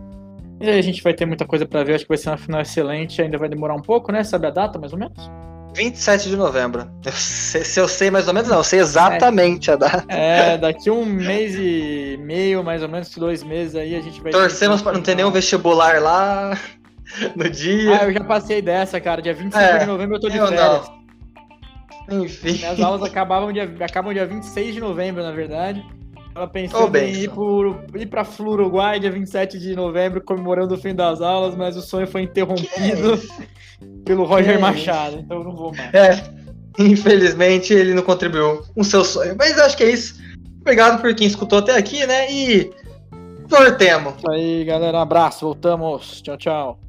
e 0.59 0.69
a 0.69 0.81
gente 0.81 1.01
vai 1.01 1.13
ter 1.13 1.25
muita 1.25 1.45
coisa 1.45 1.65
para 1.65 1.83
ver. 1.83 1.95
Acho 1.95 2.05
que 2.05 2.09
vai 2.09 2.17
ser 2.17 2.29
uma 2.29 2.37
final 2.37 2.61
excelente. 2.61 3.21
Ainda 3.21 3.37
vai 3.37 3.49
demorar 3.49 3.75
um 3.75 3.81
pouco, 3.81 4.11
né? 4.11 4.23
Sabe 4.23 4.47
a 4.47 4.49
data, 4.49 4.79
mais 4.79 4.93
ou 4.93 4.99
menos? 4.99 5.31
27 5.75 6.29
de 6.29 6.35
novembro. 6.35 6.87
Eu 7.03 7.11
sei, 7.11 7.63
se 7.63 7.79
eu 7.79 7.87
sei 7.87 8.11
mais 8.11 8.27
ou 8.27 8.33
menos, 8.33 8.47
não, 8.47 8.57
eu 8.57 8.63
sei 8.63 8.79
exatamente 8.79 9.71
é, 9.71 9.73
a 9.73 9.75
data. 9.75 10.05
É, 10.07 10.57
daqui 10.57 10.89
um 10.91 11.03
mês 11.03 11.55
e 11.55 12.17
meio, 12.21 12.63
mais 12.63 12.83
ou 12.83 12.89
menos, 12.89 13.09
dois 13.15 13.43
meses 13.43 13.75
aí, 13.75 13.95
a 13.95 14.01
gente 14.01 14.21
vai. 14.21 14.31
Torcemos 14.31 14.81
para 14.81 14.93
não 14.93 15.01
ter 15.01 15.15
nenhum 15.15 15.31
vestibular 15.31 15.99
lá. 16.01 16.57
no 17.35 17.49
dia. 17.49 17.99
Ah, 18.01 18.05
eu 18.05 18.13
já 18.13 18.23
passei 18.23 18.61
dessa, 18.61 18.99
cara. 18.99 19.21
Dia 19.21 19.33
25 19.33 19.57
é, 19.57 19.79
de 19.79 19.85
novembro 19.85 20.15
eu 20.15 20.19
tô 20.19 20.29
de 20.29 20.37
eu 20.37 20.47
férias. 20.47 20.91
Não. 22.07 22.23
Enfim. 22.23 22.63
As 22.65 22.79
aulas 22.79 23.03
acabavam 23.03 23.51
dia, 23.51 23.71
acabam 23.79 24.13
dia 24.13 24.25
26 24.25 24.75
de 24.75 24.79
novembro, 24.79 25.23
na 25.23 25.31
verdade. 25.31 25.83
Tava 26.34 26.47
pensando 26.47 26.91
oh, 26.91 26.97
em 26.97 27.13
ir, 27.13 27.29
por, 27.29 27.86
ir 27.95 28.07
pra 28.07 28.23
Flu 28.23 28.53
Uruguai 28.53 28.99
dia 28.99 29.11
27 29.11 29.59
de 29.59 29.75
novembro, 29.75 30.21
comemorando 30.21 30.73
o 30.73 30.77
fim 30.77 30.95
das 30.95 31.21
aulas, 31.21 31.55
mas 31.55 31.77
o 31.77 31.81
sonho 31.81 32.07
foi 32.07 32.23
interrompido 32.23 33.19
pelo 34.03 34.23
Roger 34.23 34.59
Machado, 34.59 35.19
então 35.19 35.38
eu 35.38 35.43
não 35.43 35.55
vou 35.55 35.75
mais. 35.75 35.93
É, 35.93 36.23
infelizmente 36.79 37.73
ele 37.73 37.93
não 37.93 38.01
contribuiu 38.01 38.63
com 38.73 38.81
o 38.81 38.84
seu 38.84 39.05
sonho. 39.05 39.36
Mas 39.38 39.59
acho 39.59 39.77
que 39.77 39.84
é 39.84 39.91
isso. 39.91 40.19
Obrigado 40.61 41.01
por 41.01 41.13
quem 41.13 41.27
escutou 41.27 41.59
até 41.59 41.77
aqui, 41.77 42.05
né? 42.07 42.31
E 42.31 42.71
voltemos. 43.47 44.15
Isso 44.17 44.31
aí, 44.31 44.63
galera. 44.63 44.97
Um 44.97 45.01
abraço. 45.01 45.45
Voltamos. 45.45 46.21
Tchau, 46.21 46.38
tchau. 46.38 46.79